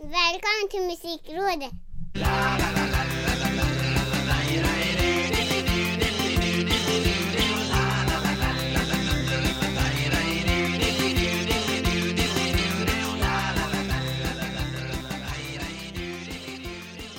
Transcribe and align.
Välkommen 0.00 0.68
till 0.70 0.80
Musikrådet! 0.80 1.70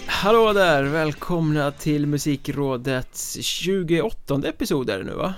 Hallå 0.07 0.54
där, 0.54 0.84
välkomna 0.84 1.71
till 1.71 2.07
Musikrådets 2.07 3.38
28 3.41 4.41
episod 4.46 4.89
är 4.89 4.98
det 4.98 5.04
nu 5.04 5.14
va? 5.14 5.34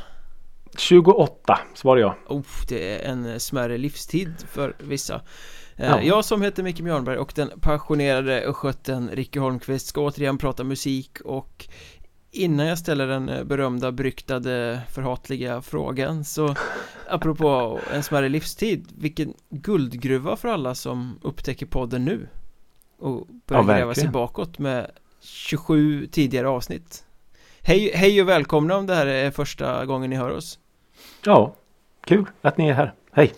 28 0.77 1.59
svarar 1.73 2.01
jag. 2.01 2.15
Oh, 2.27 2.43
det 2.67 2.95
är 2.95 3.11
en 3.11 3.39
smärre 3.39 3.77
livstid 3.77 4.33
för 4.51 4.75
vissa 4.79 5.21
Ja. 5.75 6.01
Jag 6.01 6.25
som 6.25 6.41
heter 6.41 6.63
Micke 6.63 6.81
Björnberg 6.81 7.17
och 7.17 7.31
den 7.35 7.59
passionerade 7.59 8.41
östgöten 8.41 9.09
Ricky 9.13 9.39
Holmqvist 9.39 9.87
ska 9.87 10.01
återigen 10.01 10.37
prata 10.37 10.63
musik 10.63 11.21
och 11.21 11.67
Innan 12.33 12.65
jag 12.65 12.77
ställer 12.77 13.07
den 13.07 13.29
eh, 13.29 13.43
berömda, 13.43 13.91
beryktade, 13.91 14.81
förhatliga 14.89 15.61
frågan 15.61 16.23
så 16.23 16.55
Apropå 17.09 17.79
en 17.93 18.03
smärre 18.03 18.29
livstid 18.29 18.87
Vilken 18.97 19.33
guldgruva 19.49 20.35
för 20.35 20.47
alla 20.47 20.75
som 20.75 21.19
upptäcker 21.21 21.65
podden 21.65 22.05
nu 22.05 22.27
Och 22.99 23.27
börjar 23.45 23.63
Ja, 23.63 23.73
gräva 23.73 23.93
sig 23.93 24.07
bakåt 24.07 24.59
med 24.59 24.91
27 25.21 26.07
tidigare 26.07 26.49
avsnitt 26.49 27.05
Hej, 27.61 27.91
hej 27.95 28.21
och 28.21 28.29
välkomna 28.29 28.77
om 28.77 28.85
det 28.85 28.95
här 28.95 29.07
är 29.07 29.31
första 29.31 29.85
gången 29.85 30.09
ni 30.09 30.15
hör 30.15 30.29
oss 30.29 30.59
Ja, 31.25 31.55
kul 32.05 32.25
att 32.41 32.57
ni 32.57 32.69
är 32.69 32.73
här. 32.73 32.93
Hej! 33.11 33.33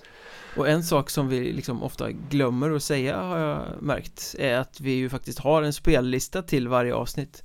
Och 0.56 0.70
en 0.70 0.84
sak 0.84 1.10
som 1.10 1.28
vi 1.28 1.54
liksom 1.54 1.84
ofta 1.84 2.12
glömmer 2.12 2.72
att 2.72 2.84
säga 2.84 3.22
har 3.22 3.38
jag 3.38 3.82
märkt 3.82 4.36
är 4.40 4.58
att 4.58 4.82
vi 4.82 4.92
ju 4.92 5.10
faktiskt 5.10 5.40
har 5.40 5.64
en 5.64 5.74
spellista 5.74 6.42
till 6.42 6.68
varje 6.68 6.94
avsnitt. 6.94 7.44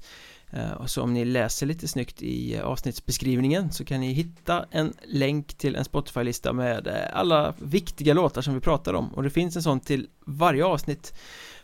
Eh, 0.50 0.73
och 0.73 0.90
så 0.90 1.02
om 1.02 1.15
ni 1.15 1.24
läser 1.24 1.66
lite 1.66 1.88
snyggt 1.88 2.23
i 2.23 2.54
eh, 2.56 2.65
avsnittsbeskrivningen 2.65 3.73
så 3.73 3.84
kan 3.84 4.00
ni 4.00 4.12
hitta 4.12 4.66
en 4.70 4.92
länk 5.04 5.54
till 5.54 5.76
en 5.76 5.84
Spotify-lista 5.84 6.52
med 6.52 6.87
eh, 6.87 6.95
alla 7.12 7.54
viktiga 7.59 8.15
låtar 8.15 8.42
som 8.42 8.54
vi 8.54 8.60
pratar 8.60 8.95
om. 8.95 9.15
Och 9.15 9.22
det 9.22 9.30
finns 9.30 9.56
en 9.56 9.62
sån 9.62 9.80
till 9.80 10.09
varje 10.26 10.65
avsnitt. 10.65 11.15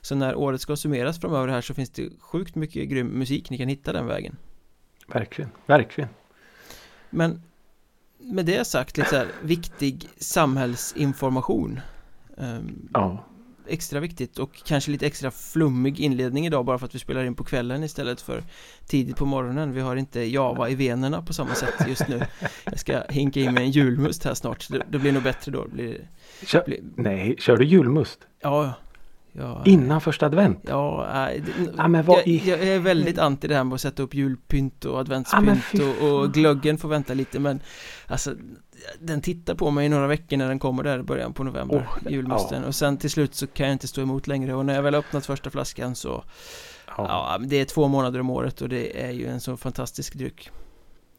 Så 0.00 0.14
när 0.14 0.34
året 0.34 0.60
ska 0.60 0.76
summeras 0.76 1.20
framöver 1.20 1.48
här 1.48 1.60
så 1.60 1.74
finns 1.74 1.90
det 1.90 2.10
sjukt 2.20 2.54
mycket 2.54 2.88
grym 2.88 3.06
musik. 3.06 3.50
Ni 3.50 3.58
kan 3.58 3.68
hitta 3.68 3.92
den 3.92 4.06
vägen. 4.06 4.36
Verkligen, 5.06 5.50
verkligen. 5.66 6.10
Men 7.10 7.42
med 8.24 8.46
det 8.46 8.66
sagt 8.66 8.96
lite 8.96 9.10
så 9.10 9.16
här 9.16 9.28
viktig 9.42 10.08
samhällsinformation. 10.18 11.80
Ehm, 12.38 12.88
Ja, 12.92 13.24
extra 13.68 14.00
viktigt 14.00 14.38
och 14.38 14.62
kanske 14.64 14.90
lite 14.90 15.06
extra 15.06 15.30
flummig 15.30 16.00
inledning 16.00 16.46
idag 16.46 16.64
bara 16.64 16.78
för 16.78 16.86
att 16.86 16.94
vi 16.94 16.98
spelar 16.98 17.24
in 17.24 17.34
på 17.34 17.44
kvällen 17.44 17.84
istället 17.84 18.20
för 18.20 18.42
tidigt 18.86 19.16
på 19.16 19.24
morgonen. 19.26 19.72
Vi 19.72 19.80
har 19.80 19.96
inte 19.96 20.20
Java 20.20 20.68
i 20.68 20.74
venerna 20.74 21.22
på 21.22 21.32
samma 21.32 21.54
sätt 21.54 21.74
just 21.88 22.08
nu. 22.08 22.22
Jag 22.64 22.78
ska 22.78 23.02
hinka 23.08 23.40
in 23.40 23.54
med 23.54 23.62
en 23.62 23.70
julmust 23.70 24.24
här 24.24 24.34
snart, 24.34 24.68
det, 24.70 24.82
det 24.90 24.98
blir 24.98 25.12
nog 25.12 25.22
bättre 25.22 25.52
då. 25.52 25.64
Det 25.64 25.70
blir, 25.70 26.08
Kör, 26.46 26.64
blir, 26.66 26.80
nej, 26.96 27.36
kör 27.38 27.56
du 27.56 27.64
julmust? 27.64 28.18
Ja, 28.40 28.72
ja 29.38 29.62
Innan 29.64 30.00
första 30.00 30.26
advent? 30.26 30.58
Ja, 30.68 31.08
nej, 31.14 31.42
det- 31.46 31.72
Ja, 31.76 31.88
men 31.88 32.04
vad 32.04 32.18
jag, 32.18 32.26
i- 32.26 32.50
jag 32.50 32.60
är 32.62 32.78
väldigt 32.78 33.18
anti 33.18 33.48
det 33.48 33.54
här 33.54 33.64
med 33.64 33.74
att 33.74 33.80
sätta 33.80 34.02
upp 34.02 34.14
julpynt 34.14 34.84
och 34.84 34.94
Ja, 34.94 35.00
adventspynt 35.00 35.64
fy 35.64 35.78
och, 35.82 36.20
och 36.20 36.32
glöggen 36.32 36.78
får 36.78 36.88
vänta 36.88 37.14
lite 37.14 37.38
men 37.38 37.60
Alltså 38.06 38.34
Den 39.00 39.20
tittar 39.20 39.54
på 39.54 39.70
mig 39.70 39.86
i 39.86 39.88
några 39.88 40.06
veckor 40.06 40.36
när 40.36 40.48
den 40.48 40.58
kommer 40.58 40.82
där 40.82 40.98
i 40.98 41.02
början 41.02 41.32
på 41.32 41.44
november 41.44 41.86
Åh, 42.04 42.12
Julmusten. 42.12 42.64
Och 42.64 42.74
sen 42.74 42.96
till 42.96 43.10
slut 43.10 43.34
så 43.34 43.46
kan 43.46 43.66
jag 43.66 43.72
inte 43.74 43.88
stå 43.88 44.02
emot 44.02 44.26
längre. 44.26 44.54
Och 44.54 44.66
när 44.66 44.74
jag 44.74 44.82
väl 44.82 44.94
öppnat 44.94 45.26
första 45.26 45.50
flaskan 45.50 45.94
så 45.94 46.24
Ja, 46.86 46.94
Ja, 46.96 47.38
det 47.46 47.56
är 47.60 47.64
två 47.64 47.88
månader 47.88 48.20
om 48.20 48.30
året 48.30 48.60
och 48.60 48.68
det 48.68 49.02
är 49.04 49.10
ju 49.10 49.26
en 49.26 49.40
så 49.40 49.56
fantastisk 49.56 50.14
dryck. 50.14 50.50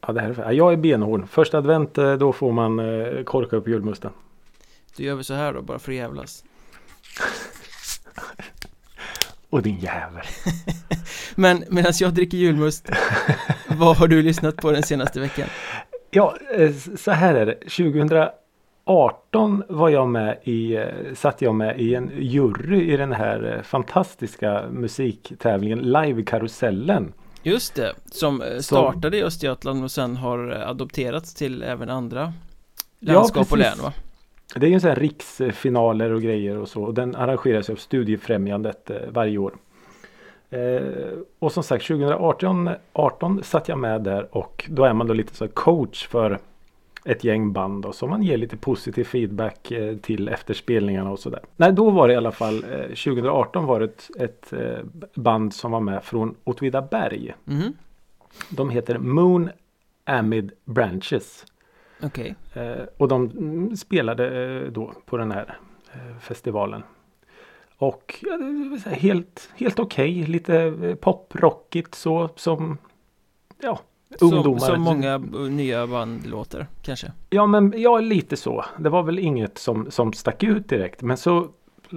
Ja 0.06 0.12
det 0.12 0.20
här 0.20 0.30
är, 0.30 0.42
ja, 0.44 0.52
jag 0.52 0.72
är 0.72 0.76
benhård. 0.76 1.28
Första 1.28 1.58
advent, 1.58 1.98
eh, 1.98 2.12
då 2.14 2.32
får 2.32 2.52
man 2.52 2.78
eh, 2.78 3.22
korka 3.24 3.56
upp 3.56 3.68
julmusten. 3.68 4.10
Då 4.96 5.02
gör 5.02 5.14
vi 5.14 5.24
så 5.24 5.34
här 5.34 5.52
då, 5.52 5.62
bara 5.62 5.78
för 5.78 5.92
att 5.92 5.96
jävlas 5.96 6.44
Och 9.50 9.62
din 9.62 9.78
jävel. 9.78 10.24
Men 11.34 11.64
medan 11.68 11.92
jag 12.00 12.14
dricker 12.14 12.38
julmust 12.38 12.90
Vad 13.68 13.96
har 13.96 14.08
du 14.08 14.22
lyssnat 14.22 14.56
på 14.56 14.72
den 14.72 14.82
senaste 14.82 15.20
veckan? 15.20 15.48
Ja, 16.10 16.36
eh, 16.54 16.72
så 16.96 17.10
här 17.10 17.34
är 17.34 17.46
det. 17.46 17.54
2018 17.54 19.62
var 19.68 19.88
jag 19.88 20.08
med 20.08 20.38
i, 20.42 20.76
eh, 20.76 20.84
satt 21.14 21.42
jag 21.42 21.54
med 21.54 21.80
i 21.80 21.94
en 21.94 22.10
jury 22.18 22.92
i 22.92 22.96
den 22.96 23.12
här 23.12 23.54
eh, 23.56 23.62
fantastiska 23.62 24.64
musiktävlingen 24.70 25.78
Live-karusellen. 25.78 27.12
Just 27.42 27.74
det, 27.74 27.94
som 28.10 28.42
startade 28.60 29.16
i 29.16 29.22
Östergötland 29.22 29.84
och 29.84 29.90
sen 29.90 30.16
har 30.16 30.38
adopterats 30.48 31.34
till 31.34 31.62
även 31.62 31.90
andra 31.90 32.32
Ja, 32.98 33.12
landskap 33.12 33.42
och 33.42 33.48
precis. 33.48 33.76
län 33.76 33.84
va? 33.84 33.92
Det 34.54 34.66
är 34.66 34.70
ju 34.70 34.80
så 34.80 34.88
här 34.88 34.96
riksfinaler 34.96 36.10
och 36.12 36.22
grejer 36.22 36.56
och 36.56 36.68
så. 36.68 36.82
Och 36.82 36.94
den 36.94 37.14
arrangeras 37.16 37.70
av 37.70 37.76
Studiefrämjandet 37.76 38.90
eh, 38.90 38.96
varje 39.08 39.38
år. 39.38 39.54
Eh, 40.50 40.82
och 41.38 41.52
som 41.52 41.62
sagt 41.62 41.86
2018 41.86 42.70
18 42.92 43.42
satt 43.42 43.68
jag 43.68 43.78
med 43.78 44.02
där 44.02 44.36
och 44.36 44.64
då 44.70 44.84
är 44.84 44.92
man 44.92 45.06
då 45.06 45.14
lite 45.14 45.34
så 45.34 45.48
coach 45.48 46.06
för 46.06 46.38
ett 47.04 47.24
gäng 47.24 47.52
band 47.52 47.86
och 47.86 47.94
så 47.94 48.06
man 48.06 48.22
ger 48.22 48.36
lite 48.36 48.56
positiv 48.56 49.04
feedback 49.04 49.70
eh, 49.70 49.96
till 49.96 50.28
efterspelningarna 50.28 51.10
och 51.10 51.18
sådär. 51.18 51.40
Nej 51.56 51.72
då 51.72 51.90
var 51.90 52.08
det 52.08 52.14
i 52.14 52.16
alla 52.16 52.32
fall 52.32 52.64
eh, 52.72 52.80
2018 52.80 53.64
var 53.64 53.80
det 53.80 53.84
ett, 53.84 54.10
ett 54.20 54.52
band 55.14 55.54
som 55.54 55.70
var 55.72 55.80
med 55.80 56.04
från 56.04 56.34
Åtvidaberg. 56.44 57.34
Mhm, 57.44 57.72
De 58.50 58.70
heter 58.70 58.98
Moon 58.98 59.50
Amid 60.04 60.52
Branches. 60.64 61.46
Okej 62.02 62.34
Eh, 62.54 62.84
och 62.96 63.08
de 63.08 63.76
spelade 63.76 64.44
eh, 64.44 64.72
då 64.72 64.92
på 65.06 65.16
den 65.16 65.30
här 65.30 65.58
eh, 65.92 66.18
festivalen. 66.20 66.82
Och 67.78 68.14
ja, 68.22 68.38
helt, 68.90 69.50
helt 69.56 69.78
okej. 69.78 70.26
Lite 70.26 70.56
eh, 70.56 70.94
poprockigt 70.94 71.94
så 71.94 72.28
som 72.36 72.78
ja, 73.62 73.80
ungdomar. 74.20 74.58
Som, 74.58 74.82
många 74.82 75.18
nya 75.50 75.86
band 75.86 76.26
låter, 76.26 76.66
kanske 76.82 77.12
Ja 77.30 77.46
men 77.46 77.74
ja, 77.76 77.98
lite 77.98 78.36
så. 78.36 78.64
Det 78.78 78.88
var 78.88 79.02
väl 79.02 79.18
inget 79.18 79.58
som, 79.58 79.90
som 79.90 80.12
stack 80.12 80.42
ut 80.42 80.68
direkt. 80.68 81.02
Men 81.02 81.16
så, 81.16 81.48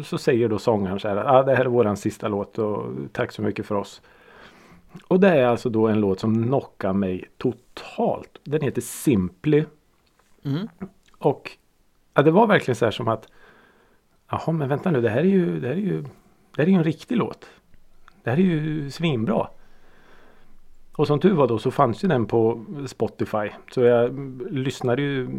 så 0.03 0.17
säger 0.17 0.49
då 0.49 0.59
sångaren 0.59 0.99
så 0.99 1.07
här. 1.07 1.17
Ah, 1.17 1.43
det 1.43 1.55
här 1.55 1.65
är 1.65 1.69
våran 1.69 1.97
sista 1.97 2.27
låt 2.27 2.59
och 2.59 2.85
tack 3.11 3.31
så 3.31 3.41
mycket 3.41 3.65
för 3.65 3.75
oss. 3.75 4.01
Och 5.07 5.19
det 5.19 5.29
är 5.29 5.45
alltså 5.45 5.69
då 5.69 5.87
en 5.87 5.99
låt 5.99 6.19
som 6.19 6.43
knockar 6.43 6.93
mig 6.93 7.25
totalt. 7.37 8.39
Den 8.43 8.61
heter 8.61 8.81
Simply. 8.81 9.65
Mhm, 10.41 10.69
Och 11.17 11.51
ja, 12.13 12.21
det 12.21 12.31
var 12.31 12.47
verkligen 12.47 12.75
så 12.75 12.85
här 12.85 12.91
som 12.91 13.07
att 13.07 13.27
Jaha 14.31 14.51
men 14.51 14.69
vänta 14.69 14.91
nu 14.91 15.01
det 15.01 15.09
här 15.09 15.19
är 15.19 15.23
ju 15.23 15.59
Det 15.59 15.67
här 15.67 15.75
är 15.75 15.79
ju 15.79 16.01
Det 16.01 16.57
här 16.57 16.63
är 16.63 16.67
ju 16.71 16.75
en 16.77 16.83
riktig 16.83 17.17
låt. 17.17 17.49
Det 18.23 18.29
här 18.29 18.37
är 18.37 18.41
ju 18.41 18.91
svinbra. 18.91 19.47
Och 20.95 21.07
som 21.07 21.19
tur 21.19 21.33
var 21.33 21.47
då 21.47 21.59
så 21.59 21.71
fanns 21.71 22.03
ju 22.03 22.07
den 22.07 22.25
på 22.25 22.65
Spotify. 22.87 23.49
Så 23.71 23.81
jag 23.81 24.05
mm, 24.05 24.47
lyssnade 24.51 25.01
ju 25.01 25.29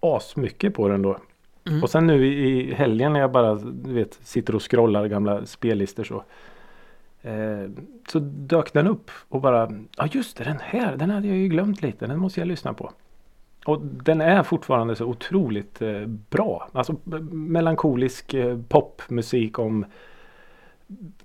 asmycket 0.00 0.74
på 0.74 0.88
den 0.88 1.02
då. 1.02 1.18
Mhm. 1.64 1.82
Och 1.82 1.90
sen 1.90 2.06
nu 2.06 2.26
i 2.26 2.74
helgen 2.74 3.12
när 3.12 3.20
jag 3.20 3.32
bara 3.32 3.54
du 3.54 3.92
vet, 3.92 4.14
sitter 4.14 4.54
och 4.54 4.70
scrollar 4.70 5.06
gamla 5.06 5.46
spellistor 5.46 6.04
så. 6.04 6.24
Eh, 7.22 7.70
så 8.08 8.18
dök 8.18 8.72
den 8.72 8.86
upp 8.86 9.10
och 9.28 9.40
bara 9.40 9.70
Ja 9.96 10.08
just 10.12 10.36
det 10.36 10.44
den 10.44 10.58
här 10.60 10.96
den 10.96 11.10
hade 11.10 11.28
jag 11.28 11.36
ju 11.36 11.48
glömt 11.48 11.82
lite. 11.82 12.06
Den 12.06 12.18
måste 12.18 12.40
jag 12.40 12.48
lyssna 12.48 12.74
på. 12.74 12.92
Och 13.64 13.80
den 13.80 14.20
är 14.20 14.42
fortfarande 14.42 14.96
så 14.96 15.04
otroligt 15.04 15.82
eh, 15.82 16.06
bra. 16.06 16.68
Alltså 16.72 16.96
melankolisk 17.30 18.34
eh, 18.34 18.58
popmusik 18.68 19.58
om 19.58 19.84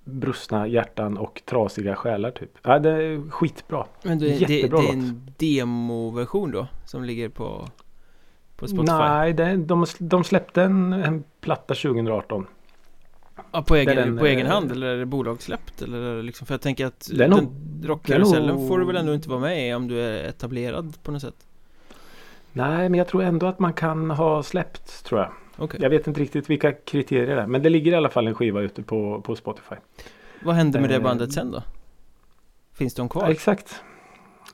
brustna 0.04 0.68
hjärtan 0.68 1.18
och 1.18 1.42
trasiga 1.46 1.96
själar 1.96 2.32
typ. 2.32 2.58
Ja, 2.64 2.80
det 2.80 2.90
är 2.90 3.30
skitbra. 3.32 3.86
Men 4.04 4.20
det, 4.20 4.26
det, 4.26 4.46
det 4.46 4.54
Jättebra 4.54 4.84
är 4.84 4.94
en 4.94 5.32
demoversion 5.38 6.52
då, 6.52 6.68
som 6.86 7.04
ligger 7.04 7.30
på, 7.30 7.68
på 8.56 8.68
Spotify? 8.68 8.94
Nej, 8.94 9.34
det, 9.34 9.56
de, 9.58 9.86
de 10.00 10.24
släppte 10.24 10.64
en, 10.64 10.94
en 10.94 11.24
platta 11.42 11.74
2018. 11.74 12.48
Ja, 13.52 13.62
på 13.62 13.76
egen, 13.76 13.96
den, 13.96 14.18
på 14.18 14.26
egen 14.26 14.46
eh, 14.46 14.54
hand 14.54 14.72
eller 14.72 14.88
är 14.88 14.98
det 14.98 15.06
bolagssläppt? 15.06 15.82
Eller 15.82 16.02
är 16.02 16.16
det 16.16 16.22
liksom, 16.22 16.48
för 16.48 16.54
jag 16.54 16.62
tänker 16.62 16.86
att 16.86 17.10
Det 17.14 17.28
nog- 17.28 17.40
den 17.40 17.84
rockkarusellen 17.90 18.62
det 18.62 18.68
får 18.68 18.80
du 18.80 18.86
väl 18.86 18.96
ändå 18.96 19.14
inte 19.14 19.30
vara 19.30 19.40
med 19.40 19.70
i 19.70 19.74
om 19.74 19.88
du 19.88 20.00
är 20.02 20.24
etablerad 20.30 21.04
på 21.04 21.12
något 21.12 21.22
sätt? 21.22 21.36
Nej, 22.56 22.90
men 22.90 22.98
jag 22.98 23.08
tror 23.08 23.24
ändå 23.24 23.46
att 23.46 23.60
man 23.60 23.74
kan 23.74 24.12
ha 24.12 24.44
släppt 24.44 25.04
tror 25.06 25.22
jag. 25.22 25.32
Okej, 25.58 25.80
Jag 25.84 25.90
vet 25.90 26.08
inte 26.08 26.20
riktigt 26.22 26.50
vilka 26.50 26.72
kriterier 26.72 27.36
det 27.36 27.42
är. 27.42 27.48
Men 27.48 27.64
det 27.64 27.70
ligger 27.70 27.92
i 27.92 27.96
alla 27.96 28.10
fall 28.10 28.28
en 28.28 28.36
skiva 28.36 28.62
ute 28.62 28.84
på, 28.84 29.22
på 29.22 29.36
Spotify. 29.36 29.76
vad 30.44 30.56
hände 30.56 30.80
med 30.82 30.90
det 30.90 30.96
eh, 30.96 31.02
bandet 31.02 31.34
sen 31.34 31.52
då? 31.52 31.64
Finns 32.74 32.94
de 32.94 33.02
Ja, 33.06 33.10
kvar? 33.10 33.30
exakt. 33.30 33.84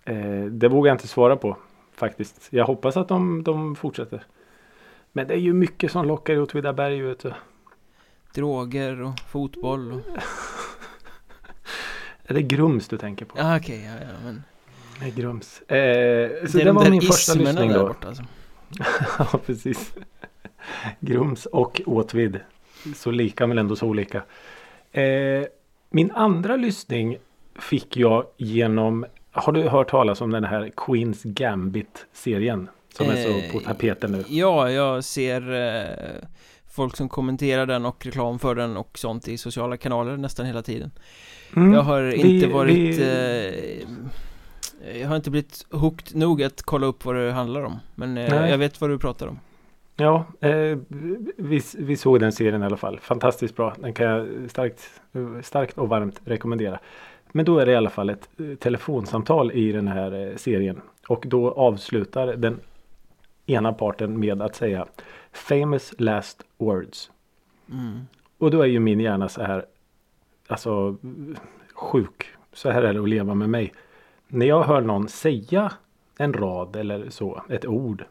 Eh, 0.06 0.44
det 0.46 0.68
vågar 0.68 0.90
jag 0.90 0.94
inte 0.96 1.08
svara 1.08 1.36
på 1.36 1.58
faktiskt. 1.96 2.48
Jag 2.50 2.66
hoppas 2.66 2.98
att 2.98 3.08
de, 3.08 3.44
de 3.44 3.76
fortsätter. 3.76 4.24
Men 5.12 5.28
det 5.28 5.34
är 5.34 5.38
ju 5.38 5.54
mycket 5.54 5.92
som 5.92 6.08
lockar 6.08 6.34
i 6.34 6.40
Åtvidaberg 6.40 7.02
vet 7.02 7.20
du. 7.20 7.34
droger 8.34 9.02
och 9.02 9.20
fotboll 9.20 9.92
och... 9.92 10.02
Är 12.26 12.34
det 12.34 12.42
Grums 12.42 12.88
du 12.88 12.98
tänker 12.98 13.26
på? 13.26 13.38
Ja 13.40 13.58
okej, 13.58 13.84
ja, 13.86 13.92
ja 14.08 14.14
men 14.24 14.44
Är 15.02 15.10
Grums. 15.12 15.62
Eh, 15.62 15.68
så 16.48 16.58
Det 16.58 16.64
det, 16.64 16.64
de 16.66 16.76
var 16.76 16.90
min 16.90 17.02
första 17.02 17.34
lyssning 17.34 17.72
då. 17.74 17.88
borta 17.88 18.08
alltså. 18.08 18.24
ja, 19.20 19.40
precis. 19.46 19.94
Grums 21.00 21.46
och 21.46 21.82
Åtvid. 21.86 22.40
Så 22.96 23.12
lika 23.12 23.48
men 23.48 23.58
ändå 23.58 23.76
så 23.76 23.86
olika. 23.88 24.24
Eh, 24.92 25.44
min 25.90 26.12
andra 26.12 26.56
lyssning 26.56 27.18
fick 27.60 27.98
jag 27.98 28.26
genom 28.38 29.06
Har 29.32 29.54
du 29.54 29.62
hört 29.70 29.90
talas 29.90 30.22
om 30.22 30.32
den 30.32 30.44
här 30.44 30.72
Queens 30.78 31.24
Gambit-serien? 31.24 32.70
Som 32.98 33.10
är 33.10 33.16
så 33.24 33.52
på 33.52 33.58
Eh, 33.60 33.64
tapeten 33.66 34.12
nu. 34.12 34.24
Ja, 34.28 34.72
jag 34.72 35.04
ser 35.04 35.54
eh, 35.54 36.28
folk 36.76 36.96
som 36.98 37.10
kommenterar 37.10 37.66
den 37.66 37.86
och 37.86 38.06
reklam 38.06 38.40
för 38.40 38.56
den 38.56 38.78
och 38.78 38.98
sånt 39.00 39.28
i 39.28 39.38
sociala 39.38 39.78
kanaler 39.78 40.18
nästan 40.18 40.46
hela 40.46 40.62
tiden 40.62 40.92
Mm, 41.56 41.74
Jag 41.74 41.82
har 41.82 42.02
vi- 42.02 42.16
inte 42.36 42.48
varit 42.54 42.76
vi- 42.98 43.82
eh, 43.82 43.88
Jag 45.00 45.08
har 45.08 45.16
inte 45.16 45.32
blivit 45.32 45.66
hooked 45.72 46.16
nog 46.16 46.44
att 46.44 46.62
kolla 46.64 46.88
upp 46.88 47.06
vad 47.06 47.16
det 47.16 47.32
handlar 47.32 47.64
om 47.64 47.80
Men 47.96 48.18
eh, 48.18 48.50
jag 48.50 48.58
vet 48.58 48.82
vad 48.82 48.90
du 48.90 48.98
pratar 48.98 49.28
om 49.28 49.40
Ja, 49.96 50.26
eh, 50.40 50.78
vi, 51.38 51.62
vi 51.78 51.98
såg 51.98 52.20
den 52.20 52.32
serien 52.32 52.64
i 52.64 52.66
alla 52.66 52.78
fall. 52.78 53.00
Fantastiskt 53.00 53.56
bra. 53.56 53.76
Den 53.80 53.94
kan 53.94 54.06
jag 54.06 54.28
starkt, 54.50 55.02
starkt 55.42 55.78
och 55.78 55.90
varmt 55.90 56.22
rekommendera. 56.26 56.80
Men 57.32 57.46
då 57.46 57.60
är 57.60 57.66
det 57.66 57.72
i 57.72 57.76
alla 57.76 57.90
fall 57.90 58.10
ett 58.10 58.30
eh, 58.40 58.56
telefonsamtal 58.56 59.52
i 59.52 59.72
den 59.72 59.88
här 59.88 60.28
eh, 60.28 60.36
serien. 60.36 60.82
Och 61.08 61.26
då 61.28 61.52
avslutar 61.52 62.28
den 62.28 62.60
ena 63.46 63.74
parten 63.74 64.20
med 64.20 64.42
att 64.42 64.56
säga 64.56 64.86
Famous 65.32 65.94
last 65.98 66.44
words. 66.58 67.12
mm. 67.72 68.00
Och 68.38 68.52
då 68.52 68.62
är 68.62 68.68
ju 68.68 68.80
min 68.80 69.00
hjärna 69.00 69.30
så 69.30 69.42
här 69.42 69.66
Alltså 70.48 70.98
sjuk. 71.74 72.26
Så 72.54 72.70
här 72.70 72.84
är 72.84 72.94
det 72.94 73.02
att 73.02 73.10
leva 73.10 73.34
med 73.34 73.50
mig. 73.50 73.74
När 74.34 74.46
jag 74.46 74.64
hör 74.64 74.82
någon 74.82 75.08
säga 75.08 75.72
en 76.18 76.34
rad 76.34 76.76
eller 76.76 77.10
så, 77.10 77.44
ett 77.50 77.66
ord. 77.66 78.06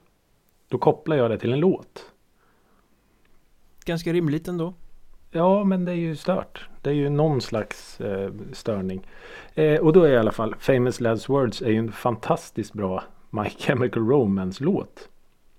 Då 0.69 0.79
kopplar 0.79 1.17
jag 1.17 1.31
det 1.31 1.39
till 1.39 1.53
en 1.53 1.61
låt. 1.61 2.13
Ganska 3.85 4.13
rimligt 4.13 4.49
ändå 4.49 4.75
Ja, 5.31 5.65
men 5.65 5.85
det 5.85 5.93
är 5.93 5.97
ju 5.97 6.17
stört. 6.17 6.69
Det 6.83 6.91
är 6.91 6.95
ju 6.95 7.09
någon 7.09 7.41
slags 7.41 8.01
eh, 8.01 8.33
störning. 8.53 9.07
Eh, 9.55 9.81
och 9.81 9.93
då 9.93 10.03
är 10.03 10.13
i 10.13 10.17
alla 10.17 10.33
fall 10.33 10.55
Famous 10.59 11.01
Last 11.01 11.29
Words 11.29 11.63
är 11.63 11.71
ju 11.71 11.79
en 11.79 11.93
fantastiskt 11.93 12.73
bra 12.73 13.05
My 13.31 13.45
Chemical 13.45 14.09
Romance-låt. 14.09 15.09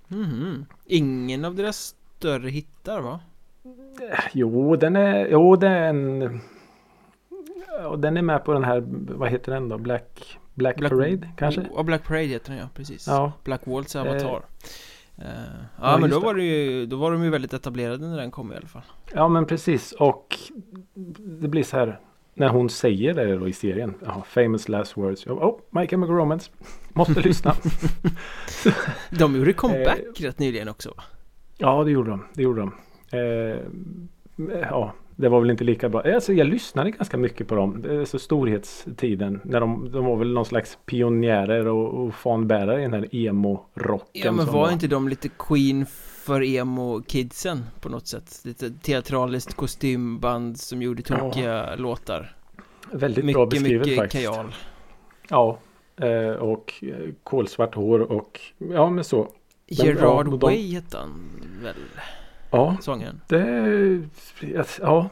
Mhm. 0.07 0.65
Ingen 0.85 1.45
av 1.45 1.55
deras 1.55 1.95
större 2.17 2.49
hittar 2.49 3.01
va? 3.01 3.19
Eh, 4.11 4.19
Jo, 4.33 4.75
den 4.75 4.95
är, 4.95 5.27
jo, 5.27 5.55
det 5.55 5.67
är 5.67 5.89
en... 5.89 6.39
Ja, 7.81 7.95
den 7.95 8.17
är 8.17 8.21
med 8.21 8.45
på 8.45 8.53
den 8.53 8.63
här, 8.63 8.83
vad 8.87 9.29
heter 9.29 9.51
den 9.51 9.69
då? 9.69 9.77
Black, 9.77 10.39
Black, 10.61 10.77
Black- 10.77 10.89
Parade 10.89 11.29
kanske? 11.37 11.65
Ja, 11.75 11.83
Black 11.83 12.03
Parade 12.07 12.23
heter 12.25 12.49
den 12.51 12.59
ja, 12.59 12.69
precis 12.75 13.07
Ja. 13.07 13.31
Black 13.43 13.61
Waltz 13.67 13.95
avatar 13.95 14.41
Eh, 15.17 15.25
ja, 15.81 15.91
Ja 15.91 15.97
men 15.97 16.09
då 16.09 16.19
var 16.19 16.33
det 16.33 16.43
ju, 16.43 16.85
då 16.85 16.95
var 16.97 17.11
de 17.11 17.23
ju 17.23 17.29
väldigt 17.29 17.53
etablerade 17.53 18.07
när 18.07 18.17
den 18.17 18.31
kom 18.31 18.53
i 18.53 18.55
alla 18.55 18.67
fall 18.67 18.81
Ja, 19.13 19.27
men 19.27 19.45
precis. 19.45 19.91
Och 19.91 20.37
det 21.17 21.47
blir 21.47 21.63
så 21.63 21.77
här 21.77 21.99
när 22.33 22.49
hon 22.49 22.69
säger 22.69 23.13
det 23.13 23.35
då 23.35 23.47
i 23.47 23.53
serien. 23.53 23.93
Ja, 24.05 24.23
famous 24.27 24.69
last 24.69 24.97
words. 24.97 25.27
Oh, 25.27 25.59
My 25.69 25.87
Chemical 25.87 26.15
Romance. 26.15 26.51
Måste 26.93 27.19
lyssna. 27.21 27.55
De 29.09 29.35
gjorde 29.35 29.53
comeback 29.53 29.99
Eh. 30.19 30.23
rätt 30.23 30.39
nyligen 30.39 30.67
också? 30.69 30.93
Ja, 31.57 31.83
det 31.83 31.91
gjorde 31.91 32.09
de. 32.09 32.25
Det 32.33 32.41
gjorde 32.41 32.61
de. 32.61 32.73
Eh, 33.17 33.57
ja, 34.61 34.93
det 35.21 35.29
var 35.29 35.41
väl 35.41 35.50
inte 35.50 35.63
lika 35.63 35.89
bra. 35.89 36.01
Alltså, 36.01 36.33
jag 36.33 36.47
lyssnade 36.47 36.91
ganska 36.91 37.18
mycket 37.18 37.47
på 37.47 37.56
dem. 37.56 37.81
Det 37.81 37.95
är 37.95 38.06
så 38.06 38.19
storhetstiden. 38.19 39.39
När 39.44 39.59
de, 39.59 39.91
de 39.91 40.06
var 40.06 40.15
väl 40.15 40.33
någon 40.33 40.45
slags 40.45 40.77
pionjärer 40.85 41.68
och, 41.68 42.06
och 42.06 42.15
fanbärare 42.15 42.79
i 42.79 42.81
den 42.81 42.94
här 42.94 43.15
emo-rocken. 43.15 44.21
Ja 44.25 44.31
men 44.31 44.45
som 44.45 44.53
var 44.56 44.71
inte 44.71 44.88
de 44.88 45.07
lite 45.09 45.29
Queen 45.29 45.85
för 46.25 46.44
emo-kidsen 46.44 47.63
på 47.81 47.89
något 47.89 48.07
sätt? 48.07 48.41
Lite 48.44 48.69
teatraliskt 48.69 49.53
kostymband 49.53 50.59
som 50.59 50.81
gjorde 50.81 51.01
tokiga 51.01 51.75
låtar 51.75 52.35
Väldigt 52.91 53.33
bra 53.33 53.45
Mycket, 53.45 53.50
beskrivet 53.50 53.88
mycket 53.88 54.00
faktiskt. 54.00 54.25
kajal 54.25 54.56
Ja. 55.29 55.59
Eh, 55.97 56.35
och 56.35 56.73
eh, 56.81 57.09
kolsvart 57.23 57.75
hår 57.75 58.00
och 58.00 58.39
ja 58.57 58.89
men 58.89 59.03
så. 59.03 59.27
Gerard 59.68 60.27
ja, 60.27 60.38
Way 60.38 60.73
hette 60.73 60.97
han 60.97 61.29
väl, 61.63 61.75
Ja, 62.51 62.77
sångaren? 62.81 63.21
det... 63.27 64.01
Ja, 64.81 65.09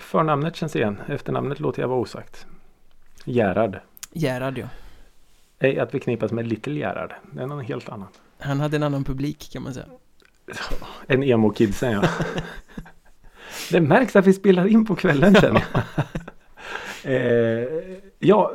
förnamnet 0.00 0.56
känns 0.56 0.76
igen. 0.76 1.00
Efternamnet 1.08 1.60
låter 1.60 1.82
jag 1.82 1.88
vara 1.88 1.98
osagt. 1.98 2.46
Gerhard. 3.24 3.80
Gerhard 4.12 4.58
ja 4.58 4.66
Ej 5.58 5.78
att 5.78 5.90
förknippas 5.90 6.32
med 6.32 6.46
Little 6.46 6.74
Gerhard. 6.74 7.14
Det 7.32 7.42
är 7.42 7.46
någon 7.46 7.64
helt 7.64 7.88
annan. 7.88 8.08
Han 8.38 8.60
hade 8.60 8.76
en 8.76 8.82
annan 8.82 9.04
publik 9.04 9.50
kan 9.52 9.62
man 9.62 9.74
säga 9.74 9.86
En 11.06 11.22
emo-kidsen 11.22 11.92
ja. 11.92 12.02
det 13.70 13.80
märks 13.80 14.16
att 14.16 14.26
vi 14.26 14.32
spelar 14.32 14.66
in 14.66 14.86
på 14.86 14.96
kvällen 14.96 15.34
sen. 15.34 15.56
eh, 17.04 17.68
ja, 18.24 18.52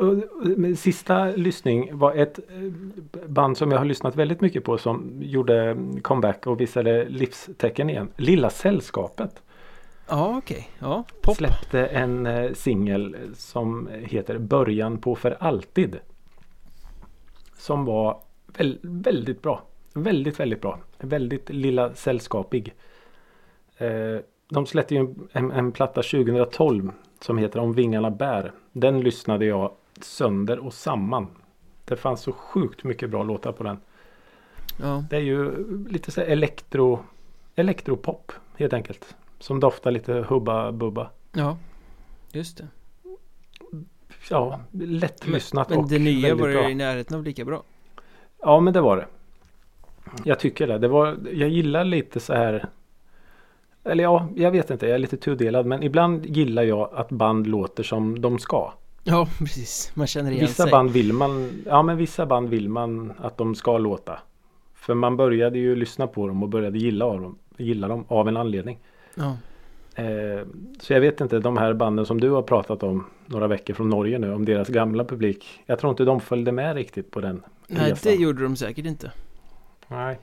sista 0.78 1.26
lyssning 1.26 1.98
var 1.98 2.14
ett 2.14 2.40
eh, 2.40 2.72
band 3.28 3.58
som 3.58 3.72
jag 3.72 3.78
har 3.78 3.86
lyssnat 3.86 4.16
väldigt 4.16 4.42
mycket 4.42 4.64
på 4.64 4.78
som 4.78 5.12
gjorde 5.22 5.78
comeback 6.02 6.48
och 6.48 6.62
visade 6.62 7.06
livstecken 7.10 7.90
igen. 7.90 8.10
Lilla 8.16 8.50
Sällskapet 8.50 9.44
Ja 10.10 10.38
okej, 10.38 10.70
ja, 10.80 11.04
pop 11.22 11.36
släppte 11.36 11.86
en 11.86 12.26
eh, 12.26 12.54
singel 12.54 13.18
som 13.34 13.90
heter 13.92 14.38
Början 14.38 14.98
på 14.98 15.16
för 15.16 15.38
alltid. 15.40 16.00
Som 17.58 17.86
var 17.86 18.22
väl, 18.58 18.80
väldigt 18.82 19.42
bra. 19.42 19.64
Väldigt, 19.94 20.40
väldigt 20.40 20.62
bra. 20.62 20.80
Väldigt 20.98 21.50
lilla 21.50 21.94
sällskapig. 21.94 22.74
Eh, 23.78 24.18
de 24.50 24.66
släppte 24.66 24.96
ju 24.96 25.00
en, 25.02 25.30
en, 25.32 25.52
en 25.52 25.72
platta 25.72 26.02
2012 26.02 26.92
som 27.20 27.38
heter 27.38 27.60
Om 27.60 27.74
vingarna 27.74 28.12
bär. 28.12 28.52
Den 28.72 29.02
lyssnade 29.02 29.46
jag 29.46 29.72
sönder 30.02 30.60
och 30.60 30.74
samman. 30.74 31.28
Det 31.86 31.96
fanns 31.96 32.22
så 32.22 32.32
sjukt 32.32 32.84
mycket 32.84 33.10
bra 33.10 33.24
låtar 33.24 33.52
på 33.52 33.64
den. 33.64 33.80
Ja, 34.82 35.04
Det 35.10 35.16
är 35.16 35.22
ju 35.22 35.52
lite 35.90 36.12
så 36.12 36.22
elektro, 36.22 37.00
elektropop 37.56 38.32
helt 38.58 38.74
enkelt. 38.74 39.16
Som 39.40 39.60
doftar 39.60 39.92
lite 39.92 40.14
hubba 40.14 40.72
bubba. 40.72 41.10
ja 41.34 41.58
Just 42.32 42.58
det 42.58 42.68
Ja, 44.30 44.60
lättlyssnat 44.72 45.70
Men 45.70 45.78
och 45.80 45.90
det 45.90 46.00
nya 46.00 46.36
var 46.36 46.52
bra. 46.52 46.70
i 46.70 46.76
närheten 46.76 47.18
av 47.18 47.24
lika 47.24 47.46
bra 47.46 47.64
Ja 48.40 48.60
men 48.60 48.74
det 48.74 48.82
var 48.82 48.98
det. 48.98 49.06
Jag 50.24 50.40
tycker 50.40 50.68
det. 50.68 50.78
det 50.78 50.88
var, 50.88 51.18
jag 51.34 51.50
gillar 51.50 51.84
lite 51.84 52.20
så 52.20 52.34
här. 52.34 52.70
Eller 53.90 54.04
ja, 54.04 54.28
jag 54.36 54.52
vet 54.52 54.70
inte. 54.70 54.86
Jag 54.86 54.96
är 54.96 55.00
lite 55.00 55.18
tudelad. 55.18 55.66
Men 55.66 55.84
ibland 55.84 56.26
gillar 56.26 56.64
jag 56.64 56.90
att 56.94 57.10
band 57.10 57.48
låter 57.48 57.84
som 57.84 58.22
de 58.22 58.40
ska. 58.40 58.74
Ja 59.04 59.28
precis, 59.40 59.92
man 59.94 60.08
känner 60.08 60.32
igen 60.32 60.46
Vissa 60.46 60.64
sig 60.64 60.72
band 60.72 60.92
vill 60.92 61.14
man. 61.14 61.64
Ja 61.66 61.84
men 61.84 61.98
vissa 61.98 62.26
band 62.26 62.50
vill 62.50 62.70
man 62.70 63.14
att 63.18 63.38
de 63.38 63.56
ska 63.56 63.78
låta. 63.78 64.20
För 64.76 64.94
man 64.94 65.18
började 65.18 65.60
ju 65.60 65.76
lyssna 65.76 66.08
på 66.08 66.28
dem 66.28 66.44
och 66.44 66.50
började 66.50 66.78
gilla, 66.78 67.06
av 67.06 67.22
dem, 67.22 67.38
gilla 67.58 67.88
dem 67.88 68.06
av 68.08 68.28
en 68.28 68.38
anledning. 68.38 68.80
Ja, 69.16 69.38
Eh, 70.00 70.46
så 70.80 70.94
jag 70.94 71.02
vet 71.02 71.22
inte 71.22 71.40
de 71.40 71.58
här 71.58 71.74
banden 71.74 72.06
som 72.06 72.22
du 72.22 72.30
har 72.30 72.42
pratat 72.42 72.84
om 72.84 73.06
några 73.26 73.48
veckor 73.48 73.74
från 73.74 73.90
Norge 73.90 74.20
nu. 74.20 74.34
Om 74.34 74.46
deras 74.46 74.68
gamla 74.68 75.06
publik. 75.06 75.46
Jag 75.66 75.80
tror 75.80 75.90
inte 75.90 76.04
de 76.04 76.22
följde 76.22 76.52
med 76.52 76.76
riktigt 76.76 77.12
på 77.12 77.22
den 77.22 77.44
nej 77.68 77.92
resan. 77.92 78.12
det 78.12 78.18
gjorde 78.18 78.44
de 78.44 78.56
säkert 78.56 78.86
inte 78.86 79.12
Nej. 79.88 80.20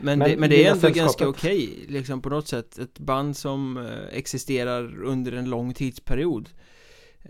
Men, 0.00 0.18
Men 0.18 0.30
det, 0.30 0.36
men 0.36 0.50
det 0.50 0.64
är 0.66 0.70
ändå 0.72 0.88
ganska 0.88 1.28
okej, 1.28 1.84
liksom 1.88 2.22
på 2.22 2.28
något 2.28 2.48
sätt 2.48 2.78
Ett 2.78 2.98
band 2.98 3.36
som 3.36 3.76
eh, 3.76 4.18
existerar 4.18 5.02
under 5.04 5.32
en 5.32 5.50
lång 5.50 5.74
tidsperiod 5.74 6.48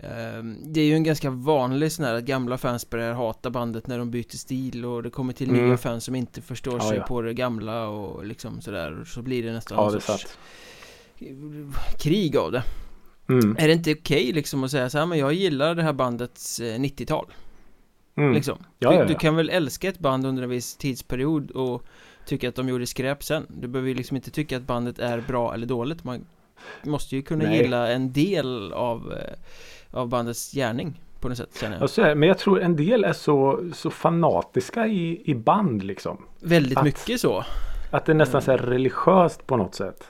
Ehm, 0.03 0.57
Det 0.73 0.81
är 0.81 0.85
ju 0.85 0.93
en 0.93 1.03
ganska 1.03 1.29
vanlig 1.29 1.91
sån 1.91 2.05
här 2.05 2.13
att 2.13 2.23
gamla 2.23 2.57
fans 2.57 2.89
börjar 2.89 3.13
hata 3.13 3.49
bandet 3.49 3.87
när 3.87 3.97
de 3.97 4.11
byter 4.11 4.37
stil 4.37 4.85
och 4.85 5.03
det 5.03 5.09
kommer 5.09 5.33
till 5.33 5.49
Mm. 5.49 5.67
nya 5.67 5.77
fans 5.77 6.03
som 6.03 6.15
inte 6.15 6.41
förstår 6.41 6.73
Ja, 6.73 6.89
sig 6.89 6.97
ja. 6.97 7.03
på 7.03 7.21
det 7.21 7.33
gamla 7.33 7.87
och 7.87 8.25
liksom 8.25 8.61
sådär 8.61 9.03
Så 9.07 9.21
blir 9.21 9.43
det 9.43 9.53
nästan 9.53 9.77
Ja 9.77 9.83
någon 9.83 9.93
det 9.93 10.01
sorts 10.01 10.37
krig 11.99 12.37
av 12.37 12.51
det 12.51 12.63
Mm. 13.29 13.55
Är 13.59 13.67
det 13.67 13.73
inte 13.73 13.93
okej 13.93 14.31
liksom 14.33 14.63
att 14.63 14.71
säga 14.71 14.89
så 14.89 14.97
här, 14.97 15.05
men 15.05 15.17
jag 15.19 15.33
gillar 15.33 15.75
det 15.75 15.83
här 15.83 15.93
bandets 15.93 16.59
eh, 16.59 16.79
90-tal 16.79 17.25
Mm. 18.17 18.33
liksom 18.33 18.57
du, 18.79 19.05
du 19.07 19.15
kan 19.15 19.35
väl 19.35 19.49
älska 19.49 19.89
ett 19.89 19.99
band 19.99 20.25
under 20.25 20.43
en 20.43 20.49
viss 20.49 20.75
tidsperiod 20.75 21.51
och 21.51 21.83
tycka 22.25 22.49
att 22.49 22.55
de 22.55 22.69
gjorde 22.69 22.87
skräp 22.87 23.23
sen 23.23 23.45
Du 23.49 23.67
behöver 23.67 23.89
ju 23.89 23.95
liksom 23.95 24.15
inte 24.17 24.31
tycka 24.31 24.57
att 24.57 24.63
bandet 24.63 24.99
är 24.99 25.21
bra 25.27 25.53
eller 25.53 25.67
dåligt 25.67 26.03
Man 26.03 26.25
måste 26.83 27.15
ju 27.15 27.21
kunna 27.21 27.43
Nej. 27.43 27.57
gilla 27.61 27.87
en 27.91 28.13
del 28.13 28.73
av, 28.73 29.13
eh, 29.13 29.99
av 29.99 30.07
bandets 30.09 30.51
gärning 30.51 31.01
på 31.19 31.29
något 31.29 31.37
sätt 31.37 31.57
känner 31.59 31.75
jag 31.75 31.83
Ja, 31.83 31.87
så 31.87 32.01
är. 32.01 32.15
Men 32.15 32.27
jag 32.29 32.37
tror 32.37 32.61
en 32.61 32.75
del 32.75 33.03
är 33.03 33.13
så, 33.13 33.69
så 33.73 33.89
fanatiska 33.89 34.87
i, 34.87 35.21
i 35.31 35.35
band 35.35 35.83
liksom. 35.83 36.17
Väldigt 36.39 36.77
att- 36.77 36.83
mycket 36.83 37.21
så 37.21 37.43
Att 37.91 38.05
det 38.05 38.11
är 38.11 38.13
nästan 38.15 38.41
Mm. 38.41 38.45
så 38.45 38.51
här 38.51 38.57
religiöst 38.71 39.47
på 39.47 39.57
något 39.57 39.75
sätt. 39.75 40.03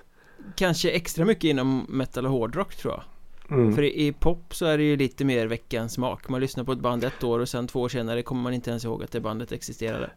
kanske 0.55 0.89
extra 0.89 1.25
mycket 1.25 1.43
inom 1.43 1.85
metal 1.89 2.25
och 2.25 2.31
hårdrock 2.31 2.75
tror 2.75 2.93
jag 2.93 3.03
Mm. 3.57 3.73
För 3.75 3.81
i, 3.83 4.07
i 4.07 4.11
pop 4.13 4.55
så 4.55 4.65
är 4.65 4.77
det 4.77 4.83
ju 4.83 4.97
lite 4.97 5.25
mer 5.25 5.47
veckans 5.47 5.93
smak 5.93 6.29
Man 6.29 6.41
lyssnar 6.41 6.63
på 6.63 6.71
ett 6.71 6.79
band 6.79 7.03
ett 7.03 7.23
år 7.23 7.39
och 7.39 7.49
sen 7.49 7.67
två 7.67 7.81
år 7.81 7.89
senare 7.89 8.21
kommer 8.23 8.41
man 8.41 8.53
inte 8.53 8.69
ens 8.69 8.85
ihåg 8.85 9.03
att 9.03 9.11
det 9.11 9.19
bandet 9.19 9.51
existerade 9.51 10.09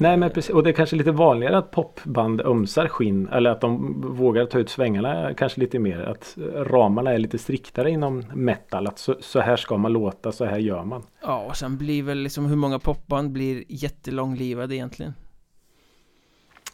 Nej 0.00 0.16
men 0.16 0.30
precis 0.30 0.54
och 0.54 0.62
det 0.62 0.70
är 0.70 0.74
kanske 0.74 0.96
lite 0.96 1.12
vanligare 1.12 1.58
att 1.58 1.70
popband 1.70 2.40
ömsar 2.40 2.88
skinn 2.88 3.28
eller 3.28 3.50
att 3.50 3.60
de 3.60 4.00
vågar 4.16 4.46
ta 4.46 4.58
ut 4.58 4.68
svängarna 4.70 5.34
kanske 5.34 5.60
lite 5.60 5.78
mer. 5.78 6.00
Att 6.00 6.38
ramarna 6.54 7.10
är 7.12 7.18
lite 7.18 7.38
striktare 7.38 7.90
inom 7.90 8.24
metal. 8.34 8.86
Att 8.86 8.98
så, 8.98 9.16
så 9.20 9.40
här 9.40 9.56
ska 9.56 9.76
man 9.76 9.92
låta, 9.92 10.32
så 10.32 10.44
här 10.44 10.58
gör 10.58 10.84
man. 10.84 11.02
Ja 11.22 11.44
och 11.48 11.56
sen 11.56 11.76
blir 11.76 12.02
väl 12.02 12.18
liksom 12.18 12.46
hur 12.46 12.56
många 12.56 12.78
popband 12.78 13.32
blir 13.32 13.64
jättelånglivade 13.68 14.74
egentligen 14.74 15.14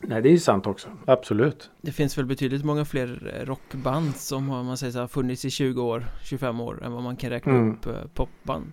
Nej 0.01 0.23
det 0.23 0.29
är 0.29 0.33
ju 0.33 0.39
sant 0.39 0.67
också, 0.67 0.89
absolut. 1.07 1.71
Det 1.81 1.93
finns 1.93 2.19
väl 2.19 2.27
betydligt 2.27 2.65
många 2.65 2.85
fler 2.85 3.35
eh, 3.41 3.47
rockband 3.47 4.17
som 4.17 4.49
har 4.49 4.63
man 4.63 4.77
säger 4.77 4.93
så 4.93 4.99
här, 4.99 5.07
funnits 5.07 5.45
i 5.45 5.51
20 5.51 5.83
år, 5.83 6.05
25 6.25 6.61
år 6.61 6.85
än 6.85 6.93
vad 6.93 7.03
man 7.03 7.17
kan 7.17 7.31
räkna 7.31 7.53
Mm. 7.53 7.73
upp 7.73 7.87
eh, 7.87 7.93
popband 8.15 8.73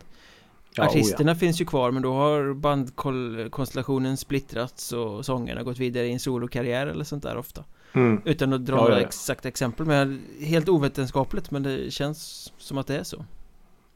Ja, 0.75 0.85
Artisterna 0.85 1.35
finns 1.35 1.61
ju 1.61 1.65
kvar 1.65 1.91
men 1.91 2.01
då 2.01 2.13
har 2.13 2.53
bandkonstellationen 2.53 4.17
splittrats 4.17 4.93
och 4.93 5.25
sångerna 5.25 5.63
gått 5.63 5.77
vidare 5.77 6.07
i 6.07 6.11
en 6.11 6.19
solokarriär 6.19 6.87
eller 6.87 7.03
sånt 7.03 7.23
där 7.23 7.37
ofta 7.37 7.63
Mm. 7.93 8.21
Utan 8.25 8.53
att 8.53 8.65
dra 8.65 8.75
Ja, 8.75 8.81
några 8.81 8.99
exakta 8.99 9.47
exempel 9.47 9.85
men 9.85 10.21
helt 10.39 10.69
ovetenskapligt 10.69 11.51
men 11.51 11.63
det 11.63 11.91
känns 11.93 12.51
som 12.57 12.77
att 12.77 12.87
det 12.87 12.97
är 12.97 13.03
så 13.03 13.25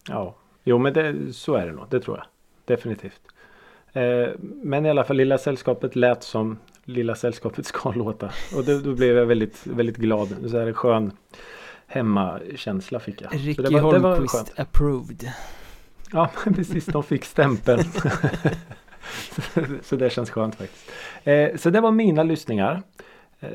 Ja, 0.08 0.36
jo 0.64 0.78
men 0.78 0.94
det, 0.94 1.34
så 1.34 1.56
är 1.56 1.66
det 1.66 1.72
nog, 1.72 1.86
det 1.90 2.00
tror 2.00 2.18
jag. 2.18 2.26
Definitivt. 2.66 3.22
Eh, 3.94 4.28
men 4.40 4.86
i 4.86 4.90
alla 4.90 5.04
fall 5.04 5.18
Lilla 5.18 5.38
Sällskapet 5.38 5.96
lät 5.96 6.24
som 6.24 6.58
Lilla 6.86 7.16
Sällskapet 7.16 7.66
ska 7.66 7.92
låta. 7.96 8.32
Och 8.56 8.64
då, 8.66 8.80
då 8.80 8.94
blev 8.94 9.18
jag 9.18 9.26
väldigt, 9.26 9.68
väldigt 9.68 9.98
glad. 9.98 10.50
Så 10.52 10.60
här 10.60 10.74
skön 10.74 11.12
hemmakänsla 11.88 13.00
fick 13.00 13.22
jag. 13.22 13.34
Ricky 13.34 13.64
det 13.64 13.70
det 13.70 13.80
Holmqvist 13.80 14.60
approved 14.60 15.32
Ja, 16.12 16.30
precis. 16.56 16.86
De 16.86 17.04
fick 17.04 17.26
stämpeln. 17.26 17.84
så 19.84 19.96
det 19.96 20.10
känns 20.10 20.30
skönt 20.30 20.56
faktiskt. 20.56 20.92
Eh, 21.24 21.56
så 21.58 21.70
det 21.70 21.82
var 21.82 21.92
mina 21.92 22.24
lyssningar. 22.24 22.84
Eh, 23.40 23.50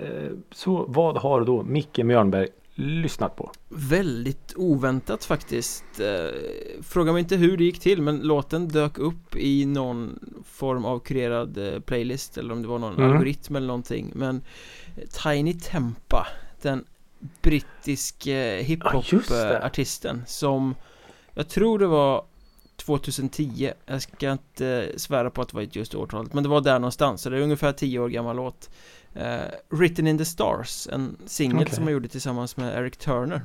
så 0.53 0.85
vad 0.89 1.17
har 1.19 1.45
då 1.45 1.63
Micke 1.63 1.99
Mjörnberg 1.99 2.49
lyssnat 2.75 3.37
på? 3.37 3.51
Väldigt 3.69 4.53
oväntat 4.57 5.25
faktiskt 5.25 5.85
Eh, 6.01 6.83
Fråga 6.83 7.13
mig 7.13 7.21
inte 7.21 7.37
hur 7.37 7.57
det 7.57 7.65
gick 7.65 7.81
till 7.81 8.03
men 8.03 8.19
låten 8.19 8.69
dök 8.69 8.99
upp 8.99 9.37
i 9.37 9.67
någon 9.67 10.19
form 10.45 10.85
av 10.85 10.99
kurerad 10.99 11.59
playlist 11.87 12.39
eller 12.39 12.53
om 12.53 12.63
det 12.63 12.69
var 12.69 12.79
någon 12.79 12.95
Mm. 12.97 13.11
algoritm 13.11 13.57
eller 13.57 13.67
någonting 13.67 14.13
men 14.15 14.43
Tiny 15.23 15.55
Tempa 15.55 16.27
Den 16.63 16.85
brittiske 17.43 18.57
Ja, 18.57 18.63
hiphop-artisten 18.63 20.23
som 20.27 20.75
Jag 21.35 21.49
tror 21.49 21.79
det 21.79 21.87
var 21.87 22.25
2010 22.81 23.73
Jag 23.87 24.03
ska 24.03 24.33
inte 24.33 24.93
svära 24.97 25.31
på 25.31 25.43
att 25.43 25.49
det 25.49 25.55
var 25.55 25.67
just 25.73 25.95
årtalet 25.95 26.35
Men 26.35 26.43
det 26.43 26.49
var 26.49 26.61
där 26.61 26.79
någonstans. 26.79 27.23
Så 27.23 27.31
det 27.31 27.37
är 27.39 27.41
ungefär 27.43 27.73
10 27.73 27.99
år 27.99 28.09
gammal 28.09 28.37
låt. 28.37 28.71
Eh, 29.15 29.39
Written 29.69 30.07
in 30.07 30.19
the 30.19 30.25
Stars 30.25 30.89
En 30.93 31.17
singel 31.27 31.63
Okej. 31.63 31.75
som 31.75 31.85
jag 31.85 31.93
gjorde 31.93 32.09
tillsammans 32.09 32.57
med 32.57 32.79
Eric 32.79 32.97
Turner. 32.97 33.43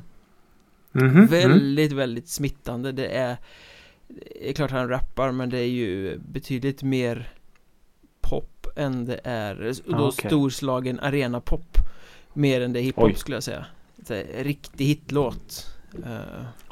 Mm. 0.96 1.26
Väldigt, 1.28 1.92
väldigt 1.92 2.28
smittande. 2.30 2.92
Det 2.92 3.08
är 3.08 3.38
Det 4.08 4.50
är 4.50 4.54
klart 4.54 4.72
han 4.72 4.90
rappar 4.90 5.32
men 5.32 5.50
det 5.50 5.60
är 5.60 5.68
ju 5.70 6.18
betydligt 6.18 6.84
mer 6.84 7.32
Pop 8.22 8.68
än 8.76 9.06
det 9.06 9.20
är 9.24 9.68
och 9.86 9.92
då 9.94 10.04
Ah, 10.04 10.08
okej. 10.08 10.30
storslagen 10.30 11.00
arenapop. 11.00 11.78
Mer 12.34 12.62
än 12.62 12.74
det 12.74 12.80
är 12.80 12.84
hiphop 12.84 13.18
skulle 13.18 13.36
jag 13.36 13.44
säga. 13.44 13.66
Det 13.96 14.40
är 14.40 14.44
Riktig 14.44 14.86
hitlåt 14.86 15.75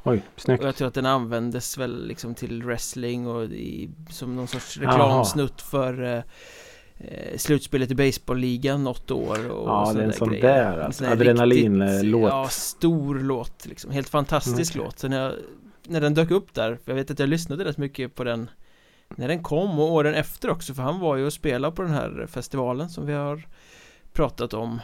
Oj, 0.03 0.21
snyggt. 0.35 0.61
Och 0.61 0.67
jag 0.67 0.75
tror 0.75 0.87
att 0.87 0.93
den 0.93 1.05
användes 1.05 1.77
väl 1.77 2.07
liksom 2.07 2.35
till 2.35 2.63
wrestling 2.63 3.27
och 3.27 3.43
i, 3.43 3.89
som 4.09 4.35
någon 4.35 4.47
sorts 4.47 4.77
reklamsnutt 4.77 5.61
för 5.61 6.03
eh, 6.03 6.23
eh, 6.97 7.37
slutspelet 7.37 7.91
i 7.91 7.95
baseballligan 7.95 8.83
något 8.83 9.11
år 9.11 9.49
och 9.49 9.69
Ja, 9.69 9.91
det 9.95 10.01
är 10.01 10.05
en 10.05 10.13
sån 10.13 10.29
där, 10.29 10.79
alltså. 10.79 11.05
Adrenalinlåt. 11.05 12.29
Ja, 12.29 12.47
stor 12.49 13.19
låt 13.19 13.65
liksom. 13.65 13.91
Helt 13.91 14.09
fantastisk 14.09 14.75
Okej. 14.75 14.85
låt. 14.85 14.99
Så 14.99 15.07
när, 15.07 15.21
jag, 15.21 15.33
när 15.87 16.01
den 16.01 16.13
dök 16.13 16.31
upp 16.31 16.53
där, 16.53 16.75
för 16.75 16.91
jag 16.91 16.95
vet 16.95 17.11
att 17.11 17.19
jag 17.19 17.29
lyssnade 17.29 17.65
rätt 17.65 17.77
mycket 17.77 18.15
på 18.15 18.23
den 18.23 18.49
när 19.15 19.27
den 19.27 19.43
kom 19.43 19.79
och 19.79 19.91
åren 19.91 20.13
efter 20.13 20.49
också 20.49 20.73
för 20.73 20.83
han 20.83 20.99
var 20.99 21.15
ju 21.15 21.25
och 21.25 21.33
spelade 21.33 21.75
på 21.75 21.81
den 21.81 21.91
här 21.91 22.27
festivalen 22.29 22.89
som 22.89 23.05
vi 23.05 23.13
har 23.13 23.47
pratat 24.13 24.53
om 24.53 24.79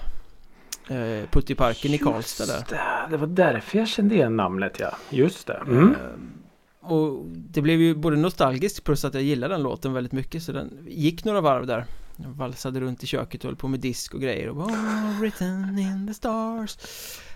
eh, 0.89 1.29
Puttiparken 1.31 1.93
i 1.93 1.97
Karlstad 1.97 2.45
där 2.45 2.63
det, 2.69 2.79
det 3.11 3.17
var 3.17 3.27
därför 3.27 3.77
jag 3.77 3.87
kände 3.87 4.15
igen 4.15 4.35
namnet 4.37 4.79
ja. 4.79 4.91
Just 5.09 5.47
det. 5.47 5.53
Mm. 5.67 5.83
Ehm, 5.87 6.31
Och 6.79 7.25
det 7.25 7.61
blev 7.61 7.79
ju 7.81 7.95
både 7.95 8.15
nostalgiskt 8.17 8.83
plus 8.83 9.05
att 9.05 9.13
jag 9.13 9.23
gillade 9.23 9.53
den 9.53 9.63
låten 9.63 9.93
väldigt 9.93 10.13
mycket 10.13 10.43
så 10.43 10.51
den 10.51 10.77
gick 10.87 11.25
några 11.25 11.41
varv 11.41 11.65
där 11.67 11.85
Jag 12.15 12.29
valsade 12.29 12.79
runt 12.79 13.03
i 13.03 13.07
köket 13.07 13.41
och 13.43 13.47
höll 13.47 13.55
på 13.55 13.67
med 13.67 13.79
disk 13.79 14.13
och 14.13 14.21
grejer 14.21 14.49
och 14.49 14.55
bara 14.55 14.67
"Oh, 14.67 15.19
written 15.19 15.79
in 15.79 16.07
the 16.07 16.13
stars 16.13 16.77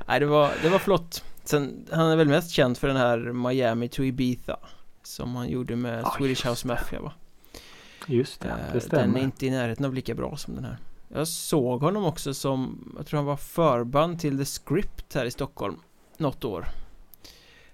Nej 0.08 0.20
det 0.20 0.26
var, 0.26 0.52
det 0.62 0.70
var 0.70 0.80
flott 0.80 1.24
Sen, 1.46 1.86
han 1.92 2.12
är 2.12 2.16
väl 2.16 2.28
mest 2.28 2.52
känd 2.52 2.78
för 2.78 2.88
den 2.88 2.98
här 2.98 3.18
Miami 3.18 3.88
to 3.90 4.04
Ibiza 4.04 4.58
Som 5.04 5.36
han 5.36 5.50
gjorde 5.50 5.76
med 5.76 6.02
Ja, 6.04 6.14
Swedish 6.18 6.48
House. 6.48 6.68
Mafia 6.68 7.02
va 7.02 7.12
Just 8.08 8.42
det, 8.42 8.48
Eh, 8.50 8.56
det 8.58 8.72
Den 8.72 8.82
stämmer. 8.82 9.20
är 9.20 9.24
inte 9.24 9.46
i 9.46 9.50
närheten 9.50 9.86
av 9.86 9.94
lika 9.94 10.16
bra 10.16 10.38
som 10.38 10.56
den 10.56 10.64
här 10.64 10.78
Jag 11.16 11.28
såg 11.28 11.82
honom 11.82 12.06
också 12.06 12.34
som, 12.34 12.94
jag 12.98 13.06
tror 13.06 13.18
han 13.18 13.26
var 13.26 13.36
förband 13.38 14.20
till 14.20 14.38
The 14.38 14.46
Script 14.46 15.14
här 15.16 15.26
i 15.26 15.32
Stockholm 15.32 15.76
Något 16.18 16.44
år 16.46 16.66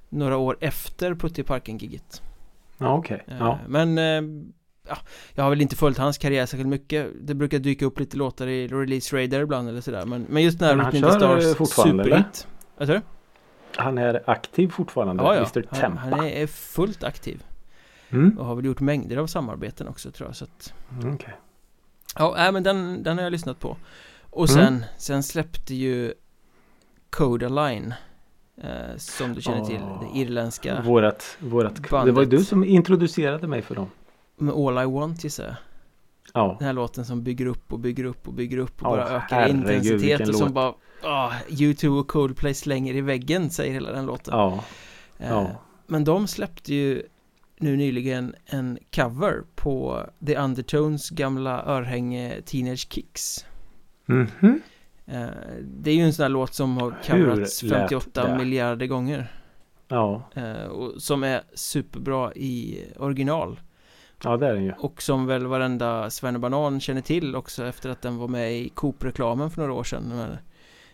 Några 0.09 0.37
år 0.37 0.57
efter 0.61 1.15
Puttiparken-giget 1.15 2.21
Ja, 2.77 2.93
okej. 2.97 3.23
Eh, 3.27 3.37
Ja. 3.39 3.59
Men 3.67 3.97
eh, 3.97 4.45
ja, 4.87 4.97
Jag 5.35 5.43
har 5.43 5.49
väl 5.49 5.61
inte 5.61 5.75
följt 5.75 5.97
hans 5.97 6.17
karriär 6.17 6.45
särskilt 6.45 6.69
mycket 6.69 7.07
Det 7.21 7.33
brukar 7.35 7.59
dyka 7.59 7.85
upp 7.85 7.99
lite 7.99 8.17
låtar 8.17 8.47
i 8.47 8.67
Release 8.67 9.17
Radar 9.17 9.39
ibland 9.41 9.69
eller 9.69 9.81
sådär 9.81 10.05
Men, 10.05 10.25
men 10.29 10.43
just 10.43 10.61
han 10.61 10.79
in 10.79 10.91
the 10.91 10.99
kör, 10.99 11.37
eh, 11.37 11.53
Stars 11.53 11.69
superhit 11.69 12.47
Vad 12.77 12.87
sa 12.87 12.93
du? 12.93 13.01
Han 13.75 13.97
är 13.97 14.23
aktiv 14.29 14.67
fortfarande, 14.69 15.23
Ja, 15.23 15.35
ja. 15.35 15.39
Mr 15.39 15.65
Han, 15.69 15.79
Tempa. 15.81 15.99
han 16.17 16.25
är 16.25 16.47
fullt 16.47 17.03
aktiv 17.03 17.43
Mm. 18.11 18.37
och 18.39 18.45
har 18.45 18.55
väl 18.55 18.65
gjort 18.65 18.79
mängder 18.79 19.17
av 19.17 19.27
samarbeten 19.27 19.87
också 19.87 20.11
tror 20.11 20.29
jag 20.29 20.35
så 20.35 20.43
att 20.45 20.73
Mm, 21.01 21.13
okej. 21.15 21.33
Ja, 22.15 22.33
nej, 22.37 22.51
men 22.51 22.63
den, 22.63 23.03
den 23.03 23.17
har 23.17 23.23
jag 23.23 23.31
lyssnat 23.31 23.59
på 23.59 23.77
Och 24.29 24.49
Mm. 24.49 24.65
sen, 24.65 24.83
sen 24.97 25.23
släppte 25.23 25.75
ju 25.75 26.13
Codaline 27.09 27.93
eh, 28.63 28.97
Som 28.97 29.33
du 29.33 29.41
känner 29.41 29.65
till, 29.65 29.79
Åh. 29.83 30.03
det 30.13 30.19
irländska 30.19 30.81
Vårat, 30.81 31.37
vårat, 31.39 31.75
det 31.75 31.91
var 31.91 32.05
ju 32.05 32.11
bandet. 32.11 32.29
du 32.29 32.43
som 32.45 32.63
introducerade 32.63 33.47
mig 33.47 33.61
för 33.61 33.75
dem. 33.75 33.89
Med 34.37 34.53
All 34.53 34.83
I 34.83 34.85
Want 34.85 35.23
gissar 35.23 35.43
jag 35.45 35.55
Ja. 36.33 36.55
Den 36.59 36.65
här 36.65 36.73
låten 36.73 37.05
som 37.05 37.23
bygger 37.23 37.45
upp 37.45 37.73
och 37.73 37.79
bygger 37.79 38.03
upp 38.03 38.27
och 38.27 38.33
bygger 38.33 38.57
upp 38.57 38.83
och 38.83 38.87
Ja, 38.87 38.95
bara 38.95 39.09
ökar 39.09 39.35
herregud, 39.41 39.75
intensitet 39.85 40.29
och 40.29 40.35
som 40.35 40.45
låt. 40.45 40.53
bara 40.53 40.73
ah, 41.03 41.31
U2 41.47 41.99
och 41.99 42.07
Coldplay 42.07 42.53
slänger 42.53 42.95
i 42.95 43.01
väggen 43.01 43.49
säger 43.49 43.73
hela 43.73 43.91
den 43.91 44.05
låten 44.05 44.33
Ja. 44.37 44.63
Eh, 45.17 45.29
ja. 45.29 45.47
Men 45.87 46.03
de 46.03 46.27
släppte 46.27 46.73
ju 46.73 47.03
nu 47.61 47.77
nyligen 47.77 48.35
en 48.45 48.77
cover 48.95 49.43
på 49.55 50.05
The 50.25 50.37
Undertones 50.37 51.09
gamla 51.09 51.63
örhänge 51.65 52.41
Teenage 52.45 52.87
Kicks 52.93 53.45
Mhm. 54.05 54.61
Eh, 55.05 55.27
Det 55.63 55.91
är 55.91 55.95
ju 55.95 56.01
en 56.01 56.13
sån 56.13 56.23
här 56.23 56.29
låt 56.29 56.53
som 56.53 56.77
har 56.77 56.95
coverats 57.05 57.63
lät 57.63 57.71
58 57.73 58.27
det? 58.27 58.37
miljarder 58.37 58.85
gånger 58.85 59.27
Ja. 59.87 60.23
eh, 60.35 60.63
och 60.63 61.01
Som 61.01 61.23
är 61.23 61.41
superbra 61.53 62.33
i 62.33 62.83
original 62.97 63.59
Ja, 64.23 64.37
det 64.37 64.47
är 64.47 64.53
den 64.53 64.63
ju. 64.63 64.71
Och 64.79 65.01
som 65.01 65.25
väl 65.25 65.45
varenda 65.47 66.09
Svennebanan 66.09 66.79
känner 66.79 67.01
till 67.01 67.35
också 67.35 67.65
efter 67.65 67.89
att 67.89 68.01
den 68.01 68.17
var 68.17 68.27
med 68.27 68.53
i 68.53 68.69
Coop-reklamen 68.69 69.49
för 69.51 69.61
några 69.61 69.73
år 69.73 69.83
sedan 69.83 70.09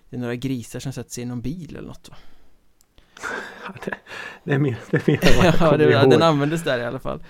Det 0.10 0.15
är 0.15 0.19
några 0.19 0.36
grisar 0.36 0.79
som 0.79 0.93
sätter 0.93 1.12
sig 1.12 1.24
i 1.24 1.27
någon 1.27 1.41
bil 1.41 1.75
eller 1.77 1.88
något 1.88 2.10
va? 2.10 2.15
Det, 3.86 3.95
det 4.43 4.53
är 4.53 4.60
mer, 4.60 4.77
det 4.91 4.98
är 4.98 5.03
mer 5.12 5.27
än 5.27 5.38
vad 5.38 5.45
jag 5.45 5.55
Ja, 5.72 5.77
det, 5.77 5.91
ihåg. 5.91 6.10
den 6.10 6.22
användes 6.22 6.63
där 6.63 6.79
i 6.79 6.86
alla 6.86 7.00
fall. 7.00 7.24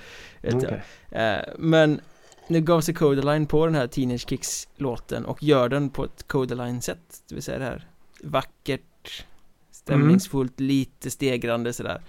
Okej. 0.43 0.83
Eh, 1.11 1.39
Men 1.57 2.01
nu 2.47 2.61
gav 2.61 2.81
sig 2.81 2.93
Codaline 2.93 3.45
på 3.47 3.65
den 3.65 3.75
här 3.75 3.87
Teenage 3.87 4.29
Kicks-låten 4.29 5.25
och 5.25 5.43
gör 5.43 5.69
den 5.69 5.89
på 5.89 6.03
ett 6.05 6.27
Codaline-sätt 6.27 6.99
Det 7.29 7.35
vill 7.35 7.43
säga 7.43 7.57
det 7.59 7.65
här 7.65 7.87
vackert 8.23 9.25
Stämningsfullt, 9.71 10.59
lite 10.59 11.11
stegrande 11.11 11.73
sådär 11.73 12.01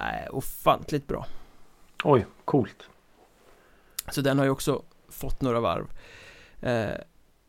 Nej, 0.00 0.28
ofantligt 0.30 1.06
bra 1.06 1.26
Oj, 2.04 2.26
coolt. 2.44 2.82
Så 4.10 4.20
den 4.20 4.38
har 4.38 4.44
ju 4.44 4.50
också 4.50 4.82
fått 5.08 5.40
några 5.40 5.60
varv 5.60 5.86
eh, 6.60 6.98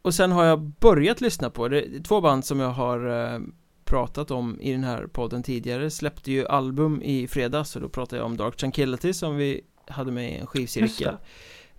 Och 0.02 0.14
sen 0.14 0.32
har 0.32 0.44
jag 0.46 0.60
börjat 0.60 1.22
lyssna 1.22 1.50
på 1.50 1.68
det 1.68 1.82
är 1.82 2.04
Två 2.04 2.22
band 2.22 2.46
som 2.46 2.60
jag 2.60 2.70
har 2.70 3.08
eh, 3.34 3.40
pratat 3.86 4.32
om 4.32 4.62
i 4.62 4.72
den 4.72 4.84
här 4.84 5.08
podden 5.08 5.44
tidigare 5.44 5.90
Släppte 5.92 6.32
ju 6.32 6.48
album 6.48 7.02
i 7.04 7.28
fredags 7.28 7.76
och 7.76 7.82
då 7.82 7.90
pratade 7.90 8.18
jag 8.18 8.26
om 8.26 8.38
Dark 8.38 8.58
Tranquility 8.58 9.14
som 9.14 9.36
vi 9.38 9.62
hade 9.88 10.12
med 10.12 10.32
i 10.32 10.36
en 10.38 10.48
skivcirkel 10.48 11.18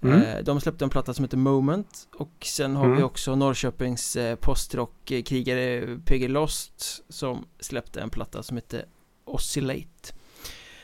Mm. 0.02 0.22
Eh, 0.22 0.38
De 0.44 0.60
släppte 0.60 0.84
en 0.84 0.90
platta 0.90 1.14
som 1.14 1.24
heter 1.24 1.36
Moment 1.36 2.08
och 2.16 2.32
sen 2.44 2.76
har 2.76 2.84
Mm. 2.84 2.96
vi 2.96 3.02
också 3.02 3.34
Norrköpings 3.36 4.16
eh, 4.16 4.36
postrock-krigare 4.36 5.98
PG 6.04 6.28
Lost 6.28 7.04
som 7.08 7.44
släppte 7.60 8.00
en 8.00 8.10
platta 8.10 8.42
som 8.42 8.56
heter 8.56 8.84
Oscillate 9.24 10.12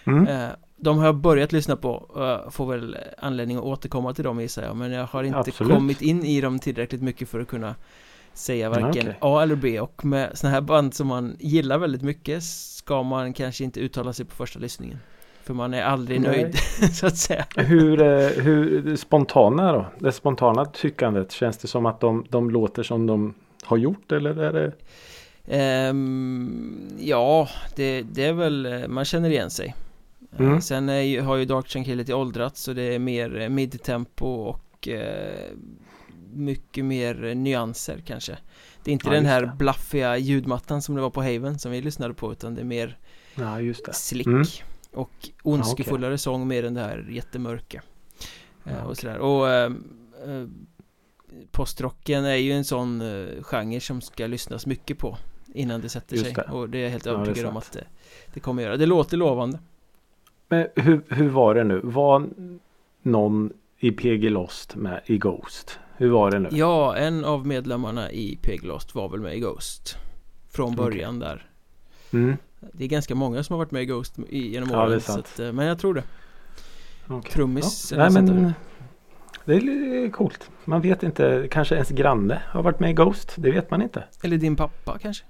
Mm. 0.05 0.27
Eh, 0.27 0.49
De 0.77 0.99
har 0.99 1.07
jag 1.07 1.17
börjat 1.17 1.53
lyssna 1.53 1.77
på, 1.77 2.47
får 2.51 2.67
väl 2.67 2.97
anledning 3.19 3.57
att 3.57 3.63
återkomma 3.63 4.15
till 4.15 4.25
dem 4.25 4.41
gissar 4.41 4.63
jag 4.63 4.77
Men 4.77 4.93
jag 4.93 5.07
har 5.07 5.23
inte 5.25 5.39
Absolut. 5.39 5.73
kommit 5.73 6.03
in 6.03 6.25
i 6.25 6.41
dem 6.41 6.59
tillräckligt 6.59 7.03
mycket 7.03 7.29
för 7.29 7.41
att 7.41 7.49
kunna 7.49 7.75
säga 8.35 8.69
varken 8.71 8.89
okej. 8.89 9.17
A 9.21 9.43
eller 9.43 9.55
B 9.57 9.81
Och 9.81 10.05
med 10.05 10.39
såna 10.39 10.53
här 10.53 10.61
band 10.61 10.95
som 10.95 11.07
man 11.07 11.37
gillar 11.41 11.79
väldigt 11.79 12.03
mycket 12.03 12.43
ska 12.43 13.03
man 13.03 13.33
kanske 13.33 13.65
inte 13.65 13.81
uttala 13.81 14.13
sig 14.13 14.27
på 14.27 14.35
första 14.35 14.59
lyssningen 14.59 14.99
För 15.43 15.55
man 15.55 15.75
är 15.75 15.83
aldrig 15.83 16.21
Nej. 16.21 16.31
nöjd, 16.31 16.55
så 16.95 17.07
att 17.07 17.17
säga 17.17 17.47
Hur, 17.57 18.03
eh, 18.03 18.29
hur 18.29 18.97
spontana 18.97 19.73
då? 19.73 19.87
Det 19.99 20.13
spontana 20.13 20.65
tyckandet. 20.65 21.33
Känns 21.33 21.59
det 21.59 21.69
som 21.69 21.87
att 21.87 22.01
de, 22.01 22.27
de 22.31 22.51
låter 22.51 22.83
som 22.83 23.07
de 23.07 23.35
har 23.63 23.77
gjort 23.77 24.13
eller 24.13 24.37
är 24.39 24.53
det? 24.53 24.73
Ehm, 25.47 26.89
Ja, 26.99 27.49
det, 27.77 28.03
det 28.03 28.25
är 28.25 28.33
väl, 28.33 28.67
eh, 28.67 28.89
man 28.89 29.05
känner 29.05 29.31
igen 29.31 29.51
sig 29.51 29.75
Mm. 30.39 30.53
Eh, 30.53 30.59
Sen 30.59 30.89
är 30.89 31.21
har 31.21 31.37
ju 31.37 31.45
Dark 31.45 31.87
lite 31.87 32.15
åldrats 32.15 32.63
så 32.63 32.73
det 32.73 32.83
är 32.83 32.99
mer 32.99 33.49
midtempo 33.49 34.27
och 34.27 34.89
eh, 34.89 35.51
mycket 36.33 36.85
mer 36.85 37.25
eh, 37.25 37.35
nyanser 37.35 38.03
kanske 38.07 38.39
Det 38.85 38.91
är 38.91 38.93
inte 38.93 39.07
Ja, 39.09 39.13
den 39.15 39.25
här 39.27 39.41
det. 39.43 39.53
blaffiga 39.59 40.17
ljudmattan 40.17 40.83
som 40.83 40.95
det 40.95 41.01
var 41.01 41.11
på 41.11 41.23
Haven 41.23 41.59
som 41.59 41.73
vi 41.73 41.81
lyssnade 41.83 42.15
på 42.15 42.33
utan 42.33 42.55
det 42.55 42.61
är 42.61 42.65
mer 42.65 42.99
Ja 43.35 43.59
slick 43.93 44.27
Mm. 44.27 44.45
och 44.93 45.11
ondskefullare 45.43 46.19
sång 46.19 46.49
mer 46.49 46.65
än 46.65 46.75
det 46.75 46.81
här 46.81 47.07
jättemörka 47.11 47.83
eh, 48.65 48.73
Ja, 48.79 48.85
och 48.85 48.97
sådär 48.99 49.19
och 49.19 49.51
eh, 49.51 49.71
postrocken 51.51 52.25
är 52.25 52.35
ju 52.37 52.53
en 52.53 52.65
sån 52.65 53.01
eh, 53.01 53.43
genre 53.43 53.81
som 53.81 54.01
ska 54.01 54.27
lyssnas 54.27 54.67
mycket 54.67 54.99
på 54.99 55.17
innan 55.55 55.81
det 55.81 55.89
sätter 55.89 56.17
Just 56.17 56.27
sig 56.27 56.35
det. 56.35 56.53
och 56.53 56.69
det 56.71 56.79
är 56.79 56.83
jag 56.83 56.91
helt 56.91 57.07
Ja, 57.07 57.13
övertygad 57.13 57.47
om 57.51 57.57
att 57.57 57.73
det, 57.73 57.85
det 58.35 58.41
kommer 58.41 58.63
göra. 58.63 58.77
Det 58.77 58.87
låter 58.87 59.17
lovande. 59.17 59.59
Men 60.49 60.67
hur, 60.77 61.03
hur 61.09 61.29
var 61.29 61.55
det 61.55 61.65
nu? 61.65 61.81
Var 61.85 62.29
någon 63.03 63.53
i 63.79 63.91
PG 63.91 64.31
Lost 64.31 64.77
med 64.77 65.01
i 65.07 65.19
Ghost? 65.19 65.79
Hur 66.03 66.11
var 66.11 66.31
det 66.31 66.39
nu? 66.39 66.49
Ja, 66.53 66.97
en 66.97 67.25
av 67.25 67.47
medlemmarna 67.47 68.11
i 68.11 68.39
Peglost 68.43 68.95
var 68.95 69.09
väl 69.09 69.21
med 69.21 69.37
i 69.37 69.41
Ghost 69.41 69.97
Från 70.51 70.77
början 70.77 71.19
där 71.19 71.47
Mm. 72.13 72.37
Det 72.73 72.85
är 72.85 72.89
ganska 72.89 73.15
många 73.15 73.43
som 73.43 73.55
har 73.55 73.59
varit 73.59 73.71
med 73.71 73.83
i 73.83 73.87
Ghost 73.87 74.19
i- 74.29 74.49
genom 74.53 74.69
Ja, 74.71 74.77
det 74.77 74.83
är 74.83 74.87
åren 74.89 75.01
sant. 75.01 75.19
att, 75.19 75.41
eh, 75.41 75.53
Men 75.53 75.67
jag 75.67 75.79
tror 75.79 75.95
det 75.95 76.03
okej. 77.09 77.33
Trummis 77.33 77.93
Ja. 77.93 77.99
Nej 77.99 78.11
men 78.23 78.53
det 79.45 79.55
är 79.55 80.11
coolt. 80.11 80.51
Man 80.65 80.81
vet 80.81 81.03
inte. 81.03 81.49
Kanske 81.51 81.75
ens 81.75 81.91
granne 81.91 82.43
har 82.47 82.63
varit 82.63 82.81
med 82.81 82.91
i 82.91 82.93
Ghost. 82.93 83.35
Det 83.37 83.51
vet 83.51 83.71
man 83.71 83.83
inte. 83.83 84.05
Eller 84.23 84.37
din 84.37 84.57
pappa 84.57 84.99
kanske? 84.99 85.25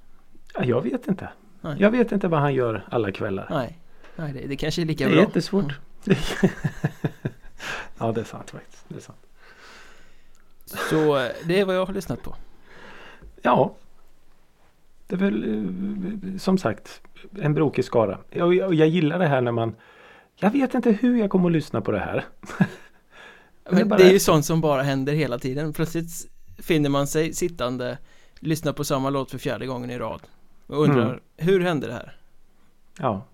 Ja, 0.54 0.64
jag 0.64 0.82
vet 0.82 1.08
inte. 1.08 1.28
Nej. 1.60 1.76
Jag 1.78 1.90
vet 1.90 2.12
inte 2.12 2.28
vad 2.28 2.40
han 2.40 2.54
gör 2.54 2.84
alla 2.90 3.12
kvällar. 3.12 3.46
Nej, 3.50 3.78
Nej 4.16 4.32
det, 4.32 4.46
det 4.46 4.56
kanske 4.56 4.82
är 4.82 4.86
lika 4.86 5.04
det 5.04 5.10
är 5.10 5.14
bra 5.14 5.24
jättesvårt. 5.24 5.72
ja 7.98 8.12
det 8.12 8.20
är 8.20 8.24
sant 8.24 8.50
faktiskt. 8.50 8.84
Det 8.88 8.96
är 8.96 9.00
sant. 9.00 9.21
Så 10.90 11.16
eh, 11.18 11.30
det 11.44 11.60
är 11.60 11.64
vad 11.64 11.76
jag 11.76 11.86
har 11.86 11.94
lyssnat 11.94 12.22
på 12.22 12.34
Ja. 13.42 13.74
Det 15.06 15.14
är 15.14 15.18
väl 15.18 15.44
eh, 16.34 16.38
som 16.38 16.58
sagt 16.58 17.00
en 17.40 17.54
brokig 17.54 17.84
skara. 17.84 18.18
Jag, 18.30 18.54
jag, 18.54 18.74
jag 18.74 18.88
gillar 18.88 19.18
det 19.18 19.26
här 19.26 19.40
när 19.40 19.52
man 19.52 19.74
Jag 20.36 20.50
vet 20.50 20.74
inte 20.74 20.90
hur 20.90 21.16
jag 21.18 21.30
kommer 21.30 21.46
att 21.48 21.52
lyssna 21.52 21.80
på 21.80 21.92
det 21.92 21.98
här. 21.98 22.24
Men 23.70 23.78
är 23.80 23.84
bara- 23.84 23.96
det 23.98 24.04
är 24.08 24.12
ju 24.12 24.18
sånt 24.20 24.44
som 24.44 24.60
bara 24.60 24.82
händer 24.82 25.12
hela 25.12 25.38
tiden 25.38 25.72
Plötsligt 25.72 26.10
finner 26.58 26.88
man 26.90 27.06
sig 27.06 27.32
sittande 27.32 27.98
Lyssnar 28.40 28.72
på 28.72 28.84
samma 28.84 29.10
låt 29.10 29.30
för 29.30 29.38
fjärde 29.38 29.66
gången 29.66 29.90
i 29.90 29.98
rad 29.98 30.20
Och 30.66 30.82
undrar, 30.82 31.06
Mm. 31.06 31.20
hur 31.36 31.60
hände 31.60 31.86
det 31.86 31.92
här? 31.92 32.16
Ja. 32.98 33.26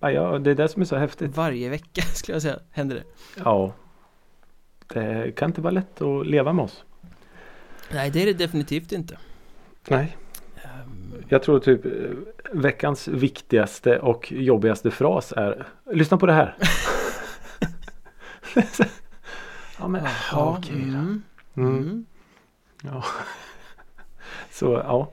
Ja, 0.00 0.10
ja, 0.10 0.38
det 0.38 0.50
är 0.50 0.54
det 0.54 0.68
som 0.68 0.82
är 0.82 0.86
så 0.86 0.96
häftigt. 0.96 1.36
Varje 1.36 1.68
vecka 1.68 2.02
skulle 2.14 2.34
jag 2.34 2.42
säga, 2.42 2.58
händer 2.70 2.96
det 2.96 3.02
Ja. 3.44 3.72
Det 4.94 5.32
kan 5.36 5.50
inte 5.50 5.60
vara 5.60 5.70
lätt 5.70 6.02
att 6.02 6.26
leva 6.26 6.52
med 6.52 6.64
oss. 6.64 6.84
Nej, 7.92 8.10
det 8.10 8.22
är 8.22 8.26
det 8.26 8.32
definitivt 8.32 8.92
inte 8.92 9.18
Nej. 9.88 10.16
Ehm, 10.56 11.14
Jag 11.28 11.42
tror 11.42 11.58
typ 11.58 11.84
eh, 11.86 11.92
veckans 12.52 13.08
viktigaste 13.08 13.98
och 13.98 14.32
jobbigaste 14.32 14.90
fras 14.90 15.32
är 15.36 15.66
Lyssna 15.92 16.16
på 16.16 16.26
det 16.26 16.32
här. 16.32 16.56
ja 19.78 19.88
men 19.88 20.04
ja, 20.32 20.56
okej 20.58 20.74
då. 20.76 20.98
mm, 20.98 21.22
Mm. 21.54 21.76
mm. 21.78 22.06
Ja. 22.82 23.04
Så 24.50 24.66
ja, 24.66 25.12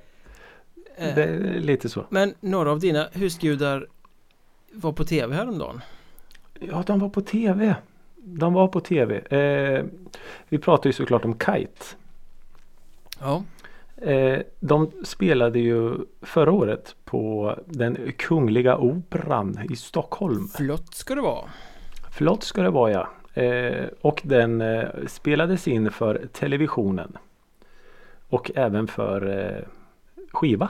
Eh, 1.00 1.16
det 1.16 1.24
är 1.24 1.60
lite 1.60 1.90
så. 1.90 2.06
Men 2.10 2.34
några 2.40 2.72
av 2.72 2.80
dina 2.80 3.08
husgudar 3.14 3.88
var 4.72 4.92
på 4.92 5.04
tv 5.06 5.36
häromdagen 5.36 5.82
Ja, 6.60 6.84
de 6.88 7.00
var 7.00 7.10
på 7.10 7.22
tv. 7.22 7.76
De 8.28 8.54
var 8.54 8.68
på 8.68 8.80
tv. 8.80 9.20
Eh, 9.20 9.86
vi 10.50 10.58
pratar 10.58 10.90
ju 10.90 10.94
såklart 10.94 11.26
om 11.26 11.40
Kite. 11.40 11.86
Ja, 13.20 13.44
Eh, 14.02 14.40
de 14.60 14.92
spelade 15.04 15.60
ju 15.60 15.96
förra 16.22 16.52
året 16.52 16.96
på 17.06 17.54
den 17.66 18.12
Kungliga 18.18 18.78
Operan 18.78 19.60
i 19.70 19.76
Stockholm. 19.76 20.48
flott 20.48 20.94
ska 20.94 21.16
det 21.16 21.22
vara 21.22 21.50
Flott 22.12 22.44
ska 22.44 22.62
det 22.62 22.70
vara 22.70 22.92
ja. 22.92 23.10
Eh, 23.42 23.86
och 24.02 24.22
den 24.24 24.62
eh, 24.62 24.88
spelades 25.08 25.68
in 25.68 25.92
för 25.92 26.28
televisionen. 26.34 27.18
Och 28.30 28.52
även 28.56 28.88
för 28.88 29.40
eh, 29.40 29.64
skiva 30.32 30.70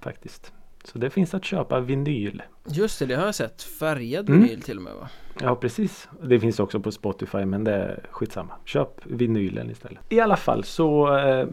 faktiskt. 0.00 0.52
Så 0.84 0.98
det 0.98 1.10
finns 1.10 1.34
att 1.34 1.44
köpa 1.44 1.80
vinyl. 1.80 2.42
Just 2.66 2.98
det, 2.98 3.06
det 3.06 3.14
har 3.14 3.24
jag 3.26 3.34
sett, 3.34 3.62
färgad 3.62 4.28
Mm. 4.28 4.42
vinyl 4.42 4.62
till 4.62 4.76
och 4.76 4.82
med 4.82 4.94
va? 4.94 5.08
Ja 5.40 5.56
precis. 5.56 6.08
Det 6.22 6.40
finns 6.40 6.60
också 6.60 6.80
på 6.80 6.92
Spotify 6.92 7.44
men 7.44 7.64
det 7.64 7.72
är 7.74 8.06
skitsamma. 8.10 8.52
Köp 8.64 9.00
vinylen 9.06 9.70
istället. 9.70 9.98
I 10.08 10.20
alla 10.20 10.36
fall 10.36 10.64
så 10.64 11.16
eh, 11.18 11.46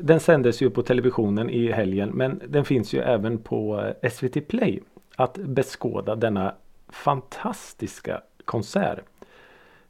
den 0.00 0.20
sändes 0.20 0.62
ju 0.62 0.70
på 0.70 0.82
televisionen 0.82 1.50
i 1.50 1.72
helgen 1.72 2.10
men 2.14 2.42
den 2.48 2.64
finns 2.64 2.92
ju 2.94 3.00
även 3.00 3.38
på 3.38 3.92
eh, 4.02 4.10
SVT 4.10 4.48
Play. 4.48 4.82
Att 5.16 5.34
beskåda 5.38 6.14
denna 6.16 6.54
fantastiska 6.88 8.20
konsert. 8.44 8.98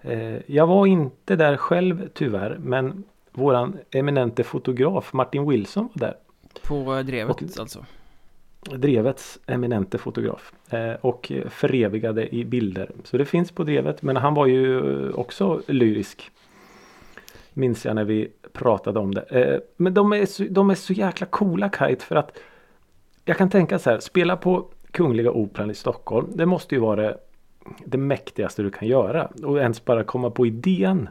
Eh, 0.00 0.36
jag 0.52 0.66
var 0.66 0.86
inte 0.86 1.36
där 1.36 1.56
själv 1.56 2.08
tyvärr 2.14 2.58
men 2.60 3.04
våran 3.32 3.78
eminente 3.90 4.44
fotograf 4.44 5.12
Martin 5.12 5.48
Wilson 5.48 5.88
var 5.94 6.00
där. 6.06 6.14
På 6.62 6.94
eh, 6.96 7.04
drevet 7.04 7.36
Och- 7.36 7.60
alltså 7.60 7.84
Drevets 8.70 9.38
eminente 9.46 9.98
fotograf 9.98 10.52
eh, 10.70 10.92
och 11.00 11.32
förevigade 11.48 12.34
i 12.34 12.44
bilder. 12.44 12.90
Så 13.04 13.18
det 13.18 13.24
finns 13.24 13.50
på 13.52 13.64
Drevet 13.64 14.02
men 14.02 14.16
han 14.16 14.34
var 14.34 14.46
ju 14.46 15.10
också 15.12 15.60
lyrisk. 15.66 16.30
Minns 17.52 17.84
jag 17.84 17.94
när 17.94 18.04
vi 18.04 18.28
pratade 18.52 18.98
om 18.98 19.14
det. 19.14 19.22
Eh, 19.22 19.60
men 19.76 19.94
de 19.94 20.12
är, 20.12 20.26
så, 20.26 20.44
de 20.50 20.70
är 20.70 20.74
så 20.74 20.92
jäkla 20.92 21.26
coola 21.26 21.70
Kite 21.70 22.04
för 22.04 22.16
att 22.16 22.38
jag 23.24 23.36
kan 23.36 23.50
tänka 23.50 23.78
så 23.78 23.90
här, 23.90 24.00
spela 24.00 24.36
på 24.36 24.66
Kungliga 24.90 25.30
Operan 25.30 25.70
i 25.70 25.74
Stockholm. 25.74 26.28
Det 26.34 26.46
måste 26.46 26.74
ju 26.74 26.80
vara 26.80 27.02
det, 27.02 27.18
det 27.84 27.98
mäktigaste 27.98 28.62
du 28.62 28.70
kan 28.70 28.88
göra 28.88 29.28
och 29.44 29.58
ens 29.58 29.84
bara 29.84 30.04
komma 30.04 30.30
på 30.30 30.46
idén. 30.46 31.08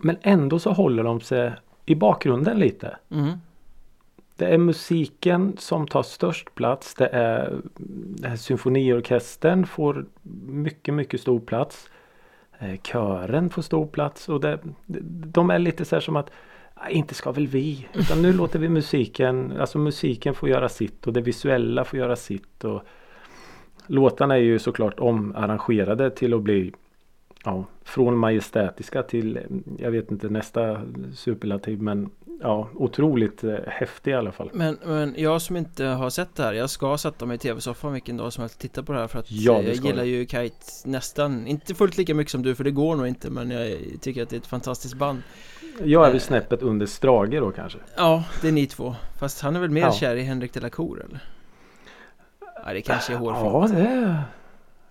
Men 0.00 0.16
ändå 0.22 0.58
så 0.58 0.72
håller 0.72 1.02
de 1.02 1.20
sig 1.20 1.52
i 1.86 1.94
bakgrunden 1.94 2.58
lite. 2.58 2.96
mm. 3.10 3.32
Det 4.42 4.48
är 4.48 4.58
musiken 4.58 5.56
som 5.58 5.86
tar 5.86 6.02
störst 6.02 6.54
plats. 6.54 6.94
Det 6.94 7.06
är 7.06 7.60
det 8.16 8.28
här 8.28 8.36
symfoniorkestern 8.36 9.66
får 9.66 10.06
mycket, 10.46 10.94
mycket 10.94 11.20
stor 11.20 11.40
plats. 11.40 11.90
Eh, 12.58 12.80
kören 12.80 13.50
får 13.50 13.62
stor 13.62 13.86
plats 13.86 14.28
och 14.28 14.40
det, 14.40 14.58
de 15.26 15.50
är 15.50 15.58
lite 15.58 15.84
så 15.84 15.96
här 15.96 16.00
som 16.00 16.16
att 16.16 16.30
ah, 16.74 16.88
inte 16.88 17.14
ska 17.14 17.32
väl 17.32 17.46
vi. 17.46 17.88
Utan 17.94 18.22
nu 18.22 18.32
låter 18.32 18.58
vi 18.58 18.68
musiken, 18.68 19.52
alltså 19.60 19.78
musiken 19.78 20.34
får 20.34 20.48
göra 20.48 20.68
sitt 20.68 21.06
och 21.06 21.12
det 21.12 21.20
visuella 21.20 21.84
får 21.84 21.98
göra 21.98 22.16
sitt. 22.16 22.64
Och 22.64 22.82
låtarna 23.86 24.34
är 24.34 24.40
ju 24.42 24.58
såklart 24.58 25.00
omarrangerade 25.00 26.10
till 26.10 26.34
att 26.34 26.42
bli 26.42 26.72
ja, 27.44 27.64
från 27.82 28.16
majestätiska 28.16 29.02
till, 29.02 29.38
jag 29.78 29.90
vet 29.90 30.10
inte 30.10 30.28
nästa 30.28 30.80
superlativ 31.14 31.82
men 31.82 32.10
ja, 32.42 32.68
otroligt 32.74 33.44
eh, 33.44 33.54
häftig 33.66 34.10
i 34.10 34.14
alla 34.14 34.32
fall. 34.32 34.50
Men, 34.52 34.78
men 34.84 35.14
jag 35.18 35.42
som 35.42 35.56
inte 35.56 35.84
har 35.84 36.10
sett 36.10 36.34
det 36.36 36.42
här, 36.42 36.52
jag 36.52 36.70
ska 36.70 36.98
sätta 36.98 37.26
mig 37.26 37.34
i 37.34 37.38
tv-soffan 37.38 37.92
vilken 37.92 38.16
dag 38.16 38.32
som 38.32 38.40
helst 38.42 38.54
och 38.56 38.60
titta 38.60 38.82
på 38.82 38.92
det 38.92 38.98
här 38.98 39.06
för 39.06 39.18
att 39.18 39.30
Ja, 39.30 39.58
eh, 39.60 39.66
jag 39.66 39.74
gillar 39.76 40.04
ju 40.04 40.26
Kite 40.26 40.56
nästan, 40.84 41.46
inte 41.46 41.74
fullt 41.74 41.96
lika 41.98 42.14
mycket 42.14 42.30
som 42.30 42.42
du 42.42 42.54
för 42.54 42.64
det 42.64 42.70
går 42.70 42.96
nog 42.96 43.06
inte 43.06 43.30
men 43.30 43.50
jag 43.50 43.78
tycker 44.00 44.22
att 44.22 44.28
det 44.28 44.36
är 44.36 44.40
ett 44.40 44.46
fantastiskt 44.46 44.94
band 44.94 45.22
Jag 45.84 46.02
är 46.02 46.06
väl 46.08 46.16
Eh. 46.16 46.20
snäppet 46.22 46.62
under 46.62 46.86
Strage 46.86 47.30
då 47.40 47.50
kanske. 47.50 47.78
Ja, 47.96 48.24
det 48.42 48.48
är 48.48 48.52
ni 48.52 48.66
två 48.66 48.94
Fast 49.20 49.40
han 49.40 49.56
är 49.56 49.60
väl 49.60 49.70
mer 49.70 49.80
Ja. 49.80 49.92
kär 49.92 50.16
i 50.16 50.22
Henrik 50.22 50.54
de 50.54 50.60
la 50.60 50.68
Cour 50.70 51.04
eller? 51.04 51.20
Ja, 52.66 52.72
det 52.72 52.80
kanske 52.82 53.12
är 53.12 53.14
Ja, 53.14 53.32
hårfint 53.32 53.78
är 53.78 54.22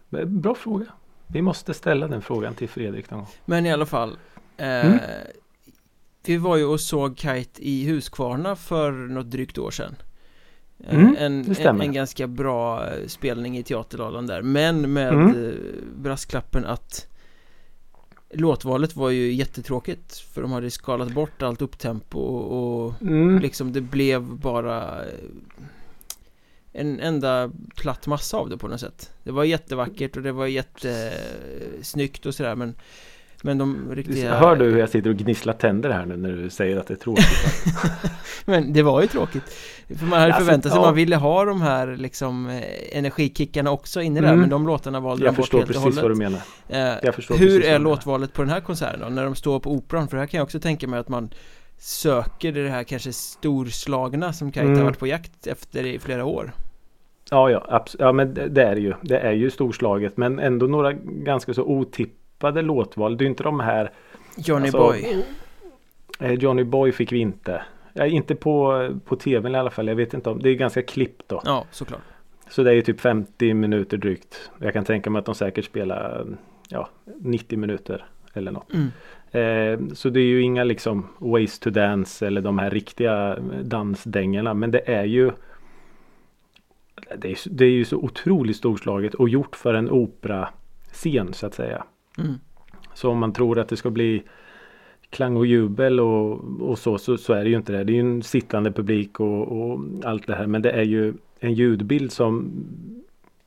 det 0.09 0.19
är 0.21 0.25
bra 0.25 0.55
fråga. 0.55 0.85
Vi 1.27 1.41
måste 1.41 1.73
ställa 1.73 2.07
den 2.07 2.21
frågan 2.21 2.53
till 2.55 2.69
Fredrik 2.69 3.09
någon 3.11 3.19
gång. 3.19 3.29
Men 3.45 3.65
i 3.65 3.71
alla 3.73 3.85
fall 3.85 4.17
eh, 4.57 4.85
Mm. 4.85 4.99
Vi 6.25 6.38
var 6.38 6.57
ju 6.57 6.65
och 6.65 6.79
såg 6.81 7.19
Kite 7.19 7.67
i 7.69 7.86
Huskvarna 7.89 8.55
för 8.55 8.91
något 8.91 9.31
drygt 9.31 9.57
år 9.57 9.71
sedan 9.71 9.95
Eh, 10.88 10.95
Mm, 10.99 11.15
en, 11.19 11.55
en, 11.60 11.81
en 11.81 11.93
ganska 11.93 12.27
bra 12.27 12.88
eh, 12.88 13.07
spelning 13.07 13.57
i 13.57 13.63
Teaterladan 13.63 14.27
där 14.27 14.41
Men 14.41 14.93
med 14.93 15.13
Mm. 15.13 15.45
eh, 15.45 15.53
brasklappen 15.95 16.65
att 16.65 17.07
Låtvalet 18.34 18.95
var 18.95 19.10
ju 19.10 19.34
jättetråkigt 19.34 20.17
För 20.17 20.41
de 20.41 20.51
hade 20.51 20.71
skalat 20.71 21.12
bort 21.13 21.41
allt 21.41 21.62
upptempo 21.62 22.19
och, 22.19 23.01
Mm. 23.01 23.39
liksom 23.39 23.71
det 23.73 23.81
blev 23.81 24.21
bara 24.23 25.01
en 26.73 26.99
enda 26.99 27.51
platt 27.75 28.07
massa 28.07 28.38
av 28.38 28.49
det 28.49 28.57
på 28.57 28.67
något 28.67 28.79
sätt 28.79 29.12
Det 29.23 29.31
var 29.31 29.43
jättevackert 29.43 30.17
och 30.17 30.23
det 30.23 30.31
var 30.31 30.47
jättesnyggt 30.47 32.25
och 32.25 32.36
sådär 32.36 32.55
men 32.55 32.75
Men 33.41 33.58
de 33.58 33.91
riktiga 33.91 34.36
Hör 34.36 34.56
du 34.56 34.65
hur 34.65 34.80
jag 34.80 34.89
sitter 34.89 35.10
och 35.10 35.15
gnisslar 35.15 35.54
tänder 35.54 35.89
här 35.89 36.06
nu 36.06 36.17
när 36.17 36.32
du 36.32 36.49
säger 36.49 36.77
att 36.77 36.88
det 36.88 36.93
är 36.93 36.95
tråkigt? 36.95 37.25
Men 38.45 38.73
det 38.73 38.82
var 38.84 39.01
ju 39.01 39.08
tråkigt 39.08 39.43
För 39.99 40.06
man 40.06 40.19
hade 40.19 40.25
Alltså, 40.34 40.45
förväntat 40.45 40.71
sig, 40.71 40.80
ja. 40.82 40.86
man 40.86 40.95
ville 40.95 41.15
ha 41.15 41.45
de 41.45 41.62
här 41.62 41.95
liksom 41.95 42.49
eh, 42.49 42.62
energikickarna 42.97 43.71
också 43.71 44.01
inne 44.01 44.21
där 44.21 44.27
Mm. 44.27 44.39
Men 44.39 44.49
de 44.49 44.67
låtarna 44.67 44.99
valde 44.99 45.25
Jag 45.25 45.34
de 45.34 45.38
bort 45.38 45.45
förstår 45.45 45.58
helt 45.58 45.69
och 45.69 45.75
precis 45.84 46.01
vad 46.01 46.12
du 46.12 46.15
hållet 46.25 46.41
menar. 46.67 46.91
Eh, 46.93 46.97
Jag 47.04 47.15
förstår 47.15 47.36
Hur 47.36 47.65
är 47.65 47.80
låtvalet 47.80 48.34
på 48.34 48.41
den 48.41 48.51
här 48.51 48.62
konserten 48.62 48.99
då? 48.99 49.10
När 49.10 49.23
de 49.23 49.36
står 49.36 49.60
på 49.60 49.71
operan? 49.71 50.08
För 50.08 50.17
här 50.17 50.25
kan 50.25 50.38
jag 50.38 50.43
också 50.45 50.60
tänka 50.60 50.88
mig 50.88 50.99
att 50.99 51.10
man 51.10 51.30
Söker 51.77 52.51
det 52.51 52.69
här 52.69 52.84
kanske 52.84 53.13
storslagna 53.13 54.34
som 54.34 54.51
Kite 54.51 54.65
Mm. 54.65 54.84
varit 54.84 54.99
på 54.99 55.08
jakt 55.08 55.47
efter 55.47 55.86
i 55.86 55.99
flera 55.99 56.25
år 56.25 56.51
Ja, 57.30 57.49
ja, 57.49 57.65
abs- 57.69 57.95
ja 57.99 58.12
men 58.12 58.34
det, 58.34 58.47
det 58.49 58.63
är 58.63 58.75
det 58.75 58.82
ju. 58.82 58.93
Det 59.01 59.19
är 59.19 59.32
ju 59.32 59.49
storslaget 59.51 60.17
men 60.17 60.39
ändå 60.39 60.65
några 60.67 60.93
ganska 61.04 61.54
så 61.54 61.63
otippade 61.63 62.15
låtval. 62.49 63.17
Det 63.17 63.23
är 63.23 63.27
inte 63.27 63.43
de 63.43 63.60
här 63.60 63.91
Johnny 64.38 64.63
Alltså, 64.63 64.77
Boy 64.77 65.23
eh, 66.19 66.34
Johnny 66.34 66.63
Boy 66.63 66.91
fick 66.91 67.12
vi 67.12 67.19
inte. 67.19 67.63
Ja, 67.93 68.06
inte 68.06 68.36
på, 68.36 68.89
på 69.06 69.15
tvn 69.15 69.56
i 69.56 69.58
alla 69.58 69.69
fall. 69.69 69.88
Jag 69.88 69.95
vet 69.95 70.13
inte 70.13 70.30
om. 70.30 70.41
Det 70.41 70.49
är 70.49 70.56
ganska 70.56 70.82
klippt 70.82 71.23
då. 71.27 71.41
Ja, 71.45 71.65
såklart 71.71 72.01
Så 72.49 72.63
det 72.63 72.69
är 72.69 72.73
ju 72.73 72.82
typ 72.82 73.01
50 73.01 73.54
minuter 73.54 73.97
drygt. 73.97 74.51
Jag 74.60 74.73
kan 74.73 74.86
tänka 74.86 75.10
mig 75.10 75.19
att 75.19 75.25
de 75.25 75.36
säkert 75.36 75.65
spelar 75.65 76.25
ja, 76.69 76.89
90 77.19 77.60
minuter 77.60 78.06
eller 78.34 78.51
något. 78.51 78.73
mm. 78.73 78.91
Eh, 79.34 79.80
så 79.93 80.10
det 80.10 80.19
är 80.19 80.25
ju 80.25 80.41
inga 80.41 80.63
liksom 80.63 81.08
Ways 81.17 81.60
to 81.60 81.69
Dance 81.69 82.27
eller 82.27 82.41
de 82.41 82.60
här 82.60 82.69
riktiga 82.69 83.38
dansdängorna. 83.63 84.54
Men 84.54 84.71
det 84.71 84.89
är 84.89 85.04
ju 85.04 85.32
det 87.15 87.32
är, 87.32 87.49
det 87.49 87.65
är 87.65 87.69
ju 87.69 87.86
så 87.86 87.97
otroligt 87.97 88.58
storslaget 88.58 89.13
och 89.13 89.30
gjort 89.30 89.56
för 89.56 89.73
en 89.73 89.89
operascen 89.89 91.34
så 91.34 91.47
att 91.47 91.54
säga. 91.54 91.84
Mm. 92.21 92.39
Så 92.93 93.10
om 93.10 93.17
man 93.17 93.34
tror 93.34 93.60
att 93.60 93.67
det 93.69 93.77
ska 93.77 93.89
bli 93.89 94.23
klang 95.10 95.38
och 95.38 95.45
jubel 95.45 95.99
och, 95.99 96.39
och 96.62 96.79
så, 96.79 96.97
så, 96.97 97.17
så 97.17 97.34
är 97.34 97.43
det 97.43 97.49
ju 97.49 97.55
inte 97.55 97.71
det. 97.71 97.84
Det 97.84 97.91
är 97.91 97.95
ju 97.95 97.99
en 97.99 98.23
sittande 98.23 98.71
publik 98.71 99.19
och, 99.19 99.47
och 99.51 99.79
allt 100.03 100.27
det 100.27 100.36
här. 100.36 100.47
Men 100.47 100.62
det 100.62 100.71
är 100.71 100.84
ju 100.84 101.13
en 101.39 101.53
ljudbild 101.53 102.12
som 102.12 102.51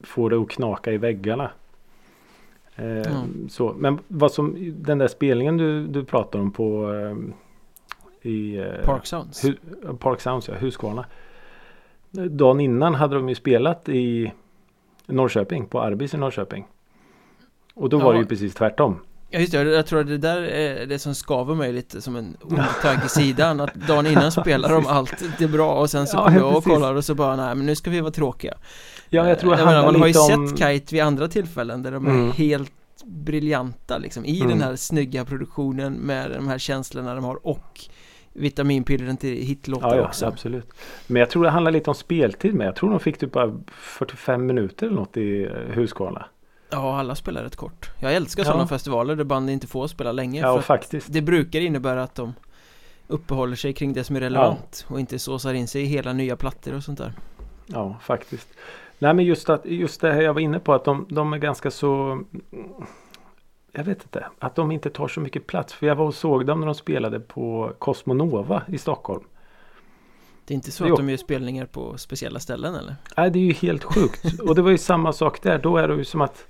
får 0.01 0.31
det 0.31 0.37
att 0.37 0.49
knaka 0.49 0.93
i 0.93 0.99
väggarna. 0.99 1.51
Eh, 2.77 2.85
Mm. 2.87 3.49
så. 3.49 3.75
Men 3.79 3.99
vad 4.09 4.33
som 4.33 4.73
den 4.77 4.99
där 4.99 5.09
spelningen 5.09 5.57
du, 5.57 5.87
du 5.87 6.05
pratar 6.05 6.39
om 6.39 6.51
på 6.51 6.95
eh, 6.95 7.17
i 8.31 8.57
eh, 8.57 8.85
Park 8.85 9.07
Sounds 9.07 9.45
Hu 9.45 9.55
Park 9.99 10.21
Sounds, 10.21 10.49
ja, 10.49 10.55
Huskvarna. 10.55 11.07
Dagen 12.11 12.61
innan 12.61 12.95
hade 12.95 13.15
de 13.15 13.29
ju 13.29 13.35
spelat 13.35 13.89
i 13.89 14.33
Norrköping, 15.07 15.67
på 15.67 15.81
Arbis 15.81 16.15
i 16.15 16.17
Norrköping. 16.17 16.67
Och 17.75 17.89
då 17.89 17.99
var 17.99 18.13
det 18.13 18.17
Ja. 18.19 18.23
ju 18.23 18.27
precis 18.29 18.55
tvärtom. 18.55 19.01
Ja 19.31 19.41
just 19.41 19.53
det, 19.53 19.63
jag 19.63 19.87
tror 19.87 20.01
att 20.01 20.07
det 20.07 20.19
där 20.19 20.43
är 20.43 20.87
det 20.87 20.99
som 20.99 21.15
skaver 21.15 21.55
mig 21.55 21.73
lite 21.73 22.01
som 22.01 22.17
en 22.17 22.37
tanke 22.83 23.07
i 23.07 23.09
sidan 23.09 23.61
Att 23.61 23.75
dagen 23.75 24.07
innan 24.07 24.33
spelar 24.43 24.69
de 24.69 24.87
allt 24.87 25.23
det 25.39 25.45
är 25.45 25.49
bra 25.49 25.75
och 25.75 25.91
sen 25.91 26.07
så 26.07 26.17
Ja, 26.17 26.25
kommer 26.25 26.39
ja, 26.39 26.47
jag 26.47 26.57
och 26.57 26.65
kollar 26.65 26.95
och 26.95 27.05
så 27.05 27.15
bara 27.15 27.37
nej 27.37 27.55
men 27.55 27.67
nu 27.67 27.75
ska 27.77 27.91
vi 27.91 28.01
vara 28.01 28.11
tråkiga 28.13 28.55
Ja, 29.09 29.29
jag 29.29 29.39
tror 29.39 29.51
det 29.51 29.59
jag 29.59 29.67
menar, 29.67 29.83
Man 29.93 30.01
har 30.01 30.07
ju 30.07 30.35
om... 30.35 30.49
sett 30.49 30.59
Kite 30.59 30.95
vid 30.95 31.03
andra 31.03 31.29
tillfällen 31.29 31.83
där 31.83 31.91
de 31.93 32.07
är 32.07 32.11
Mm. 32.11 32.31
helt 32.33 32.73
briljanta 33.05 33.99
liksom 33.99 34.25
I 34.25 34.37
Mm. 34.41 34.49
den 34.59 34.63
här 34.69 34.77
snygga 34.77 35.25
produktionen 35.25 35.93
med 35.93 36.31
de 36.31 36.49
här 36.49 36.59
känslorna 36.59 37.15
de 37.15 37.25
har 37.25 37.47
och 37.47 37.81
vitaminpillren 38.33 39.17
till 39.17 39.43
hitlåtar 39.47 39.89
Ja, 39.89 39.97
ja, 39.97 40.07
också 40.09 40.27
absolut. 40.27 40.71
Men 41.07 41.21
jag 41.21 41.31
tror 41.31 41.45
det 41.45 41.51
handlar 41.51 41.73
lite 41.73 41.91
om 41.91 41.95
speltid 41.95 42.55
med. 42.55 42.67
Jag 42.67 42.77
tror 42.77 42.91
de 42.91 43.01
fick 43.01 43.19
typ 43.19 43.33
bara 43.33 43.55
45 43.73 44.47
minuter 44.47 44.87
eller 44.87 44.97
något 44.97 45.17
i 45.17 45.45
eh, 45.45 45.51
Huskvarna. 45.75 46.27
Ja, 46.75 46.99
alla 46.99 47.15
spelar 47.15 47.43
rätt 47.43 47.57
kort 47.57 47.91
Jag 48.01 48.15
älskar 48.15 48.43
Ja. 48.43 48.47
sådana 48.47 48.67
festivaler 48.67 49.17
där 49.17 49.25
band 49.25 49.51
inte 49.51 49.67
får 49.67 49.87
spela 49.87 50.13
länge 50.13 50.41
Ja, 50.41 50.63
faktiskt. 50.63 51.13
Det 51.13 51.23
brukar 51.23 51.61
innebära 51.61 52.03
att 52.03 52.15
de 52.15 52.35
uppehåller 53.07 53.57
sig 53.57 53.73
kring 53.73 53.93
det 53.93 54.05
som 54.05 54.17
är 54.17 54.21
relevant 54.21 54.87
och 54.89 55.01
inte 55.01 55.19
såsar 55.19 55.55
in 55.55 55.69
sig 55.69 55.83
i 55.83 55.85
hela 55.87 56.13
nya 56.13 56.37
plattor 56.37 56.75
och 56.75 56.83
sånt 56.83 56.99
där 56.99 57.13
Ja, 57.67 57.97
faktiskt. 58.03 58.49
Nej, 58.99 59.15
men 59.15 59.25
just, 59.25 59.51
att, 59.51 59.67
just 59.67 60.01
det 60.01 60.13
här 60.13 60.21
jag 60.21 60.35
var 60.35 60.41
inne 60.41 60.59
på 60.59 60.75
att 60.75 60.85
de, 60.85 61.07
de 61.09 61.33
är 61.33 61.39
ganska 61.39 61.71
så... 61.71 62.21
Jag 63.73 63.85
vet 63.85 64.03
inte. 64.03 64.27
Att 64.39 64.55
de 64.55 64.73
inte 64.73 64.91
tar 64.91 65.09
så 65.09 65.21
mycket 65.21 65.47
plats. 65.47 65.73
För 65.73 65.87
jag 65.87 65.95
var 65.97 66.05
och 66.07 66.15
såg 66.15 66.47
dem 66.47 66.61
när 66.61 66.67
de 66.67 66.75
spelade 66.75 67.21
på 67.21 67.73
Cosmonova 67.79 68.63
i 68.69 68.79
Stockholm. 68.79 69.25
Det 70.45 70.55
är 70.55 70.57
inte 70.57 70.71
så 70.71 70.87
Jo. 70.87 70.93
att 70.95 70.99
de 70.99 71.11
gör 71.11 71.17
spelningar 71.17 71.67
på 71.67 71.99
speciella 71.99 72.41
ställen 72.41 72.75
eller? 72.75 72.97
Nej, 73.17 73.31
det 73.31 73.39
är 73.39 73.43
ju 73.43 73.53
helt 73.53 73.85
sjukt. 73.85 74.41
Och 74.41 74.55
det 74.55 74.63
var 74.63 74.71
ju 74.71 74.79
samma 74.79 75.13
sak 75.13 75.43
där. 75.43 75.59
Då 75.59 75.77
är 75.77 75.89
det 75.89 75.95
ju 75.95 76.05
som 76.05 76.21
att 76.21 76.47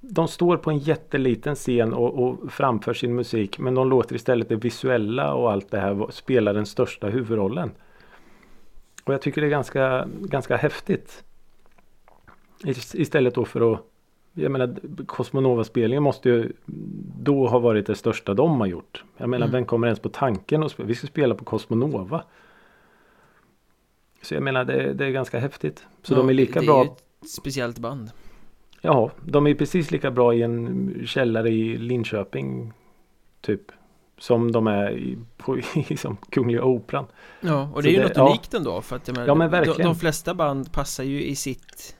de 0.00 0.28
står 0.28 0.56
på 0.56 0.70
en 0.70 0.78
jätteliten 0.78 1.54
scen 1.54 1.92
och, 1.94 2.22
och 2.28 2.52
framför 2.52 2.94
sin 2.94 3.14
musik. 3.14 3.58
Men 3.58 3.74
de 3.74 3.88
låter 3.90 4.14
istället 4.14 4.48
det 4.48 4.56
visuella 4.56 5.34
och 5.34 5.52
allt 5.52 5.70
det 5.70 5.78
här 5.80 6.06
spela 6.10 6.52
den 6.52 6.66
största 6.66 7.06
huvudrollen. 7.06 7.70
Och 9.04 9.14
jag 9.14 9.22
tycker 9.22 9.40
det 9.40 9.46
är 9.46 9.50
ganska, 9.50 10.08
ganska 10.20 10.56
häftigt. 10.56 11.24
Ist- 12.64 12.96
Istället 12.96 13.34
då 13.34 13.44
för 13.44 13.72
att 13.72 13.80
jag 14.32 14.52
menar 14.52 14.76
Cosmonova-spelningen 15.06 16.02
måste 16.02 16.28
ju 16.28 16.52
då 17.22 17.46
ha 17.46 17.58
varit 17.58 17.86
det 17.86 17.94
största 17.94 18.34
de 18.34 18.60
har 18.60 18.66
gjort. 18.66 19.04
Jag 19.16 19.28
menar 19.28 19.46
Mm. 19.46 19.52
vem 19.52 19.64
kommer 19.66 19.86
ens 19.86 20.00
på 20.00 20.08
tanken 20.08 20.62
att 20.62 20.70
spela? 20.72 20.86
Vi 20.86 20.94
ska 20.94 21.06
spela 21.06 21.34
på 21.34 21.44
Cosmonova. 21.44 22.24
Så 24.22 24.34
jag 24.34 24.42
menar 24.42 24.64
det, 24.64 24.92
det 24.92 25.04
är 25.06 25.10
ganska 25.10 25.38
häftigt. 25.38 25.86
Så 26.02 26.12
Ja, 26.12 26.18
de 26.18 26.28
är 26.28 26.32
lika 26.34 26.60
det 26.60 26.66
bra. 26.66 26.80
är 26.80 26.84
ju 26.84 26.90
ett 26.90 27.28
speciellt 27.28 27.78
band 27.78 28.10
Ja, 28.80 29.10
de 29.24 29.46
är 29.46 29.54
precis 29.54 29.90
lika 29.90 30.10
bra 30.10 30.34
i 30.34 30.42
en 30.42 30.94
källare 31.06 31.48
i 31.50 31.76
Linköping. 31.78 32.72
Typ. 33.40 33.62
Som 34.18 34.52
de 34.52 34.66
är 34.66 34.90
i, 34.90 35.18
på, 35.36 35.58
i 35.88 35.96
som 35.96 36.16
Kungliga 36.30 36.64
Operan. 36.64 37.06
Ja, 37.40 37.62
och 37.62 37.74
Så 37.74 37.80
det 37.80 37.88
är 37.88 37.92
ju 37.92 37.96
det- 37.98 38.04
något 38.08 38.16
ja. 38.16 38.28
unikt 38.28 38.54
ändå 38.54 38.80
för 38.80 38.96
att 38.96 39.06
menar, 39.06 39.26
Ja, 39.26 39.34
men 39.34 39.50
de, 39.50 39.56
verkligen. 39.58 39.88
de 39.90 39.96
flesta 39.96 40.34
band 40.34 40.72
passar 40.72 41.04
ju 41.04 41.24
i 41.24 41.36
sitt 41.36 41.96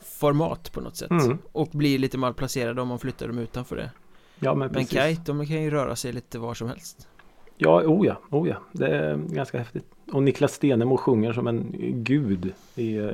format 0.00 0.72
på 0.72 0.80
något 0.80 0.96
sätt 0.96 1.10
Mm. 1.10 1.38
och 1.52 1.68
blir 1.72 1.98
lite 1.98 2.18
malplacerade 2.18 2.82
om 2.82 2.88
man 2.88 2.98
flyttar 2.98 3.26
dem 3.28 3.38
utanför 3.38 3.76
det 3.76 3.90
Ja, 4.38 4.54
men 4.54 4.70
Men. 4.72 4.86
Kite, 4.86 5.22
de 5.26 5.46
kan 5.46 5.62
ju 5.62 5.70
röra 5.70 5.96
sig 5.96 6.12
lite 6.12 6.38
var 6.38 6.54
som 6.54 6.68
helst 6.68 7.08
Ja, 7.58 7.82
oh 7.82 8.06
ja, 8.06 8.20
oh 8.30 8.48
ja. 8.48 8.56
Det 8.72 8.86
är 8.88 9.16
ganska 9.16 9.58
häftigt. 9.58 9.84
Och 10.12 10.22
Niklas 10.22 10.52
Stenemo 10.52 10.96
sjunger 10.96 11.32
som 11.32 11.46
en 11.46 11.74
gud 12.04 12.52
i 12.74 12.98
uh, 12.98 13.10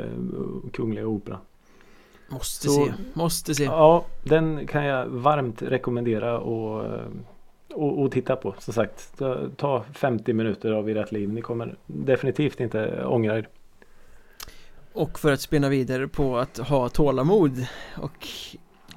Kungliga 0.72 1.06
Operan. 1.06 1.38
Måste 2.32 2.66
Så- 2.68 2.86
se, 2.86 2.92
måste 3.12 3.54
se 3.54 3.64
Ja, 3.64 4.04
den 4.22 4.66
kan 4.66 4.84
jag 4.84 5.06
varmt 5.06 5.62
rekommendera 5.62 6.38
och, 6.38 6.84
och, 7.74 8.02
och 8.02 8.12
titta 8.12 8.36
på. 8.36 8.54
Som 8.58 8.74
sagt, 8.74 9.18
ta- 9.18 9.48
ta 9.56 9.84
50 9.94 10.32
minuter 10.32 10.72
av 10.72 10.88
ert 10.88 11.12
liv. 11.12 11.28
Ni 11.28 11.40
kommer 11.42 11.74
definitivt 11.86 12.60
inte 12.60 13.04
ångra 13.04 13.38
er. 13.38 13.48
Och 14.92 15.18
för 15.18 15.32
att 15.32 15.40
spinna 15.40 15.68
vidare 15.68 16.08
på 16.08 16.38
att 16.38 16.58
ha 16.58 16.88
tålamod 16.88 17.66
och 17.96 18.28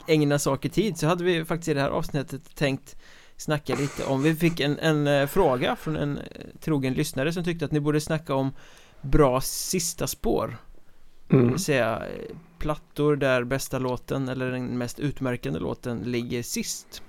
ägna 0.08 0.40
saker 0.40 0.70
tid 0.70 0.98
så 0.98 1.08
hade 1.08 1.24
vi 1.24 1.46
faktiskt 1.46 1.68
i 1.70 1.74
det 1.74 1.82
här 1.82 1.90
avsnittet 1.90 2.56
tänkt 2.56 2.96
snacka 3.38 3.76
lite 3.76 4.06
om 4.06 4.24
Vi 4.24 4.36
fick 4.36 4.60
en, 4.60 4.80
en 4.80 5.08
eh, 5.08 5.28
fråga 5.28 5.76
från 5.76 5.96
en 5.96 6.18
eh, 6.18 6.24
trogen 6.60 6.94
lyssnare 6.94 7.34
som 7.34 7.44
tyckte 7.44 7.66
att 7.66 7.72
ni 7.72 7.80
borde 7.80 8.02
snacka 8.02 8.36
om 8.36 8.52
bra 9.02 9.42
sista 9.42 10.08
spår 10.08 10.58
Det 11.28 11.36
Mm. 11.36 11.50
vill 11.50 11.60
säga 11.60 11.96
eh, 11.98 12.36
plattor 12.66 13.16
där 13.16 13.44
bästa 13.44 13.80
låten 13.80 14.30
eller 14.30 14.52
den 14.52 14.78
mest 14.78 15.00
utmärkande 15.00 15.60
låten 15.60 16.00
ligger 16.00 16.44
sist 16.44 17.02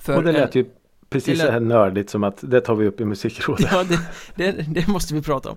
För 0.00 0.16
Och 0.16 0.22
det 0.22 0.28
en- 0.30 0.34
lät 0.34 0.54
ju 0.54 0.66
precis 1.08 1.38
lät- 1.38 1.46
så 1.46 1.52
här 1.52 1.60
nördigt 1.60 2.10
som 2.10 2.24
att 2.24 2.38
det 2.40 2.60
tar 2.60 2.74
vi 2.74 2.86
upp 2.86 3.00
i 3.00 3.04
musikrådet. 3.14 3.68
Ja, 3.72 3.84
det, 3.84 3.98
det, 4.36 4.52
det 4.68 4.86
måste 4.88 5.14
vi 5.14 5.22
prata 5.22 5.50
om 5.50 5.56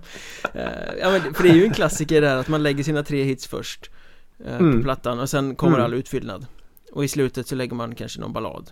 Eh, 0.53 0.61
Ja, 1.01 1.09
men, 1.11 1.33
för 1.33 1.43
det 1.43 1.49
är 1.49 1.53
ju 1.55 1.63
en 1.65 1.73
klassiker 1.73 2.21
där 2.21 2.35
att 2.35 2.47
man 2.47 2.63
lägger 2.63 2.83
sina 2.83 3.03
tre 3.03 3.23
hits 3.23 3.47
först 3.47 3.89
eh, 4.45 4.55
Mm. 4.57 4.77
På 4.77 4.83
plattan 4.83 5.19
och 5.19 5.29
sen 5.29 5.55
kommer 5.55 5.73
Mm. 5.77 5.85
all 5.85 5.93
utfyllnad 5.93 6.45
Och 6.91 7.03
i 7.03 7.07
slutet 7.07 7.47
så 7.47 7.55
lägger 7.55 7.75
man 7.75 7.95
kanske 7.95 8.19
någon 8.21 8.33
ballad 8.33 8.71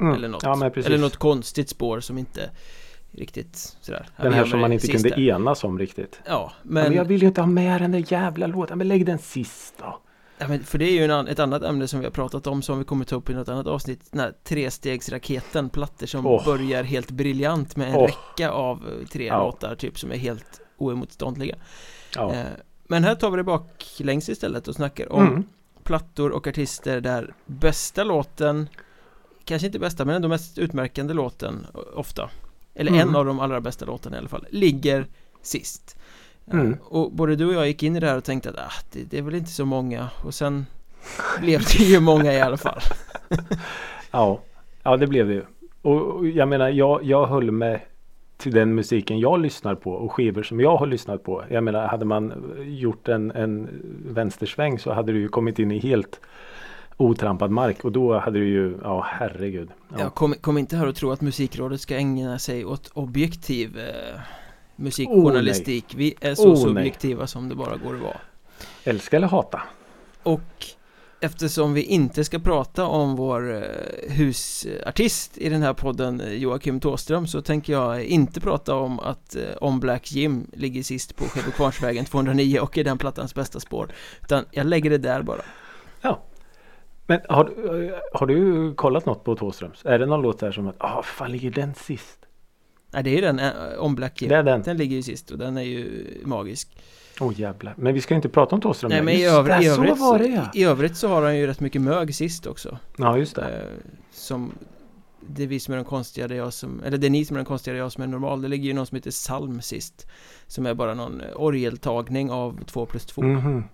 Mm. 0.00 0.14
Eller 0.14 0.28
något 0.28 0.42
Ja. 0.42 0.70
Eller 0.84 0.98
något 0.98 1.16
konstigt 1.16 1.68
spår 1.68 2.00
som 2.00 2.18
inte 2.18 2.50
riktigt 3.16 3.56
sådär 3.80 4.06
Den 4.16 4.32
här 4.32 4.44
som 4.44 4.60
man 4.60 4.72
inte 4.72 4.86
sista. 4.86 5.08
kunde 5.08 5.22
enas 5.26 5.64
om 5.64 5.78
riktigt. 5.78 6.20
Ja, 6.26 6.52
Men, 6.62 6.74
men 6.74 6.82
men 6.84 6.92
jag 6.92 7.04
vill 7.04 7.22
ju 7.22 7.28
inte 7.28 7.40
ha 7.40 7.46
med 7.46 7.80
den 7.80 7.92
där 7.92 8.12
jävla 8.12 8.46
låten. 8.46 8.78
Men 8.78 8.88
lägg 8.88 9.06
den 9.06 9.18
sist 9.18 9.74
då. 9.78 9.98
Ja, 10.38 10.48
men 10.48 10.64
för 10.64 10.78
det 10.78 10.84
är 10.84 10.92
ju 10.92 11.04
en, 11.12 11.28
ett 11.28 11.38
annat 11.38 11.62
ämne 11.62 11.88
som 11.88 12.00
vi 12.00 12.06
har 12.06 12.10
pratat 12.12 12.46
om 12.46 12.62
som 12.62 12.78
vi 12.78 12.84
kommer 12.84 13.04
ta 13.04 13.16
upp 13.16 13.30
i 13.30 13.34
något 13.34 13.48
annat 13.48 13.66
avsnitt 13.66 14.00
Den 14.10 14.20
här 14.20 14.32
trestegsraketen, 14.44 15.68
plattor 15.68 16.06
som 16.06 16.26
Åh. 16.26 16.44
börjar 16.44 16.82
helt 16.84 17.10
briljant 17.10 17.76
med 17.76 17.88
en 17.88 17.94
Åh. 17.94 18.06
räcka 18.06 18.50
av 18.50 18.76
eh, 19.00 19.06
tre 19.06 19.26
Ja. 19.26 19.38
låtar 19.44 19.74
typ 19.74 19.98
som 19.98 20.12
är 20.12 20.16
helt 20.16 20.60
oemotståndliga 20.76 21.56
Ja. 22.16 22.32
eh, 22.34 22.46
Men 22.88 23.04
här 23.04 23.14
tar 23.14 23.30
vi 23.30 23.36
det 23.36 23.44
baklänges 23.44 24.28
istället 24.28 24.68
och 24.68 24.74
snackar 24.74 25.12
om 25.12 25.26
Mm. 25.26 25.44
plattor 25.82 26.30
och 26.30 26.46
artister 26.46 27.00
där 27.00 27.34
bästa 27.46 28.04
låten 28.04 28.68
Kanske 29.44 29.66
inte 29.66 29.78
bästa 29.78 30.04
men 30.04 30.14
ändå 30.16 30.28
mest 30.28 30.58
utmärkande 30.58 31.14
låten 31.14 31.66
ofta 31.94 32.30
Eller 32.76 32.92
Mm. 32.92 33.08
en 33.08 33.16
av 33.16 33.24
de 33.26 33.40
allra 33.40 33.60
bästa 33.60 33.84
låtarna 33.84 34.16
i 34.16 34.18
alla 34.18 34.28
fall 34.28 34.46
Ligger 34.50 35.06
sist 35.42 35.96
Mm. 36.52 36.72
Eh, 36.72 36.78
Och 36.80 37.12
både 37.12 37.36
du 37.36 37.46
och 37.46 37.54
jag 37.54 37.66
gick 37.66 37.82
in 37.82 37.96
i 37.96 38.00
det 38.00 38.06
här 38.06 38.16
och 38.16 38.24
tänkte 38.24 38.50
att 38.50 38.56
ah, 38.58 38.72
det, 38.92 39.10
det 39.10 39.18
är 39.18 39.22
väl 39.22 39.34
inte 39.34 39.50
så 39.50 39.64
många 39.64 40.08
Och 40.24 40.34
sen 40.34 40.66
blev 41.40 41.60
det 41.78 41.84
ju 41.84 42.00
många 42.00 42.32
i 42.32 42.40
alla 42.40 42.56
fall 42.56 42.80
Ja, 44.10 44.40
ja 44.82 44.96
det 44.96 45.06
blev 45.06 45.28
det 45.28 45.34
ju. 45.34 45.42
Och 45.82 46.26
jag 46.26 46.48
menar, 46.48 46.68
jag, 46.68 47.04
jag 47.04 47.26
höll 47.26 47.50
mig 47.50 47.86
till 48.36 48.52
den 48.52 48.74
musiken 48.74 49.18
jag 49.20 49.40
lyssnar 49.40 49.74
på 49.74 49.90
och 49.92 50.12
skivor 50.12 50.42
som 50.42 50.60
jag 50.60 50.76
har 50.76 50.86
lyssnat 50.86 51.22
på. 51.24 51.44
Jag 51.50 51.64
menar, 51.64 51.86
hade 51.88 52.04
man 52.04 52.54
gjort 52.66 53.08
en, 53.08 53.30
en 53.30 53.68
vänstersväng 54.06 54.78
så 54.78 54.92
hade 54.92 55.12
du 55.12 55.20
ju 55.20 55.28
kommit 55.28 55.58
in 55.58 55.70
i 55.72 55.78
helt 55.78 56.20
otrampad 56.96 57.50
mark 57.50 57.84
och 57.84 57.92
då 57.92 58.18
hade 58.18 58.38
du 58.38 58.48
ju, 58.48 58.78
ja 58.82 59.06
herregud. 59.08 59.68
Ja. 59.88 59.96
ja, 59.98 60.10
kom, 60.10 60.34
kom 60.40 60.58
inte 60.58 60.76
här 60.76 60.86
och 60.86 60.96
tro 60.96 61.10
att 61.10 61.20
musikrådet 61.20 61.80
ska 61.80 61.96
ägna 61.96 62.38
sig 62.38 62.64
åt 62.64 62.90
objektiv 62.94 63.78
eh, 63.78 64.20
musikjournalistik 64.76 65.84
Vi 65.96 66.14
är 66.20 66.34
så 66.34 66.42
Oh, 66.42 66.54
nej. 66.54 66.62
subjektiva 66.62 67.26
som 67.26 67.48
det 67.48 67.54
bara 67.54 67.76
går 67.76 67.94
att 67.94 68.02
vara 68.02 68.20
Älska 68.84 69.16
eller 69.16 69.28
hata? 69.28 69.62
Och 70.22 70.66
eftersom 71.20 71.74
vi 71.74 71.82
inte 71.82 72.24
ska 72.24 72.38
prata 72.38 72.84
om 72.86 73.16
vår 73.16 73.54
eh, 73.54 73.62
husartist 74.10 75.38
i 75.38 75.48
den 75.48 75.62
här 75.62 75.72
podden 75.72 76.20
eh, 76.20 76.32
Joakim 76.32 76.80
Tåström 76.80 77.26
så 77.26 77.42
tänker 77.42 77.72
jag 77.72 78.04
inte 78.04 78.40
prata 78.40 78.74
om 78.74 79.00
att 79.00 79.36
eh, 79.36 79.42
Om 79.60 79.80
Black 79.80 80.12
Jim 80.12 80.46
ligger 80.52 80.82
sist 80.82 81.16
på 81.16 81.24
Skövekvarnsvägen 81.24 82.04
209 82.04 82.60
och 82.60 82.78
är 82.78 82.84
den 82.84 82.98
plattans 82.98 83.34
bästa 83.34 83.60
spår 83.60 83.88
Utan 84.22 84.44
jag 84.50 84.66
lägger 84.66 84.90
det 84.90 84.98
där 84.98 85.22
bara 85.22 85.42
Men 87.06 87.20
har, 87.28 87.44
du- 87.44 87.94
har 88.12 88.26
du 88.26 88.74
kollat 88.74 89.06
något 89.06 89.24
på 89.24 89.36
Thåströms? 89.36 89.84
Är 89.84 89.98
det 89.98 90.06
någon 90.06 90.22
låt 90.22 90.38
där 90.38 90.52
som 90.52 90.66
att, 90.68 90.76
ah 90.78 91.02
fan 91.02 91.32
ligger 91.32 91.50
den 91.50 91.74
sist? 91.74 92.18
Nej 92.92 93.02
det 93.02 93.10
är 93.10 93.14
ju 93.14 93.20
den, 93.20 93.38
eh, 93.38 93.52
Om 93.78 93.94
Black 93.94 94.22
Jim 94.22 94.28
Det 94.28 94.36
är 94.36 94.42
den. 94.42 94.62
Den 94.62 94.76
ligger 94.76 94.96
ju 94.96 95.02
sist 95.02 95.30
och 95.30 95.38
den 95.38 95.56
är 95.56 95.62
ju 95.62 96.04
magisk 96.24 96.78
Åh 97.20 97.28
oh, 97.28 97.40
jävlar. 97.40 97.74
Men 97.78 97.94
vi 97.94 98.00
ska 98.00 98.14
inte 98.14 98.28
prata 98.28 98.54
om 98.54 98.60
Thåström 98.60 98.88
Nej 98.90 99.02
men 99.02 99.14
i, 99.14 99.18
övr- 99.26 99.58
det, 99.58 99.64
i, 99.64 99.68
övrigt, 99.68 99.98
så 99.98 100.18
det 100.18 100.26
ja. 100.26 100.50
i 100.54 100.64
övrigt 100.64 100.96
så 100.96 101.08
har 101.08 101.22
han 101.22 101.36
ju 101.38 101.46
rätt 101.46 101.60
mycket 101.60 101.82
mög 101.82 102.14
sist 102.14 102.46
också 102.46 102.78
Ja 102.98 103.18
just 103.18 103.36
det. 103.36 103.42
Eh, 103.42 103.90
Som 104.10 104.52
Det 105.20 105.42
är 105.42 105.46
vi 105.46 105.60
som 105.60 105.74
är 105.74 105.78
de 105.78 105.84
konstiga, 105.84 106.28
det 106.28 106.34
är 106.34 106.38
jag 106.38 106.52
som 106.52 106.80
Eller 106.84 106.98
det 106.98 107.06
är 107.06 107.10
ni 107.10 107.24
som 107.24 107.36
är 107.36 107.40
de 107.40 107.44
konstiga, 107.46 107.72
det 107.74 107.78
är 107.78 107.82
jag 107.82 107.92
som 107.92 108.02
är 108.02 108.06
normal 108.06 108.42
Det 108.42 108.48
ligger 108.48 108.64
ju 108.64 108.72
någon 108.74 108.86
som 108.86 108.96
heter 108.96 109.10
Salm 109.10 109.60
sist 109.60 110.06
Som 110.46 110.66
är 110.66 110.74
bara 110.74 110.94
någon 110.94 111.20
eh, 111.20 111.26
orgeltagning 111.36 112.30
av 112.30 112.64
2 112.64 112.86
plus 112.86 113.06
2 113.06 113.22
Mhm. 113.22 113.64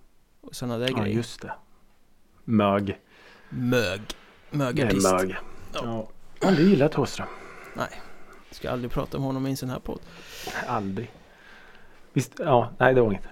och 0.40 0.54
sådana 0.54 0.78
där 0.78 0.88
Ja 0.96 1.02
grejer 1.02 1.16
just 1.16 1.42
det. 1.42 1.52
Mög. 2.44 2.98
Mög 3.54 4.00
Det 4.50 4.56
Mögartist 4.56 5.06
är 5.06 5.18
mög. 5.18 5.36
Ja. 5.72 6.08
Ja, 6.40 6.50
du 6.50 6.70
gillar 6.70 6.88
Thåström. 6.88 7.26
Ska 8.50 8.70
aldrig 8.70 8.90
prata 8.90 9.16
om 9.16 9.22
honom 9.22 9.46
i 9.46 9.50
en 9.50 9.56
sån 9.56 9.70
här 9.70 9.78
podd 9.78 10.00
Aldrig. 10.66 11.10
Visst, 12.12 12.32
ja, 12.38 12.70
nej 12.78 12.94
det 12.94 13.00
var 13.00 13.08
inget. 13.08 13.24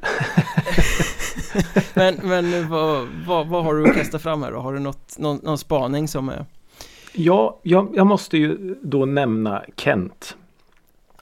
Men, 1.95 2.15
men 2.23 2.69
vad, 2.69 3.09
vad, 3.27 3.47
vad 3.47 3.65
har 3.65 3.75
du 3.75 3.91
att 3.91 3.97
kasta 3.97 4.19
fram 4.19 4.43
här 4.43 4.53
då? 4.53 4.59
Har 4.59 4.73
du 4.73 4.79
något, 4.79 5.19
någon, 5.19 5.37
någon 5.37 5.59
spaning 5.59 6.09
som 6.09 6.29
är 6.29 6.47
Ja, 7.13 7.61
jag, 7.63 7.91
jag 7.95 8.07
måste 8.07 8.39
ju 8.39 8.79
då 8.83 9.05
nämna 9.05 9.65
Kent. 9.77 10.37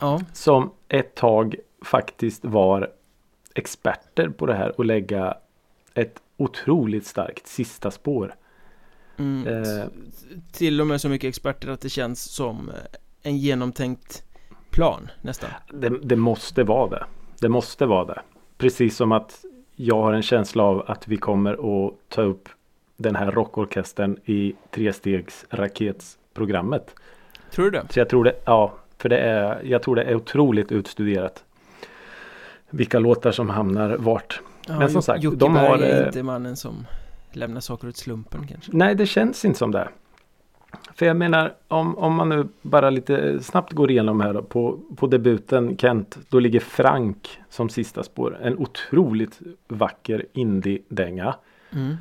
Ja, 0.00 0.20
Som 0.32 0.70
ett 0.88 1.14
tag 1.14 1.56
faktiskt 1.84 2.44
var 2.44 2.90
experter 3.54 4.28
på 4.28 4.46
det 4.46 4.54
här 4.54 4.78
och 4.78 4.84
lägga 4.84 5.36
ett 5.94 6.20
otroligt 6.36 7.06
starkt 7.06 7.46
sista 7.46 7.90
spår. 7.90 8.34
Mm, 9.18 9.46
Eh. 9.46 9.84
Till 10.52 10.80
och 10.80 10.86
med 10.86 11.00
så 11.00 11.08
mycket 11.08 11.28
experter 11.28 11.68
att 11.68 11.80
det 11.80 11.88
känns 11.88 12.22
som 12.22 12.68
eh, 12.68 12.74
en 13.22 13.36
genomtänkt 13.36 14.22
plan 14.70 15.10
nästan 15.22 15.50
Det, 15.72 15.88
det 16.02 16.16
måste 16.16 16.64
vara 16.64 16.90
det. 16.90 17.04
Det 17.40 17.48
måste 17.48 17.86
vara 17.86 18.04
det. 18.04 18.20
Precis 18.58 18.96
som 18.96 19.12
att 19.12 19.44
jag 19.76 20.02
har 20.02 20.12
en 20.12 20.22
känsla 20.22 20.62
av 20.62 20.84
att 20.86 21.08
vi 21.08 21.16
kommer 21.16 21.86
att 21.86 21.94
ta 22.08 22.22
upp 22.22 22.48
den 22.96 23.16
här 23.16 23.30
rockorkestern 23.30 24.18
i 24.24 24.54
trestegsraketsprogrammet. 24.70 26.94
Tror 27.50 27.64
du 27.64 27.70
det? 27.70 27.86
Så 27.90 27.98
jag 27.98 28.08
tror 28.08 28.24
det, 28.24 28.34
ja, 28.44 28.74
för 28.98 29.08
det 29.08 29.18
är, 29.18 29.62
jag 29.64 29.82
tror 29.82 29.96
det 29.96 30.02
är 30.02 30.14
otroligt 30.14 30.72
utstuderat. 30.72 31.44
Vilka 32.70 32.98
låtar 32.98 33.32
som 33.32 33.50
hamnar 33.50 33.96
vart. 33.96 34.40
Ja, 34.66 34.78
Men 34.78 34.90
som 34.90 35.02
sagt, 35.02 35.22
Jocke 35.22 35.36
de 35.36 35.54
Berg 35.54 35.66
har, 35.66 35.78
är 35.78 36.00
eh, 36.00 36.06
inte 36.06 36.22
mannen 36.22 36.56
som 36.56 36.86
lämnar 37.38 37.60
saker 37.60 37.88
åt 37.88 37.96
slumpen 37.96 38.46
kanske 38.46 38.70
Nej, 38.74 38.94
det 38.94 39.06
känns 39.06 39.44
inte 39.44 39.58
som 39.58 39.70
det. 39.70 39.88
För 40.94 41.06
jag 41.06 41.16
menar, 41.16 41.54
om, 41.68 41.98
om 41.98 42.14
man 42.14 42.28
nu 42.28 42.48
bara 42.62 42.90
lite 42.90 43.42
snabbt 43.42 43.72
går 43.72 43.90
igenom 43.90 44.20
här 44.20 44.34
då, 44.34 44.42
på, 44.42 44.80
på 44.96 45.06
debuten 45.06 45.76
Kent, 45.76 46.18
då 46.28 46.40
ligger 46.40 46.60
Frank 46.60 47.40
som 47.48 47.68
sista 47.68 48.02
spår. 48.02 48.38
En 48.42 48.58
otroligt 48.58 49.40
vacker 49.68 50.26
indie-dänga. 50.32 51.34
mm. 51.70 51.96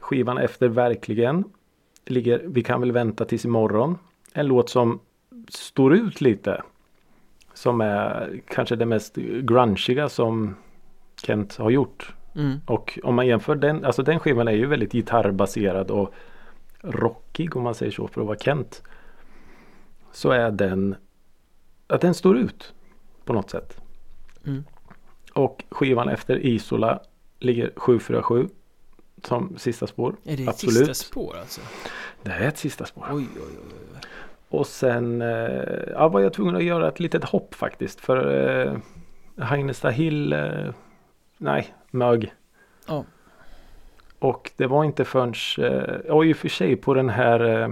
Skivan 0.00 0.38
efter 0.38 0.68
Verkligen 0.68 1.44
ligger 2.06 2.42
Vi 2.44 2.62
kan 2.62 2.80
väl 2.80 2.92
vänta 2.92 3.24
tills 3.24 3.44
imorgon. 3.44 3.98
En 4.32 4.46
låt 4.46 4.70
som 4.70 5.00
står 5.48 5.94
ut 5.94 6.20
lite. 6.20 6.62
Som 7.54 7.80
är 7.80 8.40
kanske 8.48 8.76
det 8.76 8.86
mest 8.86 9.16
grungiga 9.42 10.08
som 10.08 10.54
Kent 11.22 11.56
har 11.56 11.70
gjort. 11.70 12.14
Mm. 12.36 12.60
Och 12.66 12.98
om 13.02 13.14
man 13.14 13.26
jämför 13.26 13.54
den, 13.54 13.84
alltså 13.84 14.02
den 14.02 14.20
skivan 14.20 14.48
är 14.48 14.52
ju 14.52 14.66
väldigt 14.66 14.92
gitarrbaserad 14.92 15.90
och 15.90 16.14
rockig 16.80 17.56
om 17.56 17.62
man 17.62 17.74
säger 17.74 17.92
så 17.92 18.08
för 18.08 18.20
att 18.20 18.26
vara 18.26 18.38
Kent. 18.38 18.82
Så 20.12 20.30
är 20.30 20.50
den, 20.50 20.96
att 21.86 22.00
den 22.00 22.14
står 22.14 22.38
ut 22.38 22.74
på 23.24 23.32
något 23.32 23.50
sätt. 23.50 23.80
Mm. 24.46 24.64
Och 25.32 25.64
skivan 25.70 26.08
efter 26.08 26.46
Isola 26.46 27.00
ligger 27.38 27.72
747 27.76 28.48
som 29.24 29.58
sista 29.58 29.86
spår. 29.86 30.16
Är 30.24 30.36
det 30.36 30.42
ett 30.42 30.48
Absolut. 30.48 30.76
sista 30.76 30.94
spår 30.94 31.36
alltså? 31.40 31.60
Det 32.22 32.30
är 32.30 32.48
ett 32.48 32.58
sista 32.58 32.84
spår. 32.84 33.06
Oj, 33.12 33.26
oj, 33.36 33.40
oj. 33.42 34.00
Och 34.48 34.66
sen 34.66 35.22
eh, 35.22 35.28
ja, 35.92 36.08
var 36.08 36.20
jag 36.20 36.32
tvungen 36.32 36.56
att 36.56 36.64
göra 36.64 36.88
ett 36.88 37.00
litet 37.00 37.24
hopp 37.24 37.54
faktiskt. 37.54 38.00
För 38.00 38.48
eh, 38.66 38.78
Hagnesta 39.44 39.90
Hill, 39.90 40.32
eh, 40.32 40.72
nej, 41.38 41.74
mög. 41.96 42.32
Ja. 42.88 43.04
Och 44.18 44.50
det 44.56 44.66
var 44.66 44.84
inte 44.84 45.04
förrän, 45.04 45.34
eh, 45.58 45.94
ja 46.08 46.24
i 46.24 46.32
och 46.32 46.36
för 46.36 46.48
sig 46.48 46.76
på 46.76 46.94
den 46.94 47.08
här 47.08 47.62
eh, 47.62 47.68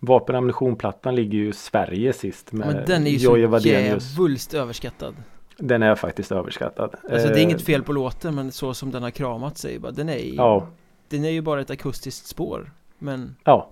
vapen 0.00 0.36
ammunitionplattan 0.36 1.14
ligger 1.14 1.38
ju 1.38 1.52
Sverige 1.52 2.12
sist 2.12 2.52
med 2.52 2.66
Men 2.66 2.84
den 2.86 3.06
är 3.06 3.10
ju 3.10 3.16
Jojje 3.16 3.46
så 3.46 3.50
Wadenius. 3.50 4.10
djävulskt 4.10 4.54
överskattad 4.54 5.14
Den 5.56 5.82
är 5.82 5.94
faktiskt 5.94 6.32
överskattad. 6.32 6.94
Alltså 7.12 7.28
det 7.28 7.34
är 7.34 7.36
Eh, 7.36 7.42
inget 7.42 7.62
fel 7.62 7.82
på 7.82 7.92
låten 7.92 8.34
men 8.34 8.52
så 8.52 8.74
som 8.74 8.90
den 8.90 9.02
har 9.02 9.10
kramat 9.10 9.58
sig 9.58 9.78
bara, 9.78 9.92
den 9.92 10.08
är 10.08 10.18
ju, 10.18 10.34
Ja, 10.34 10.66
Den 11.08 11.24
är 11.24 11.30
ju 11.30 11.40
bara 11.40 11.60
ett 11.60 11.70
akustiskt 11.70 12.26
spår 12.26 12.72
Men 12.98 13.36
ja. 13.44 13.70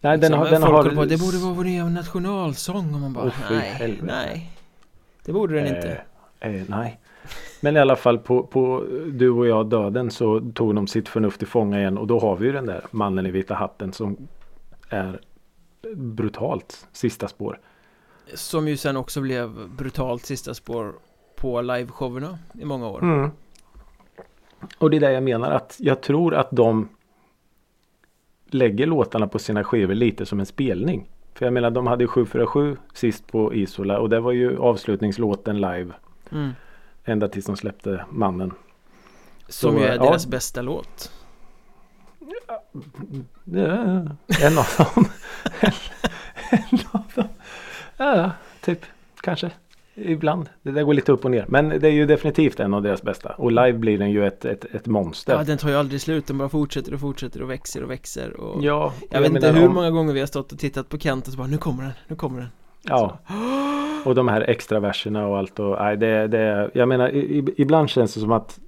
Nej, 0.00 0.18
den 0.18 0.20
liksom, 0.20 0.38
har, 0.38 0.50
den 0.50 0.62
folk 0.62 0.74
har 0.74 0.94
på, 0.94 1.04
Det 1.04 1.20
borde 1.20 1.38
vara 1.38 1.52
vår 1.54 1.64
nya 1.64 1.88
nationalsång 1.88 2.94
och 2.94 3.00
man 3.00 3.12
bara 3.12 3.30
fy 3.30 3.54
nej, 3.54 3.98
nej 4.02 4.52
Det 5.24 5.32
borde 5.32 5.54
den 5.54 5.66
inte 5.76 6.00
Eh, 6.40 6.54
eh, 6.54 6.62
nej. 6.68 7.00
Men 7.60 7.76
i 7.76 7.80
alla 7.80 7.96
fall 7.96 8.18
på, 8.18 8.42
på 8.42 8.84
Du 9.06 9.30
och 9.30 9.46
jag 9.46 9.66
döden 9.66 10.10
så 10.10 10.40
tog 10.54 10.74
de 10.74 10.86
sitt 10.86 11.08
förnuft 11.08 11.38
till 11.38 11.48
fånga 11.48 11.78
igen 11.78 11.98
och 11.98 12.06
då 12.06 12.20
har 12.20 12.36
vi 12.36 12.46
ju 12.46 12.52
den 12.52 12.66
där 12.66 12.84
mannen 12.90 13.26
i 13.26 13.30
vita 13.30 13.54
hatten 13.54 13.92
som 13.92 14.16
är 14.88 15.20
brutalt 15.94 16.88
sista 16.92 17.28
spår. 17.28 17.58
Som 18.34 18.68
ju 18.68 18.76
sen 18.76 18.96
också 18.96 19.20
blev 19.20 19.68
brutalt 19.68 20.24
sista 20.24 20.54
spår 20.54 20.92
på 21.36 21.60
liveshowerna 21.60 22.38
i 22.60 22.64
många 22.64 22.88
år 22.88 23.02
Mm. 23.02 23.30
Och 24.78 24.90
det 24.90 24.96
är 24.96 25.00
det 25.00 25.12
jag 25.12 25.22
menar 25.22 25.50
att 25.50 25.76
jag 25.78 26.00
tror 26.00 26.34
att 26.34 26.48
de 26.50 26.88
lägger 28.50 28.86
låtarna 28.86 29.28
på 29.28 29.38
sina 29.38 29.64
skivor 29.64 29.94
lite 29.94 30.26
som 30.26 30.40
en 30.40 30.46
spelning. 30.46 31.08
För 31.34 31.46
jag 31.46 31.52
menar 31.52 31.70
de 31.70 31.86
hade 31.86 32.04
ju 32.04 32.08
747 32.08 32.76
sist 32.94 33.26
på 33.26 33.54
Isola 33.54 33.98
och 33.98 34.08
det 34.08 34.20
var 34.20 34.32
ju 34.32 34.58
avslutningslåten 34.58 35.56
live 35.56 35.92
mm. 36.32 36.50
Ända 37.06 37.28
tills 37.28 37.46
de 37.46 37.56
släppte 37.56 38.04
mannen. 38.10 38.52
Som 39.48 39.72
Så, 39.72 39.78
ju 39.78 39.84
är 39.84 39.94
ja. 39.96 40.02
deras 40.02 40.26
bästa 40.26 40.62
låt 40.62 41.12
Ja, 43.44 44.16
en 44.42 44.58
av 44.58 44.66
dem. 44.78 45.08
en 46.50 46.78
av 46.92 47.02
dem. 47.14 47.28
Ja, 47.96 48.30
typ 48.60 48.80
kanske. 49.20 49.50
ibland. 49.94 50.48
Det 50.62 50.70
där 50.70 50.82
går 50.82 50.94
lite 50.94 51.12
upp 51.12 51.24
och 51.24 51.30
ner. 51.30 51.44
Men 51.48 51.68
det 51.68 51.88
är 51.88 51.92
ju 51.92 52.06
definitivt 52.06 52.60
en 52.60 52.74
av 52.74 52.82
deras 52.82 53.02
bästa. 53.02 53.28
Och 53.28 53.50
live 53.52 53.72
blir 53.72 53.98
den 53.98 54.10
ju 54.10 54.26
ett, 54.26 54.44
ett, 54.44 54.64
ett 54.64 54.86
monster. 54.86 55.32
Ja, 55.34 55.44
den 55.44 55.58
tar 55.58 55.68
ju 55.68 55.74
aldrig 55.76 56.00
slut, 56.00 56.26
den 56.26 56.38
bara 56.38 56.48
fortsätter 56.48 56.94
och 56.94 57.00
fortsätter 57.00 57.42
och 57.42 57.50
växer 57.50 57.82
och 57.82 57.90
växer 57.90 58.40
och 58.40 58.64
Ja, 58.64 58.92
Jag, 59.10 59.20
vet 59.20 59.30
inte 59.32 59.52
hur 59.52 59.66
om- 59.68 59.74
många 59.74 59.90
gånger 59.90 60.12
vi 60.12 60.20
har 60.20 60.26
stått 60.26 60.52
och 60.52 60.58
tittat 60.58 60.88
på 60.88 60.98
Kent 60.98 61.26
och 61.26 61.32
så 61.32 61.38
bara 61.38 61.46
nu 61.48 61.58
kommer 61.58 61.82
den, 61.82 61.92
nu 62.08 62.16
kommer 62.16 62.40
den 62.40 62.48
Ja. 62.88 63.18
Och 64.04 64.14
de 64.14 64.28
här 64.28 64.40
extra 64.40 64.80
verserna 64.80 65.26
och 65.26 65.38
allt. 65.38 65.58
Och, 65.58 65.76
nej, 65.78 65.96
det, 65.96 66.28
det, 66.28 66.70
jag 66.74 66.88
menar, 66.88 67.10
ibland 67.60 67.90
känns 67.90 68.14
det 68.14 68.20
som 68.20 68.32
att 68.32 68.60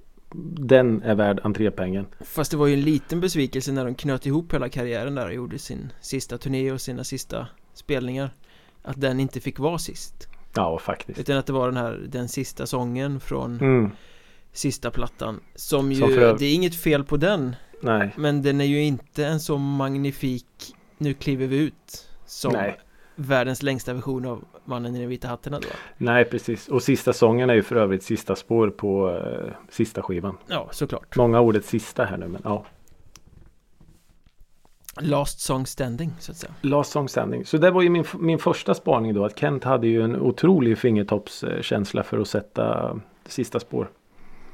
den 0.55 1.01
är 1.03 1.15
värd 1.15 1.39
entrépengen. 1.43 2.05
Fast 2.21 2.51
det 2.51 2.57
var 2.57 2.67
ju 2.67 2.73
en 2.73 2.81
liten 2.81 3.19
besvikelse 3.19 3.71
när 3.71 3.85
de 3.85 3.95
knöt 3.95 4.25
ihop 4.25 4.53
hela 4.53 4.69
karriären 4.69 5.15
där 5.15 5.25
och 5.27 5.33
gjorde 5.33 5.59
sin 5.59 5.91
sista 6.01 6.37
turné 6.37 6.71
och 6.71 6.81
sina 6.81 7.03
sista 7.03 7.47
spelningar 7.73 8.29
Att 8.83 9.01
den 9.01 9.19
inte 9.19 9.39
fick 9.39 9.59
vara 9.59 9.77
sist 9.77 10.27
Ja, 10.55 10.79
faktiskt. 10.79 11.19
Utan 11.19 11.37
att 11.37 11.45
det 11.45 11.53
var 11.53 11.67
den 11.67 11.77
här, 11.77 11.99
den 12.09 12.27
sista 12.29 12.65
sången 12.65 13.19
från 13.19 13.59
Mm, 13.59 13.91
sista 14.53 14.91
plattan 14.91 15.39
Som 15.55 15.91
ju, 15.91 15.99
Som 16.01 16.09
för- 16.13 16.37
det 16.37 16.45
är 16.45 16.53
inget 16.55 16.75
fel 16.75 17.03
på 17.03 17.17
den 17.17 17.55
nej, 17.81 18.13
Men 18.17 18.41
den 18.41 18.61
är 18.61 18.65
ju 18.65 18.83
inte 18.83 19.25
en 19.25 19.39
så 19.39 19.57
magnifik 19.57 20.45
Nu 20.97 21.13
kliver 21.13 21.47
vi 21.47 21.57
ut 21.57 22.07
Som 22.25 22.53
Nej. 22.53 22.79
Världens 23.19 23.63
längsta 23.63 23.93
version 23.93 24.25
av 24.25 24.43
Mannen 24.65 24.95
i 24.95 24.99
den 24.99 25.09
vita 25.09 25.27
hatten 25.27 25.51
då 25.51 25.59
nej 25.97 26.25
precis. 26.25 26.67
Och 26.67 26.83
sista 26.83 27.13
sången 27.13 27.49
är 27.49 27.53
ju 27.53 27.63
för 27.63 27.75
övrigt 27.75 28.03
sista 28.03 28.35
spår 28.35 28.69
på 28.69 29.09
eh, 29.09 29.53
sista 29.69 30.01
skivan. 30.01 30.37
Ja, 30.47 30.69
såklart 30.71 31.15
Många 31.15 31.39
ordet 31.39 31.65
sista 31.65 32.05
här 32.05 32.17
nu 32.17 32.27
men 32.27 32.41
ja. 32.43 32.65
Last 35.01 35.39
song 35.39 35.65
standing 35.65 36.11
så 36.19 36.31
att 36.31 36.37
säga 36.37 36.53
Last 36.61 36.91
Song 36.91 37.09
Standing. 37.09 37.45
Så 37.45 37.57
det 37.57 37.71
var 37.71 37.81
ju 37.81 37.89
min, 37.89 38.05
min 38.19 38.39
första 38.39 38.73
spaning 38.73 39.13
då 39.13 39.25
att 39.25 39.39
Kent 39.39 39.63
hade 39.63 39.87
ju 39.87 40.01
en 40.01 40.15
otrolig 40.15 40.77
fingertoppskänsla 40.77 42.03
för 42.03 42.19
att 42.19 42.27
sätta 42.27 42.95
sista 43.25 43.59
spår. 43.59 43.89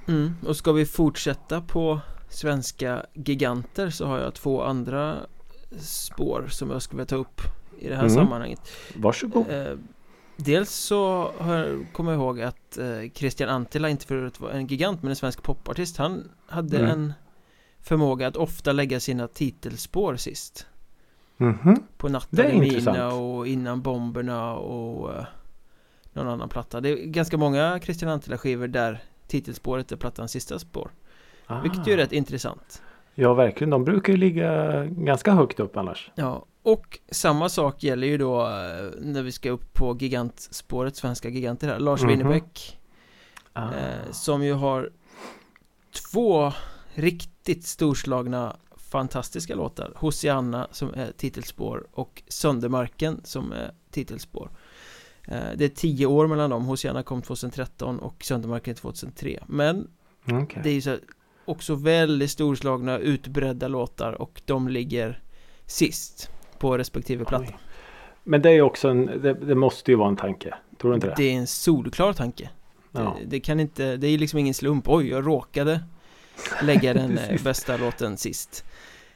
Mm, 0.08 0.34
och 0.48 0.56
ska 0.56 0.72
vi 0.72 0.86
fortsätta 0.86 1.62
på 1.62 2.00
svenska 2.30 3.06
giganter 3.14 3.90
så 3.90 4.06
har 4.06 4.20
jag 4.20 4.34
två 4.34 4.64
andra 4.64 5.16
spår 5.80 6.46
som 6.50 6.72
jag 6.72 6.82
skulle 6.82 6.98
vilja 6.98 7.10
ta 7.10 7.16
upp 7.16 7.42
i 7.80 7.88
det 7.90 7.96
här 7.96 8.04
Mm. 8.04 8.16
sammanhanget. 8.16 8.62
Varsågod. 8.96 9.50
Eh, 9.50 9.78
dels 10.38 10.70
så 10.72 11.32
har 11.38 11.86
kommer 11.94 12.12
jag 12.12 12.20
ihåg 12.22 12.42
att 12.42 12.78
eh, 12.78 12.86
Christian 13.14 13.50
Antila, 13.50 13.90
inte 13.90 14.06
för 14.06 14.26
att 14.26 14.40
vara 14.40 14.52
en 14.54 14.68
gigant 14.68 15.02
men 15.04 15.10
en 15.10 15.16
svensk 15.16 15.44
popartist, 15.44 15.98
han 15.98 16.30
hade 16.48 16.78
Mm. 16.80 16.92
en 16.92 17.14
förmåga 17.82 18.28
att 18.28 18.36
ofta 18.36 18.72
lägga 18.72 19.00
sina 19.00 19.28
titelspår 19.28 20.16
sist. 20.16 20.68
Mhm. 21.38 21.84
På 21.98 22.10
Natta 22.10 22.50
intressant. 22.52 22.98
Mina 22.98 23.14
och 23.14 23.48
Innan 23.48 23.82
Bomberna 23.82 24.54
och 24.56 25.14
eh, 25.14 25.26
någon 26.14 26.28
annan 26.28 26.50
platta. 26.50 26.82
Det 26.82 26.90
är 26.90 26.96
ganska 27.06 27.38
många 27.38 27.80
Christian 27.84 28.12
Antila 28.12 28.38
skivor 28.38 28.68
där 28.68 29.04
titelspåret 29.28 29.92
är 29.92 29.96
plattans 29.96 30.32
sista 30.32 30.60
spår. 30.60 30.92
Vilket 31.64 31.88
ju 31.88 31.94
är 31.94 31.98
Ah. 31.98 32.02
rätt 32.02 32.12
intressant. 32.12 32.82
Ja 33.16 33.34
verkligen. 33.34 33.70
De 33.70 33.84
brukar 33.84 34.14
ju 34.14 34.18
ligga 34.18 34.86
ganska 34.86 35.32
högt 35.34 35.60
upp 35.60 35.78
annars. 35.78 36.12
Ja, 36.16 36.46
och 36.66 37.00
samma 37.12 37.50
sak 37.50 37.84
gäller 37.84 38.08
ju 38.08 38.18
då 38.18 38.42
eh, 38.42 38.90
när 39.02 39.24
vi 39.24 39.32
ska 39.32 39.50
upp 39.50 39.74
på 39.74 39.98
gigantspåret, 40.00 40.96
svenska 40.96 41.30
giganter 41.30 41.68
här. 41.68 41.80
Lars 41.80 42.02
Mhm. 42.02 42.10
Winnerbäck 42.10 42.80
Ah. 43.54 43.74
eh, 43.74 44.12
som 44.12 44.44
ju 44.44 44.54
har 44.54 44.90
två 46.12 46.52
riktigt 46.94 47.66
storslagna 47.66 48.56
fantastiska 48.78 49.56
låtar. 49.56 49.92
Hosianna 49.96 50.68
som 50.72 50.94
är 50.94 51.12
titelspår 51.12 51.88
och 51.92 52.24
Söndermarken 52.28 53.22
som 53.24 53.52
är 53.52 53.72
titelspår. 53.92 54.50
Eh, 55.28 55.40
det 55.56 55.66
är 55.66 55.70
tio 55.70 56.06
år 56.06 56.28
mellan 56.28 56.50
dem. 56.50 56.66
Hosianna 56.66 57.04
kom 57.04 57.22
2013 57.22 58.00
och 58.00 58.24
Söndermarken 58.24 58.76
2003. 58.76 59.44
Men 59.48 59.88
Okej. 60.32 60.62
Det 60.64 60.70
är 60.70 60.74
ju 60.74 60.82
så 60.82 60.90
här, 60.90 61.00
också 61.46 61.76
väldigt 61.76 62.32
storslagna, 62.32 62.98
utbredda 63.00 63.68
låtar 63.68 64.22
och 64.22 64.42
de 64.46 64.68
ligger 64.68 65.22
sist 65.66 66.30
på 66.60 66.78
respektive 66.78 67.26
platta. 67.26 67.46
Oj. 67.46 67.58
Men 68.24 68.42
det 68.42 68.50
är 68.50 68.62
också 68.62 68.90
en, 68.90 69.06
det, 69.06 69.34
det 69.34 69.56
måste 69.56 69.92
ju 69.92 69.98
vara 69.98 70.10
en 70.10 70.16
tanke. 70.16 70.54
Tror 70.78 70.92
du 70.92 70.96
inte 70.96 71.08
det? 71.08 71.14
Det 71.18 71.24
är 71.24 71.34
en 71.34 71.48
solklar 71.48 72.14
tanke. 72.14 72.50
Ja. 72.92 73.18
Det, 73.20 73.26
det 73.26 73.40
kan 73.40 73.60
inte, 73.60 73.98
det 73.98 74.08
är 74.08 74.18
liksom 74.18 74.40
ingen 74.40 74.54
slump. 74.54 74.90
Oj, 74.90 75.10
jag 75.10 75.28
råkade 75.28 75.84
lägga 76.62 76.94
den 76.94 77.18
eh, 77.30 77.44
bästa 77.44 77.78
låten 77.78 78.18
sist. 78.18 78.66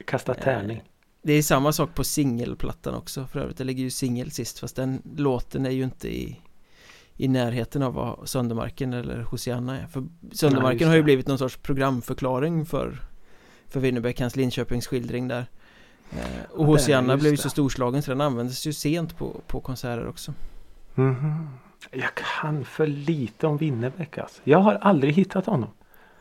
Kasta 0.06 0.34
tärning. 0.34 0.82
Det 1.22 1.32
är 1.32 1.42
samma 1.42 1.72
sak 1.72 1.94
på 1.94 2.04
singelplattan 2.04 2.94
också 2.94 3.26
för 3.26 3.40
övrigt. 3.40 3.56
Det 3.56 3.64
ligger 3.64 3.82
ju 3.82 3.90
singel 3.90 4.30
sist 4.30 4.58
fast 4.58 4.76
den 4.76 5.02
låten 5.16 5.66
är 5.66 5.70
ju 5.70 5.84
inte 5.84 6.08
i 6.08 6.40
i 7.20 7.28
närheten 7.28 7.82
av 7.82 7.94
vad 7.94 8.28
Söndermarken 8.28 8.92
eller 8.92 9.18
Hosianna 9.18 9.80
är. 9.80 9.86
För 9.86 10.04
Söndermarken 10.32 10.78
just 10.78 10.88
har 10.88 10.96
ju 10.96 11.02
blivit 11.02 11.26
någon 11.26 11.38
sorts 11.38 11.56
programförklaring 11.56 12.66
för 12.66 13.02
För 13.68 13.80
Winnerbäck, 13.80 14.20
hans 14.20 14.36
Linköpings 14.36 14.86
skildring 14.86 15.28
där 15.28 15.38
eh, 15.38 15.44
Och 16.50 16.62
Ja, 16.62 16.66
Hosianna 16.66 17.16
blev 17.16 17.30
ju 17.32 17.36
så 17.36 17.50
storslagen 17.50 18.02
så 18.02 18.10
den 18.10 18.20
användes 18.20 18.66
ju 18.66 18.72
sent 18.72 19.16
på, 19.18 19.40
på 19.46 19.60
konserter 19.60 20.08
också 20.08 20.34
Mhm. 20.94 21.48
Jag 21.90 22.10
kan 22.14 22.64
för 22.64 22.86
lite 22.86 23.46
om 23.46 23.56
Winnerbäck 23.56 24.18
alltså. 24.18 24.40
Jag 24.44 24.58
har 24.58 24.74
aldrig 24.74 25.14
hittat 25.14 25.46
honom. 25.46 25.68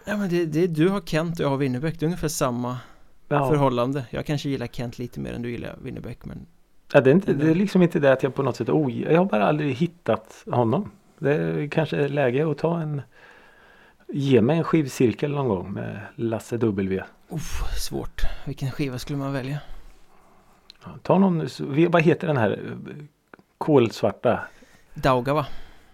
Ja 0.06 0.17
men 0.17 0.30
det, 0.30 0.45
det 0.45 0.67
du 0.67 0.89
har 0.89 1.02
Kent 1.02 1.39
och 1.39 1.45
jag 1.45 1.49
har 1.49 1.58
Winnerbäck, 1.58 1.99
det 1.99 2.04
är 2.04 2.08
ungefär 2.08 2.28
samma 2.28 2.78
Ja. 3.28 3.47
förhållande 3.49 4.06
Jag 4.10 4.25
kanske 4.25 4.49
gillar 4.49 4.67
Kent 4.67 4.99
lite 4.99 5.19
mer 5.19 5.34
än 5.34 5.41
du 5.41 5.52
gillar 5.52 5.75
Winnerbäck 5.82 6.25
men 6.25 6.45
Ja, 6.93 7.02
det, 7.02 7.10
är 7.10 7.13
inte, 7.13 7.34
det 7.34 7.49
är 7.49 7.56
liksom 7.56 7.82
inte 7.82 7.99
det 7.99 8.12
att 8.13 8.23
jag 8.23 8.36
på 8.36 8.43
något 8.43 8.56
sätt 8.56 8.69
oj, 8.69 9.02
Jag 9.02 9.17
har 9.17 9.25
bara 9.25 9.45
aldrig 9.47 9.75
hittat 9.75 10.43
honom. 10.52 10.91
Det 11.19 11.34
är 11.36 11.67
kanske 11.67 12.08
läge 12.08 12.52
att 12.52 12.58
ta 12.58 12.80
en 12.82 13.02
Ge 14.08 14.41
mig 14.41 14.58
en 14.58 14.63
skivcirkel 14.63 15.32
någon 15.32 15.47
gång 15.47 15.73
med 15.73 15.99
Lasse 16.15 16.58
W. 16.58 17.04
Uff, 17.30 17.62
svårt 17.78 18.21
Vilken 18.45 18.71
skiva 18.71 18.99
skulle 18.99 19.19
man 19.19 19.34
välja? 19.34 19.60
Ta 21.04 21.17
någon, 21.17 21.47
vad 21.89 22.02
heter 22.02 22.28
den 22.28 22.38
här 22.38 22.52
eh, 22.52 22.95
kolsvarta 23.58 24.39
Daugava 24.93 25.45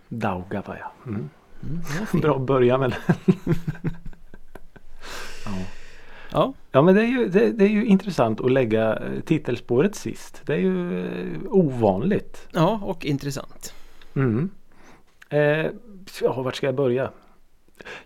Daugava 0.08 0.78
ja. 0.80 0.92
Mm. 1.06 1.30
mm. 1.64 2.22
Bra 2.22 2.40
början 2.40 2.80
men. 2.80 2.94
ja. 5.46 5.52
Ja, 6.32 6.54
ja 6.72 6.82
men 6.82 6.96
det 6.96 7.02
är, 7.02 7.08
ju, 7.08 7.28
det, 7.30 7.52
det 7.52 7.66
är 7.66 7.70
ju 7.70 7.86
intressant 7.86 8.42
att 8.42 8.52
lägga 8.52 8.96
eh, 8.96 9.20
titelspåret 9.26 9.96
sist. 9.96 10.42
Det 10.46 10.54
är 10.54 10.58
ju 10.58 11.06
eh, 11.06 11.40
ovanligt. 11.50 12.48
ja 12.52 12.80
och 12.84 13.06
intressant 13.06 13.74
Mm. 14.16 14.50
Eh, 15.30 15.66
ja, 16.22 16.42
vart 16.42 16.56
ska 16.56 16.66
jag 16.66 16.76
börja? 16.76 17.12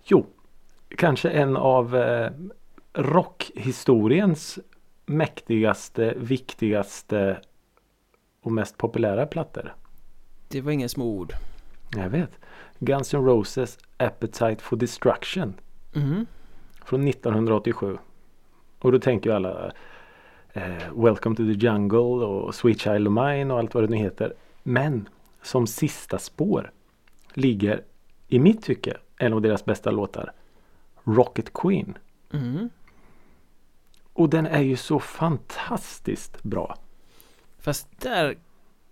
Jo, 0.03 0.25
kanske 0.97 1.29
en 1.29 1.57
av 1.57 1.95
eh, 1.95 2.31
rockhistoriens 2.93 4.59
mäktigaste, 5.09 6.13
viktigaste 6.17 7.41
och 8.41 8.51
mest 8.51 8.77
populära 8.77 9.25
plattor. 9.25 9.75
Det 10.47 10.61
var 10.61 10.71
inga 10.71 10.89
små 10.89 11.05
ord 11.05 11.33
Jag 11.95 12.09
vet. 12.09 12.31
Guns 12.79 13.13
N' 13.13 13.25
Roses 13.25 13.77
Appetite 13.97 14.55
for 14.63 14.77
Destruction 14.77 15.53
mm. 15.95 16.25
från 16.85 17.07
1987. 17.07 17.97
Och 18.79 18.91
då 18.91 18.99
tänker 18.99 19.29
ju 19.29 19.35
alla 19.35 19.71
eh, 20.53 20.93
Welcome 20.95 21.35
to 21.35 21.43
the 21.43 21.65
Jungle 21.65 21.99
och 21.99 22.55
Sweet 22.55 22.81
Child 22.81 23.07
of 23.07 23.13
Mine 23.13 23.53
och 23.53 23.59
allt 23.59 23.73
vad 23.73 23.83
det 23.83 23.87
nu 23.87 23.97
heter. 23.97 24.33
Men 24.63 25.09
som 25.41 25.67
sista 25.67 26.19
spår 26.19 26.71
ligger 27.33 27.83
i 28.27 28.39
mitt 28.39 28.63
tycke 28.63 28.97
en 29.17 29.33
av 29.33 29.41
deras 29.41 29.65
bästa 29.65 29.91
låtar. 29.91 30.31
Rocket 31.03 31.53
Queen. 31.53 31.97
Mm. 32.33 32.69
Och 34.19 34.29
den 34.29 34.45
är 34.45 34.61
ju 34.61 34.75
så 34.75 34.99
fantastiskt 34.99 36.43
bra. 36.43 36.77
Fast 37.59 37.87
där 38.01 38.37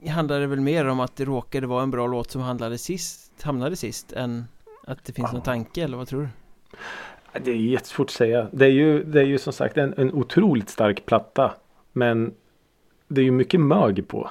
handlar 0.09 0.39
det 0.39 0.47
väl 0.47 0.61
mer 0.61 0.87
om 0.87 0.99
att 0.99 1.15
det 1.15 1.25
råkade 1.25 1.67
vara 1.67 1.83
en 1.83 1.91
bra 1.91 2.07
låt 2.07 2.31
som 2.31 2.41
handlade 2.41 2.77
sist, 2.77 3.43
hamnade 3.43 3.75
sist 3.75 4.13
än 4.13 4.45
att 4.87 5.05
det 5.05 5.13
finns 5.13 5.27
Ja. 5.29 5.33
någon 5.33 5.41
tanke 5.41 5.83
eller 5.83 5.97
vad 5.97 6.07
tror 6.07 6.21
du? 6.21 6.29
Det 7.39 7.51
är 7.51 7.55
jättesvårt 7.55 8.05
att 8.07 8.11
säga. 8.11 8.47
Det 8.51 8.65
är 8.65 8.69
ju, 8.69 9.03
det 9.03 9.19
är 9.21 9.25
ju 9.25 9.37
som 9.37 9.53
sagt 9.53 9.77
en, 9.77 9.93
en 9.97 10.13
otroligt 10.13 10.69
stark 10.69 11.05
platta. 11.05 11.53
Men 11.93 12.33
det 13.07 13.21
är 13.21 13.25
ju 13.25 13.31
mycket 13.31 13.59
mög 13.59 14.07
på. 14.07 14.29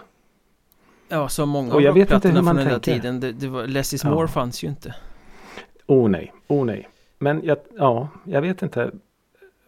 Ja, 1.09 1.28
som 1.28 1.49
många 1.49 1.74
av 1.74 1.80
rockplattorna 1.80 2.42
från 2.42 2.57
den 2.57 2.68
där 2.68 2.78
tiden 2.78 3.20
det, 3.20 3.32
det 3.32 3.49
var, 3.49 3.66
Less 3.66 3.94
is 3.94 4.05
Ja. 4.05 4.11
more 4.11 4.28
fanns 4.28 4.64
ju 4.64 4.68
inte 4.68 4.94
Oh 5.86 6.09
nej, 6.09 6.32
oh 6.47 6.64
nej. 6.64 6.88
Men 7.18 7.40
jag, 7.44 7.59
ja, 7.78 8.09
jag 8.24 8.42
vet 8.42 8.62
inte 8.62 8.90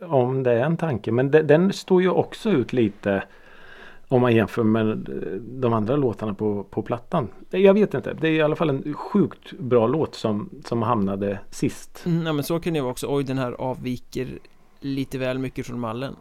om 0.00 0.42
det 0.42 0.52
är 0.52 0.64
en 0.64 0.76
tanke. 0.76 1.12
Men 1.12 1.30
de, 1.30 1.42
den 1.42 1.72
står 1.72 2.02
ju 2.02 2.10
också 2.10 2.50
ut 2.50 2.72
lite 2.72 3.22
om 4.08 4.20
man 4.20 4.34
jämför 4.34 4.62
med 4.62 4.90
eh, 5.08 5.32
de 5.40 5.72
andra 5.72 5.96
låtarna 5.96 6.34
på, 6.34 6.64
på 6.64 6.82
plattan. 6.82 7.28
Jag 7.50 7.74
vet 7.74 7.94
inte. 7.94 8.14
Det 8.20 8.28
är 8.28 8.32
i 8.32 8.42
alla 8.42 8.56
fall 8.56 8.70
en 8.70 8.94
sjukt 8.94 9.52
bra 9.52 9.86
låt 9.86 10.14
som, 10.14 10.50
som 10.64 10.82
hamnade 10.82 11.38
sist. 11.50 12.02
mm, 12.06 12.26
Ja 12.26 12.32
men 12.32 12.44
så 12.44 12.60
kan 12.60 12.72
det 12.74 12.80
vara 12.80 12.90
också, 12.90 13.06
oj 13.10 13.24
den 13.24 13.38
här 13.38 13.52
avviker 13.52 14.38
lite 14.80 15.18
väl 15.18 15.38
mycket 15.38 15.66
från 15.66 15.80
mallen 15.80 16.16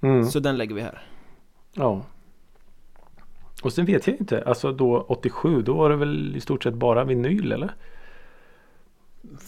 Mm, 0.00 0.24
Så 0.24 0.40
den 0.40 0.56
lägger 0.58 0.74
vi 0.74 0.80
här 0.80 1.02
ja. 1.74 2.02
Och 3.62 3.72
sen 3.72 3.84
vet 3.84 4.06
jag 4.06 4.16
inte, 4.16 4.42
alltså 4.44 4.72
då 4.72 5.00
87 5.08 5.62
då 5.62 5.74
var 5.74 5.90
det 5.90 5.96
väl 5.96 6.36
i 6.36 6.40
stort 6.40 6.62
sett 6.62 6.74
bara 6.74 7.04
vinyl 7.04 7.52
eller? 7.52 7.74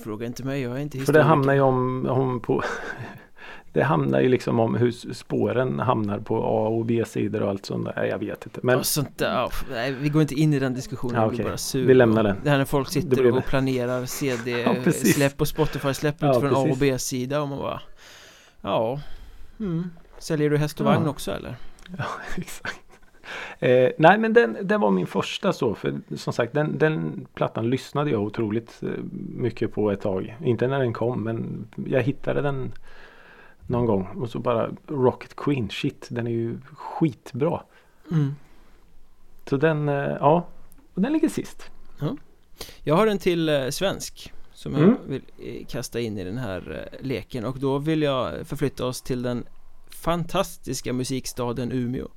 Fråga 0.04 0.26
inte 0.26 0.44
mig, 0.44 0.62
jag 0.62 0.76
är 0.76 0.80
inte 0.80 0.90
För 0.98 0.98
det 0.98 1.00
historiker. 1.18 1.28
hamnar 1.28 1.54
ju 1.54 1.60
om, 1.60 2.06
om 2.10 2.40
på 2.40 2.62
Det 3.74 3.82
hamnar 3.82 4.20
ju 4.20 4.28
liksom 4.28 4.60
om 4.60 4.74
hur 4.74 4.90
spåren 5.14 5.80
hamnar 5.80 6.18
på 6.18 6.36
A 6.44 6.68
och 6.68 6.84
B-sidor 6.84 7.42
och 7.42 7.48
allt 7.48 7.66
sånt 7.66 7.84
där. 7.84 8.04
Jag 8.04 8.18
vet 8.18 8.46
inte. 8.46 8.60
Men 8.62 8.78
Och 8.78 8.86
sånt 8.86 9.18
där, 9.18 9.32
ja, 9.32 9.50
nej, 9.70 9.92
vi 9.92 10.08
går 10.08 10.22
inte 10.22 10.34
in 10.34 10.54
i 10.54 10.58
den 10.58 10.74
diskussionen, 10.74 11.32
Ja, 11.36 11.44
bara 11.44 11.56
sur 11.56 11.86
Vi 11.86 11.94
lämnar 11.94 12.20
och- 12.24 12.28
den. 12.28 12.36
Det 12.44 12.50
här 12.50 12.58
när 12.58 12.64
folk 12.64 12.88
sitter 12.88 13.08
blir- 13.08 13.36
och 13.38 13.44
planerar 13.44 14.00
Ja, 14.00 14.06
CD-släpp 14.06 14.84
precis. 14.84 15.34
på 15.34 15.46
Spotify-släpp 15.46 16.14
Ja, 16.18 16.30
utifrån 16.30 16.54
A 16.54 16.70
och. 16.70 16.76
B-sida 16.78 17.42
och 17.42 17.48
man 17.48 17.58
bara 17.58 17.80
Ja, 18.60 19.00
mm. 19.60 19.90
Säljer 20.18 20.50
du 20.50 20.56
häst 20.56 20.80
och 20.80 20.86
Ja. 20.86 20.90
vagn 20.90 21.08
också 21.08 21.30
eller? 21.32 21.56
Ja, 21.98 22.04
exakt. 22.36 22.80
Eh, 23.58 23.88
nej 23.98 24.18
men 24.18 24.32
den, 24.32 24.56
den 24.62 24.80
var 24.80 24.90
min 24.90 25.06
första 25.06 25.52
så. 25.52 25.74
För 25.74 25.94
som 26.16 26.32
sagt 26.32 26.52
den, 26.54 26.78
den 26.78 27.26
plattan 27.34 27.70
lyssnade 27.70 28.10
jag 28.10 28.22
otroligt 28.22 28.82
eh, 28.82 28.88
mycket 29.36 29.72
på 29.72 29.90
ett 29.90 30.00
tag. 30.00 30.36
Inte 30.44 30.66
när 30.68 30.78
den 30.78 30.92
kom 30.92 31.24
men 31.24 31.66
jag 31.86 32.02
hittade 32.02 32.42
den 32.42 32.72
någon 33.66 33.86
gång. 33.86 34.06
Och 34.06 34.30
så 34.30 34.38
bara 34.38 34.70
Rocket 34.86 35.36
Queen, 35.36 35.70
shit 35.70 36.06
den 36.10 36.26
är 36.26 36.30
ju 36.30 36.58
skitbra. 36.74 37.62
Mm. 38.10 38.34
Så 39.48 39.56
den, 39.56 39.88
eh, 39.88 39.94
ja. 40.20 40.46
Och 40.94 41.02
den 41.02 41.12
ligger 41.12 41.28
sist. 41.28 41.70
Jag 42.82 42.94
har 42.96 43.06
en 43.06 43.18
till 43.18 43.48
eh, 43.48 43.68
svensk 43.68 44.32
som 44.52 44.72
jag 44.72 44.82
Mm. 44.82 44.96
vill 45.06 45.22
eh, 45.38 45.66
kasta 45.66 46.00
in 46.00 46.18
i 46.18 46.24
den 46.24 46.38
här 46.38 46.88
leken 47.00 47.44
och 47.44 47.58
då 47.58 47.78
vill 47.78 48.02
jag 48.02 48.46
förflytta 48.46 48.86
oss 48.86 49.02
till 49.02 49.22
den 49.22 49.44
fantastiska 49.88 50.92
musikstaden 50.92 51.72
Umeå 51.72 52.08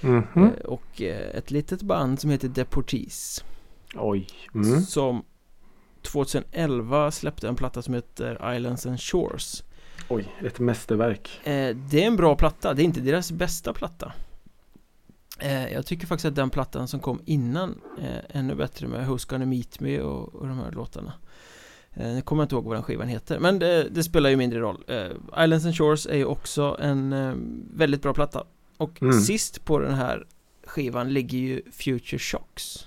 Mhm. 0.00 0.24
eh, 0.36 0.50
och 0.64 1.00
ett 1.34 1.50
litet 1.50 1.82
band 1.82 2.20
som 2.20 2.30
heter 2.30 2.48
Deportees 2.48 3.44
Oj. 3.94 4.26
Mm. 4.54 4.80
som 4.80 5.24
2011 6.02 7.10
släppte 7.10 7.48
en 7.48 7.56
platta 7.56 7.82
som 7.82 7.94
heter 7.94 8.54
Islands 8.56 8.86
and 8.86 9.00
Shores 9.00 9.64
Oj, 10.08 10.34
ett 10.44 10.58
mästerverk. 10.58 11.40
eh, 11.44 11.76
Det 11.76 12.02
är 12.02 12.06
en 12.06 12.16
bra 12.16 12.36
platta, 12.36 12.74
det 12.74 12.82
är 12.82 12.84
inte 12.84 13.00
deras 13.00 13.32
bästa 13.32 13.72
platta 13.72 14.12
eh, 15.38 15.72
Jag 15.72 15.86
tycker 15.86 16.06
faktiskt 16.06 16.24
att 16.26 16.34
den 16.34 16.50
plattan 16.50 16.88
som 16.88 17.00
kom 17.00 17.20
innan 17.24 17.80
är 18.02 18.26
ännu 18.28 18.54
bättre 18.54 18.86
med 18.88 19.08
Who's 19.08 19.30
Gonna 19.30 19.46
Meet 19.46 19.80
Me 19.80 20.00
och, 20.00 20.34
och 20.34 20.46
de 20.46 20.58
här 20.58 20.70
låtarna 20.72 21.12
eh, 21.94 22.06
Nu 22.06 22.22
kommer 22.22 22.42
jag 22.42 22.44
inte 22.44 22.54
ihåg 22.54 22.64
vad 22.64 22.76
den 22.76 22.82
skivan 22.82 23.08
heter 23.08 23.38
Men 23.38 23.58
det, 23.58 23.88
det 23.90 24.02
spelar 24.04 24.30
ju 24.30 24.36
mindre 24.36 24.60
roll 24.60 24.84
eh, 24.88 25.44
Islands 25.44 25.64
and 25.66 25.76
Shores 25.76 26.06
är 26.06 26.16
ju 26.16 26.24
också 26.24 26.76
en 26.80 27.12
eh, 27.12 27.34
väldigt 27.74 28.02
bra 28.02 28.14
platta 28.14 28.44
Och 28.76 29.02
Mm. 29.02 29.20
sist 29.20 29.64
på 29.64 29.78
den 29.78 29.94
här 29.94 30.26
skivan 30.64 31.12
ligger 31.12 31.38
ju 31.38 31.62
Future 31.72 32.18
Shocks 32.18 32.86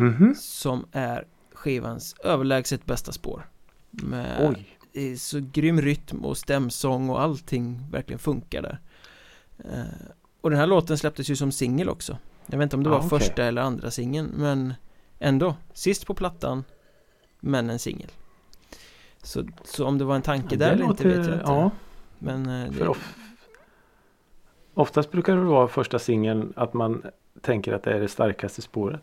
Mhm. 0.00 0.34
Som 0.38 0.86
är 0.92 1.24
skivans 1.52 2.14
överlägset 2.24 2.86
bästa 2.86 3.12
spår 3.12 3.48
Med 3.90 4.48
Oj. 4.56 4.77
Så 5.18 5.40
grym 5.52 5.80
rytm 5.80 6.24
och 6.24 6.36
stämsång 6.36 7.10
och 7.10 7.20
allting 7.22 7.86
verkligen 7.90 8.18
funkar 8.18 8.62
där. 8.62 8.78
Eh, 9.58 9.82
Och 10.40 10.50
den 10.50 10.58
här 10.58 10.66
låten 10.66 10.98
släpptes 10.98 11.28
ju 11.30 11.36
som 11.36 11.52
singel 11.52 11.88
också. 11.88 12.18
Jag 12.46 12.58
vet 12.58 12.62
inte 12.66 12.76
om 12.76 12.82
det 12.82 12.90
Ah, 12.90 12.92
var 12.92 12.98
okej. 13.06 13.08
första 13.08 13.44
eller 13.44 13.62
andra 13.62 13.90
singeln 13.90 14.30
men 14.36 14.74
ändå. 15.18 15.54
Sist 15.72 16.06
på 16.06 16.14
plattan 16.14 16.64
Men 17.40 17.70
en 17.70 17.78
singel. 17.78 18.10
Så, 19.22 19.44
så 19.64 19.86
om 19.86 19.98
det 19.98 20.04
var 20.04 20.14
en 20.16 20.22
tanke 20.22 20.56
där 20.56 20.72
eller 20.72 20.84
inte 20.84 21.08
vet 21.08 21.16
jag 21.16 21.24
inte. 21.26 21.42
Ja, 21.46 21.70
Men 22.18 22.46
eh, 22.46 22.72
för 22.72 22.84
det, 22.84 22.88
of, 22.88 23.14
oftast 24.74 25.10
brukar 25.10 25.36
det 25.36 25.42
vara 25.42 25.68
första 25.68 25.98
singeln 25.98 26.52
att 26.56 26.74
man 26.74 27.02
tänker 27.40 27.72
att 27.72 27.82
det 27.82 27.92
är 27.92 28.00
det 28.00 28.08
starkaste 28.08 28.62
spåret. 28.62 29.02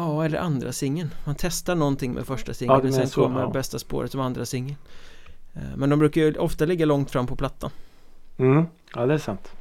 Ja, 0.00 0.24
eller 0.24 0.38
andra 0.38 0.72
singeln 0.72 1.10
Man 1.24 1.34
testar 1.38 1.74
någonting 1.74 2.12
med 2.12 2.26
första 2.26 2.50
Ja, 2.50 2.54
singeln 2.54 2.80
du 2.82 2.88
och 2.88 2.94
sen 2.94 3.08
så, 3.08 3.22
kommer 3.22 3.40
ja. 3.40 3.50
bästa 3.50 3.78
spåret 3.78 4.10
som 4.12 4.20
andra 4.20 4.44
singeln 4.46 4.76
Eh, 5.54 5.62
Men 5.76 5.90
de 5.90 5.98
brukar 5.98 6.20
ju 6.20 6.34
ofta 6.38 6.64
ligga 6.64 6.86
långt 6.86 7.10
fram 7.10 7.26
på 7.26 7.36
plattan 7.36 7.70
Mm. 8.36 8.66
Ja, 8.94 9.06
det 9.06 9.14
är 9.14 9.18
sant. 9.18 9.52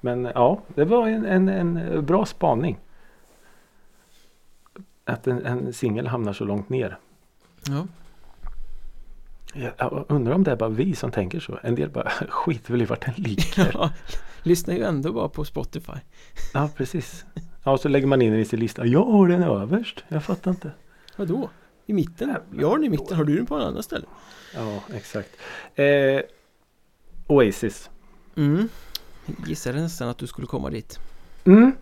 Men 0.00 0.24
ja, 0.34 0.60
det 0.74 0.84
var 0.84 1.08
en, 1.08 1.24
en, 1.26 1.48
en 1.48 2.06
bra 2.06 2.26
spaning. 2.26 2.78
Att 5.04 5.26
en, 5.26 5.46
en 5.46 5.72
singel 5.72 6.06
hamnar 6.06 6.32
så 6.32 6.44
långt 6.44 6.68
ner. 6.68 6.98
Ja, 7.68 7.86
Jag, 9.54 9.72
jag 9.78 10.04
undrar 10.08 10.34
om 10.34 10.44
det 10.44 10.50
är 10.52 10.56
bara 10.56 10.68
vi 10.68 10.94
som 10.94 11.10
tänker 11.10 11.40
så. 11.40 11.58
En 11.62 11.74
del 11.74 11.90
bara 11.90 12.10
skiter 12.28 12.72
väl 12.72 12.82
i 12.82 12.84
vart 12.84 13.04
den 13.06 13.14
ligger. 13.16 13.90
Lyssnar 14.42 14.74
ju 14.74 14.82
ändå 14.82 15.12
bara 15.12 15.28
på 15.28 15.44
Spotify 15.44 15.98
ja, 16.54 16.70
precis. 16.76 17.24
Ja, 17.64 17.72
och 17.72 17.80
så 17.80 17.88
lägger 17.88 18.06
man 18.06 18.22
in 18.22 18.32
den 18.32 18.40
i 18.40 18.44
sin 18.44 18.60
lista. 18.60 18.86
Jag 18.86 19.04
har 19.04 19.28
den 19.28 19.42
överst. 19.42 20.04
Jag 20.08 20.24
fattar 20.24 20.50
inte. 20.50 20.70
Vadå? 21.16 21.50
I 21.86 21.92
mitten? 21.92 22.36
Jag 22.58 22.68
har 22.68 22.76
den 22.76 22.84
i 22.84 22.88
mitten, 22.88 23.16
har 23.16 23.24
du 23.24 23.36
den 23.36 23.46
på 23.46 23.54
en 23.54 23.62
annan 23.62 23.82
ställe? 23.82 24.04
Ja, 24.54 24.82
exakt. 24.94 25.30
Eh, 25.74 26.20
Oasis. 27.26 27.90
Mm 28.36 28.68
Gissade 29.46 29.80
nästan 29.80 30.08
att 30.08 30.18
du 30.18 30.26
skulle 30.26 30.46
komma 30.46 30.70
dit 30.70 30.98
Mm. 31.44 31.72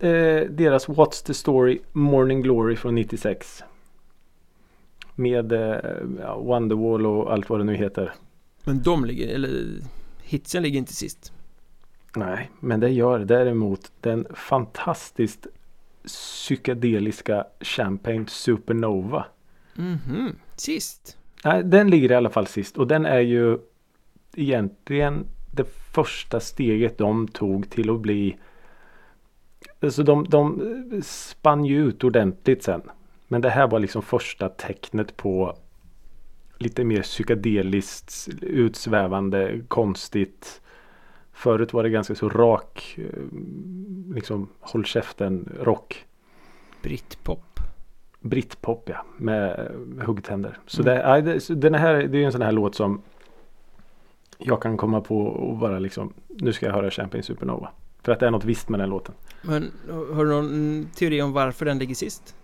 Eh, 0.00 0.50
deras 0.50 0.88
What's 0.88 1.26
the 1.26 1.34
Story 1.34 1.80
Morning 1.92 2.42
Glory 2.42 2.76
från 2.76 2.94
96. 2.94 3.62
Med 5.14 5.52
eh, 5.52 6.36
Wonderwall 6.36 7.06
och 7.06 7.32
allt 7.32 7.48
vad 7.48 7.60
det 7.60 7.64
nu 7.64 7.76
heter. 7.76 8.14
Men 8.64 8.82
de 8.82 9.04
ligger, 9.04 9.28
eller 9.28 9.64
hitsen 10.22 10.62
ligger 10.62 10.78
inte 10.78 10.92
sist 10.92 11.32
Nej, 12.16 12.50
men 12.60 12.80
det 12.80 12.88
gör 12.88 13.18
däremot 13.18 13.92
den 14.00 14.26
fantastiskt 14.34 15.46
psykedeliska 16.06 17.46
Champagne 17.60 18.26
Supernova. 18.28 19.26
Mhm, 19.74 20.36
sist 20.56 21.18
Nej, 21.44 21.64
den 21.64 21.90
ligger 21.90 22.12
i 22.12 22.14
alla 22.14 22.30
fall 22.30 22.46
sist 22.46 22.76
och 22.76 22.86
den 22.86 23.06
är 23.06 23.20
ju 23.20 23.58
egentligen 24.34 25.26
det 25.50 25.64
första 25.94 26.40
steget 26.40 26.98
de 26.98 27.28
tog 27.28 27.70
till 27.70 27.90
att 27.90 28.00
bli 28.00 28.36
Alltså 29.80 30.02
de, 30.02 30.24
de 30.28 30.62
spann 31.02 31.64
ju 31.64 31.88
ut 31.88 32.04
ordentligt 32.04 32.62
sen. 32.62 32.82
Men 33.28 33.40
det 33.40 33.50
här 33.50 33.68
var 33.68 33.78
liksom 33.78 34.02
första 34.02 34.48
tecknet 34.48 35.16
på 35.16 35.56
lite 36.58 36.84
mer 36.84 37.02
psykedeliskt 37.02 38.28
utsvävande, 38.40 39.60
konstigt. 39.68 40.60
Förut 41.34 41.72
var 41.72 41.82
det 41.82 41.90
ganska 41.90 42.14
så 42.14 42.28
rak, 42.28 42.98
eh, 42.98 43.04
liksom 44.14 44.48
håll 44.60 44.84
käften 44.84 45.48
rock. 45.60 46.06
Britpop 46.82 47.60
Britpop 48.20 48.88
ja, 48.88 49.04
med 49.16 49.70
huggtänder. 50.00 50.58
Så, 50.66 50.82
Mm. 50.82 51.24
det, 51.24 51.54
den 51.54 51.74
här, 51.74 51.94
det 51.94 52.18
är 52.18 52.26
en 52.26 52.32
sån 52.32 52.42
här 52.42 52.52
låt 52.52 52.74
som 52.74 53.02
jag 54.38 54.62
kan 54.62 54.76
komma 54.76 55.00
på 55.00 55.18
och 55.26 55.56
bara 55.56 55.78
liksom, 55.78 56.12
nu 56.28 56.52
ska 56.52 56.66
jag 56.66 56.72
höra 56.72 56.90
Champagne 56.90 57.22
Supernova. 57.22 57.68
För 58.02 58.12
att 58.12 58.20
det 58.20 58.26
är 58.26 58.30
något 58.30 58.44
visst 58.44 58.68
med 58.68 58.80
den 58.80 58.88
låten. 58.90 59.14
Men 59.42 59.70
har 59.88 60.24
du 60.24 60.30
någon 60.30 60.88
teori 60.94 61.22
om 61.22 61.32
varför 61.32 61.64
den 61.64 61.78
ligger 61.78 61.94
sist? 61.94 62.34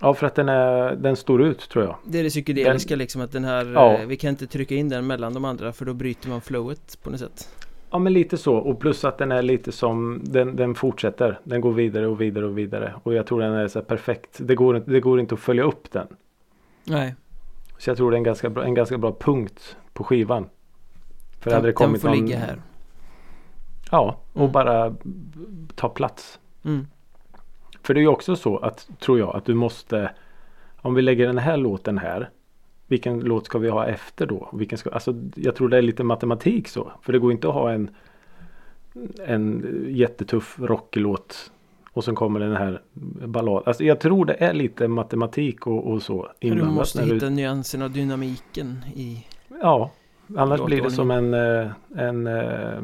Ja, 0.00 0.14
för 0.14 0.26
att 0.26 0.34
den, 0.34 0.48
är, 0.48 0.96
den 0.96 1.16
står 1.16 1.42
ut 1.42 1.68
tror 1.68 1.84
jag. 1.84 1.96
Det 2.04 2.18
är 2.18 2.22
det 2.22 2.28
psykedeliska 2.30 2.96
liksom 2.96 3.20
att 3.20 3.32
den 3.32 3.44
här 3.44 3.72
Ja. 3.74 3.92
eh, 3.98 4.06
Vi 4.06 4.16
kan 4.16 4.30
inte 4.30 4.46
trycka 4.46 4.74
in 4.74 4.88
den 4.88 5.06
mellan 5.06 5.34
de 5.34 5.44
andra 5.44 5.72
för 5.72 5.84
då 5.84 5.94
bryter 5.94 6.28
man 6.28 6.40
flowet 6.40 6.98
på 7.02 7.10
något 7.10 7.20
sätt 7.20 7.48
Ja, 7.90 7.98
men 7.98 8.12
lite 8.12 8.36
så. 8.38 8.56
Och 8.56 8.80
plus 8.80 9.04
att 9.04 9.18
den 9.18 9.32
är 9.32 9.42
lite 9.42 9.72
som, 9.72 10.20
den, 10.24 10.56
den 10.56 10.74
fortsätter. 10.74 11.40
Den 11.44 11.60
går 11.60 11.72
vidare 11.72 12.06
och 12.06 12.20
vidare 12.20 12.44
och 12.46 12.58
vidare. 12.58 12.94
Och 13.02 13.14
jag 13.14 13.26
tror 13.26 13.40
den 13.40 13.52
är 13.52 13.68
så 13.68 13.78
här 13.78 13.86
perfekt. 13.86 14.38
Det 14.38 14.54
går, 14.54 14.82
det 14.86 15.00
går 15.00 15.20
inte 15.20 15.34
att 15.34 15.40
följa 15.40 15.62
upp 15.62 15.90
den. 15.92 16.06
Nej, 16.84 17.14
Så 17.78 17.90
jag 17.90 17.96
tror 17.96 18.10
det 18.10 18.14
är 18.14 18.18
en 18.18 18.22
ganska 18.24 18.50
bra, 18.50 18.64
en 18.64 18.74
ganska 18.74 18.98
bra 18.98 19.16
punkt 19.20 19.76
på 19.92 20.04
skivan. 20.04 20.48
För 21.40 21.50
den, 21.50 21.54
hade 21.56 21.66
det 21.66 21.68
den 21.68 21.74
kommit 21.74 22.00
får 22.02 22.08
någon, 22.08 22.18
ligga 22.26 22.38
här 22.38 22.62
Ja, 23.90 24.20
och 24.32 24.40
Mm. 24.40 24.52
bara 24.52 24.94
ta 25.74 25.88
plats. 25.88 26.38
mm. 26.64 26.86
För 27.86 27.94
det 27.94 28.00
är 28.00 28.02
ju 28.02 28.08
också 28.08 28.36
så 28.36 28.58
att, 28.58 28.88
tror 28.98 29.18
jag, 29.18 29.36
att 29.36 29.44
du 29.44 29.54
måste 29.54 30.10
Om 30.76 30.94
vi 30.94 31.02
lägger 31.02 31.26
den 31.26 31.38
här 31.38 31.56
låten 31.56 31.98
här 31.98 32.30
Vilken 32.86 33.20
låt 33.20 33.46
ska 33.46 33.58
vi 33.58 33.68
ha 33.68 33.86
efter 33.86 34.26
då? 34.26 34.48
Vilken 34.52 34.78
ska, 34.78 34.90
alltså, 34.90 35.14
jag 35.34 35.54
tror 35.54 35.68
det 35.68 35.78
är 35.78 35.82
lite 35.82 36.04
matematik 36.04 36.68
så. 36.68 36.92
För 37.02 37.12
det 37.12 37.18
går 37.18 37.32
inte 37.32 37.48
att 37.48 37.54
ha 37.54 37.72
en 37.72 37.90
En 39.26 39.66
jättetuff 39.88 40.58
rocklåt 40.58 41.50
Och 41.92 42.04
sen 42.04 42.14
kommer 42.14 42.40
den 42.40 42.56
här 42.56 42.82
ballad. 43.26 43.62
Alltså 43.66 43.84
jag 43.84 44.00
tror 44.00 44.24
det 44.24 44.34
är 44.34 44.54
lite 44.54 44.88
matematik 44.88 45.66
och, 45.66 45.92
och 45.92 46.02
så. 46.02 46.28
Du 46.40 46.64
måste 46.64 47.00
när 47.00 47.06
du- 47.06 47.14
hitta 47.14 47.28
nyansen 47.28 47.82
och 47.82 47.90
dynamiken 47.90 48.84
i 48.94 49.26
Ja, 49.62 49.90
annars 50.36 50.64
blir 50.64 50.82
det 50.82 50.90
som 50.90 51.10
en, 51.10 51.34
eh, 51.34 51.70
en 51.96 52.26
uh, 52.26 52.82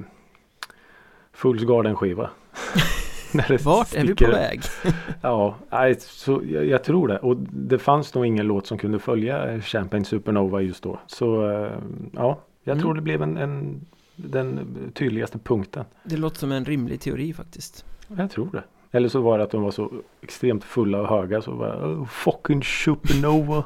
Fools 1.32 1.62
Garden 1.62 1.96
skiva. 1.96 2.30
När 2.74 2.82
det 2.82 3.01
Vart 3.64 3.95
är 3.95 4.05
vi 4.07 4.14
på 4.14 4.26
väg? 4.30 4.62
Ja, 5.22 5.55
nej, 5.70 5.97
så 6.01 6.43
jag, 6.45 6.66
jag 6.66 6.85
tror 6.85 7.09
det. 7.09 7.18
Och 7.18 7.37
det 7.51 7.78
fanns 7.78 8.14
nog 8.14 8.26
ingen 8.26 8.47
låt 8.47 8.66
som 8.66 8.78
kunde 8.78 8.99
följa 8.99 9.61
Champagne 9.61 10.05
Supernova 10.05 10.61
just 10.61 10.83
då. 10.83 11.01
Så 11.07 11.51
eh, 11.51 11.72
ja, 12.12 12.41
jag 12.64 12.72
Mm. 12.72 12.83
tror 12.83 12.95
det 12.95 13.01
blev 13.01 13.22
en, 13.22 13.37
en, 13.37 13.87
den 14.16 14.61
tydligaste 14.95 15.39
punkten. 15.39 15.85
Det 16.05 16.16
låter 16.16 16.39
som 16.39 16.53
en 16.53 16.64
rimlig 16.64 17.01
teori 17.01 17.33
faktiskt 17.33 17.85
Jag 18.16 18.30
tror 18.30 18.49
det. 18.53 18.64
Eller 18.99 19.09
så 19.09 19.20
var 19.20 19.39
det 19.39 19.45
att 19.45 19.51
de 19.51 19.62
var 19.62 19.70
så 19.70 19.93
extremt 20.22 20.64
fulla 20.64 21.01
och 21.01 21.09
höga 21.09 21.43
så 21.43 21.53
bara 21.55 21.87
oh, 21.87 22.07
Fucking 22.07 22.62
supernova 22.64 23.64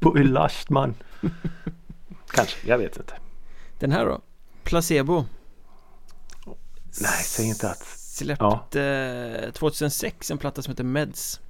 på 0.00 0.10
last 0.14 0.70
man. 0.70 0.94
Kanske, 2.26 2.68
jag 2.68 2.78
vet 2.78 2.96
inte. 2.96 3.14
Den 3.78 3.92
här 3.92 4.06
då? 4.06 4.20
Placebo 4.62 5.24
Nej, 7.02 7.22
säg 7.24 7.48
inte 7.48 7.70
att. 7.70 7.99
Släppte 8.24 9.52
2006 9.54 10.30
en 10.30 10.38
platta 10.38 10.62
som 10.62 10.72
heter 10.72 10.84
Meds. 10.84 11.40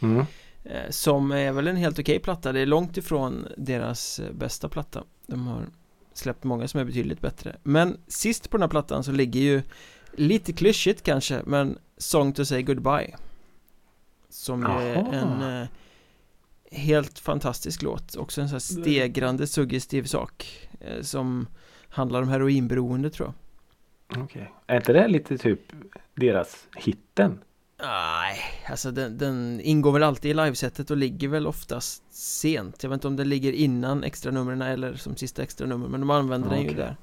Mm. 0.00 0.26
eh, 0.64 0.90
Som 0.90 1.32
är 1.32 1.52
väl 1.52 1.68
en 1.68 1.76
helt 1.76 1.98
okej 1.98 2.18
platta. 2.18 2.52
Det 2.52 2.60
är 2.60 2.66
långt 2.66 2.96
ifrån 2.96 3.46
deras 3.56 4.18
eh, 4.18 4.32
bästa 4.32 4.68
platta. 4.68 5.04
De 5.26 5.46
har 5.46 5.66
släppt 6.12 6.44
många 6.44 6.68
som 6.68 6.80
är 6.80 6.84
betydligt 6.84 7.20
bättre. 7.20 7.56
Men 7.62 8.00
sist 8.08 8.50
på 8.50 8.56
den 8.56 8.62
här 8.62 8.68
plattan 8.68 9.04
så 9.04 9.12
ligger 9.12 9.40
ju 9.40 9.62
Lite 10.18 10.52
klyschigt 10.52 11.02
kanske 11.02 11.42
men 11.46 11.78
Song 11.98 12.32
to 12.32 12.44
say 12.44 12.62
goodbye. 12.62 13.16
Som 14.28 14.60
ju 14.60 14.68
är 14.68 14.94
en 15.12 15.60
eh, 15.62 15.68
Helt 16.70 17.18
fantastisk 17.18 17.82
låt. 17.82 18.16
Också 18.16 18.40
en 18.40 18.48
sån 18.48 18.54
här 18.54 18.82
stegrande 18.82 19.46
suggestiv 19.46 20.04
sak 20.04 20.68
eh, 20.80 21.02
Som 21.02 21.46
handlar 21.88 22.22
om 22.22 22.28
heroinberoende 22.28 23.10
tror 23.10 23.28
jag 23.28 23.34
Okej. 24.08 24.52
Är 24.66 24.76
inte 24.76 24.92
det 24.92 25.08
lite 25.08 25.38
typ 25.38 25.60
deras 26.14 26.66
hitten? 26.76 27.40
Nej, 27.82 28.38
alltså 28.70 28.90
den, 28.90 29.18
den 29.18 29.60
ingår 29.60 29.92
väl 29.92 30.02
alltid 30.02 30.30
i 30.30 30.34
livesetet 30.34 30.90
och 30.90 30.96
ligger 30.96 31.28
väl 31.28 31.46
oftast 31.46 32.02
sent 32.14 32.82
Jag 32.82 32.90
vet 32.90 32.96
inte 32.96 33.08
om 33.08 33.16
den 33.16 33.28
ligger 33.28 33.52
innan 33.52 34.04
extra 34.04 34.32
numren 34.32 34.62
eller 34.62 34.94
som 34.94 35.16
sista 35.16 35.42
extra 35.42 35.66
nummer 35.66 35.88
Men 35.88 36.00
de 36.00 36.10
använder 36.10 36.50
den 36.50 36.62
ju 36.62 36.74
där 36.74 36.96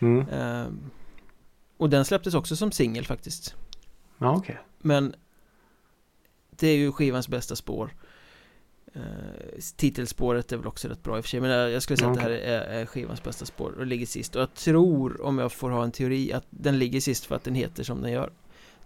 Mm. 0.00 0.28
Ehm, 0.28 0.90
Och 1.76 1.90
den 1.90 2.04
släpptes 2.04 2.34
också 2.34 2.56
som 2.56 2.72
singel 2.72 3.04
faktiskt 3.06 3.54
Ja, 4.18 4.36
okej. 4.36 4.58
Men 4.78 5.14
Det 6.50 6.68
är 6.68 6.76
ju 6.76 6.92
skivans 6.92 7.28
bästa 7.28 7.56
spår 7.56 7.90
Titelspåret 9.76 10.52
är 10.52 10.56
väl 10.56 10.66
också 10.66 10.88
rätt 10.88 11.02
bra 11.02 11.16
i 11.16 11.20
och 11.20 11.24
för 11.24 11.28
sig 11.28 11.40
Men 11.40 11.50
jag 11.50 11.70
jag 11.70 11.82
skulle 11.82 11.96
säga 11.96 12.10
att 12.10 12.14
det 12.16 12.20
här 12.22 12.30
är, 12.30 12.60
är 12.60 12.86
skivans 12.86 13.22
bästa 13.22 13.44
spår 13.46 13.74
och 13.78 13.86
ligger 13.86 14.06
sist. 14.06 14.36
Och 14.36 14.42
jag 14.42 14.54
tror, 14.54 15.20
om 15.22 15.38
jag 15.38 15.52
får 15.52 15.70
ha 15.70 15.84
en 15.84 15.92
teori, 15.92 16.32
att 16.32 16.46
den 16.50 16.78
ligger 16.78 17.00
sist 17.00 17.24
för 17.24 17.34
att 17.34 17.44
den 17.44 17.54
heter 17.54 17.84
som 17.84 18.02
den 18.02 18.12
gör. 18.12 18.32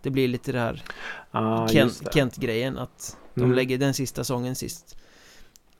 Det 0.02 0.10
blir 0.10 0.28
lite 0.28 0.52
det 0.52 0.58
här 0.58 0.82
Ah, 1.30 1.68
just 1.70 1.72
Kent. 2.02 2.14
Kent-grejen 2.14 2.78
att 2.78 3.16
de 3.34 3.40
Mm. 3.40 3.56
lägger 3.56 3.78
den 3.78 3.94
sista 3.94 4.24
sången 4.24 4.54
sist. 4.54 4.96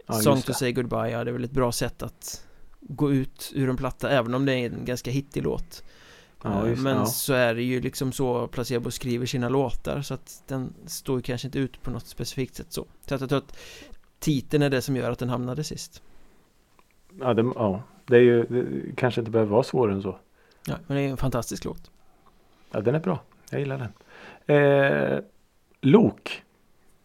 Ja, 0.06 0.14
Song 0.14 0.42
to 0.42 0.52
say 0.52 0.72
goodbye, 0.72 1.10
ja 1.10 1.24
det 1.24 1.30
är 1.30 1.32
väl 1.32 1.44
ett 1.44 1.50
bra 1.50 1.72
sätt 1.72 2.02
att 2.02 2.46
gå 2.80 3.12
ut 3.12 3.52
ur 3.54 3.68
en 3.70 3.76
platta 3.76 4.10
även 4.10 4.34
om 4.34 4.46
det 4.46 4.52
är 4.54 4.66
en 4.66 4.84
ganska 4.84 5.10
hittig 5.10 5.42
låt. 5.42 5.82
Ja, 6.42 6.62
Eh, 6.64 6.70
just 6.70 6.82
Men 6.82 6.96
ja. 6.96 7.06
så 7.06 7.32
är 7.32 7.54
det 7.54 7.62
ju 7.62 7.80
liksom 7.80 8.12
så 8.12 8.46
Placebo 8.48 8.90
skriver 8.90 9.26
sina 9.26 9.48
låtar 9.48 10.02
så 10.02 10.14
att 10.14 10.42
den 10.48 10.74
står 10.86 11.16
ju 11.18 11.22
kanske 11.22 11.48
inte 11.48 11.58
ut 11.58 11.82
på 11.82 11.90
något 11.90 12.06
specifikt 12.06 12.54
sätt 12.54 12.72
så. 12.72 12.86
Så 13.06 13.14
att 13.14 13.20
jag 13.20 13.30
tror 13.30 13.38
att 13.38 13.56
titeln 14.22 14.62
är 14.62 14.70
det 14.70 14.82
som 14.82 14.96
gör 14.96 15.10
att 15.10 15.18
den 15.18 15.28
hamnade 15.28 15.64
sist 15.64 16.02
Ja, 17.20 17.34
det, 17.34 17.42
ja. 17.54 17.82
det 18.06 18.16
är 18.16 18.20
ju 18.20 18.42
det 18.44 18.96
kanske 18.96 19.20
inte 19.20 19.30
behöver 19.30 19.52
vara 19.52 19.62
svårare 19.62 19.94
än 19.94 20.02
så. 20.02 20.18
Ja, 20.66 20.74
men 20.86 20.96
det 20.96 21.02
är 21.02 21.08
en 21.10 21.16
fantastisk 21.16 21.64
låt 21.64 21.90
Ja, 22.70 22.80
den 22.80 22.94
är 22.94 23.00
bra. 23.00 23.18
Jag 23.50 23.60
gillar 23.60 23.78
den. 23.78 24.56
Eh, 24.56 25.18
Lok. 25.80 26.42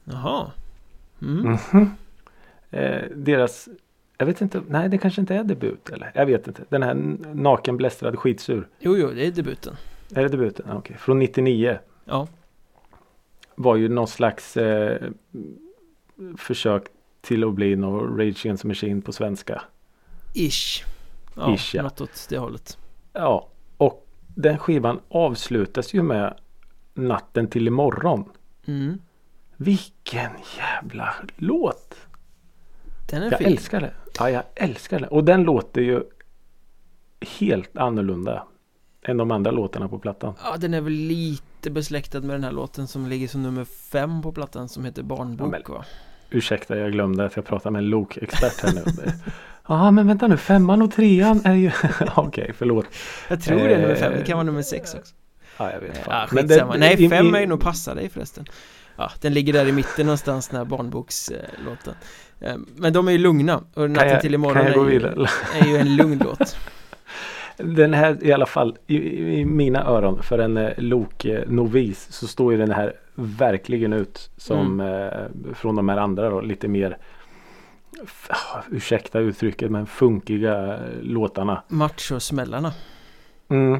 Jaha 0.03 0.51
mm. 1.21 1.57
Mhm. 1.71 1.91
Eh, 2.71 3.03
deras, 3.15 3.69
jag 4.17 4.25
vet 4.25 4.41
inte, 4.41 4.61
nej 4.67 4.89
det 4.89 4.97
kanske 4.97 5.21
inte 5.21 5.35
är 5.35 5.43
debut 5.43 5.89
eller? 5.89 6.11
Jag 6.15 6.25
vet 6.25 6.47
inte. 6.47 6.63
Den 6.69 6.83
här 6.83 6.93
naken 7.33 7.77
blästrad 7.77 8.19
skitsur. 8.19 8.67
Jo, 8.79 8.97
jo, 8.97 9.09
det 9.09 9.27
är 9.27 9.31
debuten 9.31 9.75
Är 10.15 10.23
det 10.23 10.29
debuten? 10.29 10.71
Okej, 10.71 10.97
från 10.97 11.19
99. 11.19 11.79
Ja, 12.05 12.27
Var 13.55 13.75
ju 13.75 13.89
någon 13.89 14.07
slags 14.07 14.57
eh, 14.57 15.01
försök 16.37 16.83
till 17.27 17.43
att 17.43 17.53
bli 17.53 17.75
någon 17.75 18.17
Rage 18.17 18.45
Against 18.45 18.63
Machine 18.63 19.01
på 19.01 19.11
svenska. 19.11 19.61
ish 20.33 20.83
Ja, 21.35 21.53
Ish, 21.55 21.75
ja. 21.75 21.83
något 21.83 22.01
åt 22.01 22.25
det 22.29 22.37
hållet 22.37 22.77
Ja, 23.13 23.47
och 23.77 24.07
den 24.27 24.57
skivan 24.57 24.99
avslutas 25.09 25.93
ju 25.93 26.03
med 26.03 26.37
Natten 26.93 27.47
till 27.47 27.67
imorgon. 27.67 28.29
mm. 28.65 28.99
Vilken 29.57 30.31
jävla 30.57 31.15
låt! 31.35 31.95
Den 33.09 33.21
är 33.23 33.31
Jag 33.31 33.37
fin 33.37 33.47
älskar 33.47 33.81
det. 33.81 33.93
Ja, 34.19 34.29
jag 34.29 34.43
älskar 34.55 34.99
det. 34.99 35.07
Och 35.07 35.23
den 35.23 35.43
låter 35.43 35.81
ju 35.81 36.03
helt 37.39 37.77
annorlunda 37.77 38.43
än 39.01 39.17
de 39.17 39.31
andra 39.31 39.51
låtarna 39.51 39.87
på 39.87 39.99
plattan. 39.99 40.33
Ja, 40.43 40.57
den 40.57 40.73
är 40.73 40.81
väl 40.81 40.93
lite 40.93 41.69
besläktad 41.71 42.19
med 42.21 42.29
den 42.29 42.43
här 42.43 42.51
låten 42.51 42.87
som 42.87 43.07
ligger 43.07 43.27
som 43.27 43.43
nummer 43.43 43.65
fem 43.65 44.21
på 44.21 44.31
plattan 44.31 44.69
som 44.69 44.85
heter 44.85 45.03
Barnbok 45.03 45.47
Ja, 45.47 45.51
men- 45.67 45.75
va? 45.77 45.85
Ursäkta, 46.29 46.77
jag 46.77 46.91
glömde 46.91 47.25
att 47.25 47.35
jag 47.35 47.45
pratade 47.45 47.73
med 47.73 47.79
en 47.79 47.89
lokexpert 47.89 48.61
här 48.63 48.73
nu. 48.73 48.83
Ja, 49.69 49.91
men 49.91 50.07
vänta 50.07 50.27
nu, 50.27 50.37
femman 50.37 50.81
och 50.81 50.91
trean 50.91 51.41
är 51.43 51.53
ju... 51.53 51.71
Okej, 52.15 52.51
förlåt. 52.57 52.85
Jag 53.29 53.41
tror 53.41 53.57
det 53.59 53.73
är 53.73 53.81
nummer 53.81 53.95
fem, 53.95 54.11
det 54.11 54.19
Eh, 54.19 54.25
kan 54.25 54.37
vara 54.37 54.43
nummer 54.45 54.61
sex 54.61 54.93
också 54.95 55.13
Ja, 55.57 55.71
jag 55.71 55.79
vet 55.79 55.97
fan. 55.97 56.27
skitsamma. 56.27 56.73
det- 56.73 56.79
Nej, 56.79 57.09
fem 57.09 57.35
är 57.35 57.39
ju 57.39 57.45
nog 57.47 57.61
passa 57.61 57.95
dig 57.95 58.09
förresten 58.09 58.45
Ja, 58.97 59.11
den 59.21 59.33
ligger 59.33 59.53
där 59.53 59.65
i 59.67 59.71
mitten 59.71 60.05
någonstans 60.05 60.47
den 60.47 60.57
här 60.57 60.65
barnbokslåten 60.65 61.93
Eh, 62.39 62.55
Men 62.75 62.93
de 62.93 63.07
är 63.07 63.11
ju 63.11 63.17
lugna 63.17 63.61
och 63.73 63.89
Natten 63.91 64.09
jag, 64.09 64.21
till 64.21 64.33
imorgon 64.33 64.57
är, 64.67 64.89
ju, 64.89 65.25
är 65.61 65.65
ju 65.67 65.77
en 65.77 65.95
lugn 65.95 66.21
låt 66.23 66.57
Den 67.57 67.93
här 67.93 68.17
i 68.21 68.31
alla 68.31 68.45
fall 68.45 68.77
i, 68.87 68.95
i 69.39 69.45
mina 69.45 69.83
öron 69.85 70.23
för 70.23 70.39
en 70.39 70.57
eh, 70.57 70.69
Lok-novis 70.77 72.07
så 72.11 72.27
står 72.27 72.51
ju 72.51 72.57
den 72.57 72.71
här 72.71 72.93
verkligen 73.19 73.93
ut 73.93 74.29
som 74.37 74.79
Mm. 74.81 75.07
eh, 75.07 75.53
från 75.53 75.75
de 75.75 75.89
här 75.89 75.97
andra 75.97 76.29
då 76.29 76.41
lite 76.41 76.67
mer 76.67 76.97
ah, 78.29 78.61
ursäkta 78.71 79.19
uttrycket 79.19 79.71
men 79.71 79.85
funkiga 79.85 80.73
eh, 80.77 81.01
låtarna. 81.01 81.63
Machosmällarna 81.67 82.73
Mm. 83.49 83.79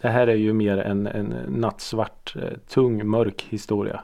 Det 0.00 0.08
här 0.08 0.26
är 0.26 0.34
ju 0.34 0.52
mer 0.52 0.78
en, 0.78 1.06
en 1.06 1.26
nattsvart, 1.48 2.36
eh, 2.36 2.58
tung, 2.68 3.06
mörk 3.08 3.46
historia. 3.50 4.00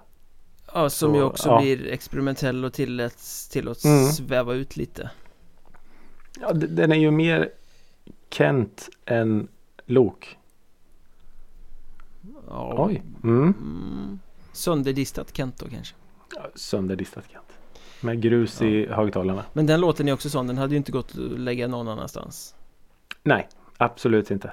Ja, 0.74 0.90
som 0.90 1.10
Så, 1.10 1.16
ju 1.16 1.22
också 1.22 1.48
ja. 1.48 1.60
blir 1.60 1.86
experimentell 1.92 2.64
och 2.64 2.72
tillåts, 2.72 3.48
tillåts 3.48 3.84
Mm. 3.84 4.04
sväva 4.04 4.54
ut 4.54 4.76
lite 4.76 5.10
Ja, 6.40 6.52
den 6.52 6.92
är 6.92 6.96
ju 6.96 7.10
mer 7.10 7.48
Kent 8.30 8.88
än 9.06 9.48
Lok. 9.86 10.38
ja. 12.48 12.74
Oj. 12.88 13.02
Mm. 13.24 13.54
Sönderdistat 14.52 15.36
Kent 15.36 15.58
då 15.58 15.68
kanske 15.68 15.94
Ja, 16.36 16.46
Sönderdistat 16.54 17.24
Kent. 17.32 17.44
Med 18.00 18.22
grus 18.22 18.62
i 18.62 18.86
högtalarna. 18.86 19.44
Men 19.52 19.66
den 19.66 19.80
låten 19.80 20.08
är 20.08 20.12
också 20.12 20.30
sån, 20.30 20.46
den 20.46 20.58
hade 20.58 20.70
ju 20.70 20.76
inte 20.76 20.92
gått 20.92 21.10
att 21.10 21.40
lägga 21.40 21.68
någon 21.68 21.88
annanstans 21.88 22.54
Nej, 23.22 23.48
absolut 23.76 24.30
inte. 24.30 24.52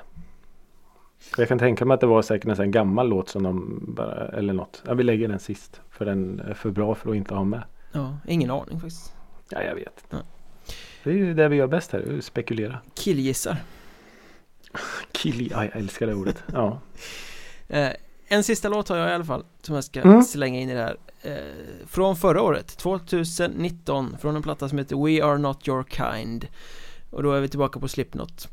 Jag 1.38 1.48
kan 1.48 1.60
tänka 1.60 1.86
mig 1.86 1.96
att 1.96 2.02
det 2.02 2.08
var 2.08 2.22
säkert 2.22 2.60
en 2.60 2.72
gammal 2.72 3.10
låt 3.10 3.30
som 3.30 3.44
de 3.44 3.84
bara, 3.88 4.28
eller 4.28 4.54
något. 4.54 4.84
Ja, 4.86 4.94
vi 4.94 5.04
lägger 5.04 5.28
den 5.28 5.40
sist. 5.40 5.82
För 5.90 6.06
den 6.06 6.40
är 6.40 6.54
för 6.54 6.70
bra 6.70 6.96
för 6.96 7.10
att 7.10 7.16
inte 7.16 7.34
ha 7.34 7.44
med. 7.44 7.64
Ja, 7.92 8.18
ingen 8.28 8.52
aning 8.52 8.80
faktiskt 8.82 9.14
Ja, 9.50 9.64
jag 9.64 9.76
vet. 9.76 10.06
Ja. 10.10 10.18
Det 11.04 11.10
är 11.10 11.14
ju 11.14 11.34
det 11.34 11.48
vi 11.48 11.56
gör 11.56 11.68
bäst 11.68 11.92
här, 11.92 12.22
spekulera. 12.22 12.80
Killgissar 12.94 13.58
Kill, 15.12 15.52
ja, 15.52 15.66
jag 15.66 15.76
älskar 15.76 16.08
det 16.08 16.14
ordet. 16.14 16.44
Ja. 16.54 16.80
En 18.28 18.44
sista 18.44 18.70
låt 18.70 18.90
har 18.90 18.98
jag 18.98 19.10
i 19.10 19.14
alla 19.14 19.26
fall 19.26 19.44
Som 19.62 19.76
jag 19.76 19.84
ska 19.84 20.02
Mm. 20.02 20.24
slänga 20.24 20.60
in 20.60 20.70
i 20.70 20.74
det 20.74 20.80
här. 20.82 20.98
Eh, 21.22 21.86
Från 21.88 22.16
förra 22.16 22.42
året, 22.42 22.78
2019 22.78 24.18
Från 24.22 24.36
en 24.36 24.42
platta 24.44 24.70
som 24.70 24.78
heter 24.78 25.06
We 25.06 25.24
Are 25.24 25.38
Not 25.38 25.68
Your 25.68 25.84
Kind. 25.90 26.48
Och 27.10 27.24
då 27.24 27.32
är 27.32 27.42
vi 27.42 27.48
tillbaka 27.48 27.80
på 27.80 27.88
Slipknot. 27.88 28.48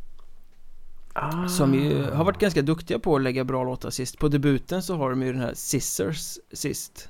Ah. 1.12 1.48
Som 1.48 1.74
ju 1.74 2.02
har 2.04 2.24
varit 2.24 2.38
ganska 2.38 2.62
duktiga 2.62 2.98
på 2.98 3.16
att 3.16 3.22
lägga 3.22 3.44
bra 3.44 3.64
låtar 3.64 3.90
sist. 3.90 4.18
På 4.18 4.28
debuten 4.28 4.82
så 4.82 4.96
har 4.96 5.10
de 5.10 5.22
ju 5.22 5.32
den 5.32 5.40
här 5.42 5.54
Scissors 5.54 6.38
sist. 6.52 7.08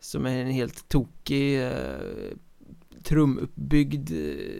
Som 0.00 0.26
är 0.26 0.36
en 0.36 0.50
helt 0.50 0.88
tokig 0.88 1.62
eh, 1.66 1.70
Trumuppbyggd 3.02 4.10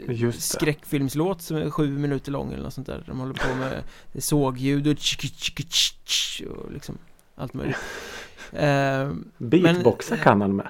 eh, 0.08 0.30
skräckfilmslåt 0.30 1.42
som 1.42 1.56
är 1.56 1.70
sju 1.70 1.98
minuter 1.98 2.32
lång 2.32 2.52
eller 2.52 2.62
något 2.62 2.74
sånt 2.74 2.86
där. 2.86 3.04
De 3.06 3.18
håller 3.20 3.34
på 3.34 3.54
med 3.54 3.82
sågljud 4.24 4.86
och 4.86 4.96
tsk, 4.98 5.20
tsk, 5.36 5.68
tsk, 6.04 6.42
och 6.50 6.72
liksom 6.72 6.98
allt 7.34 7.54
möjligt 7.54 7.76
eh, 8.52 9.12
Beatboxa 9.38 10.16
kan 10.16 10.40
han 10.40 10.56
med. 10.56 10.68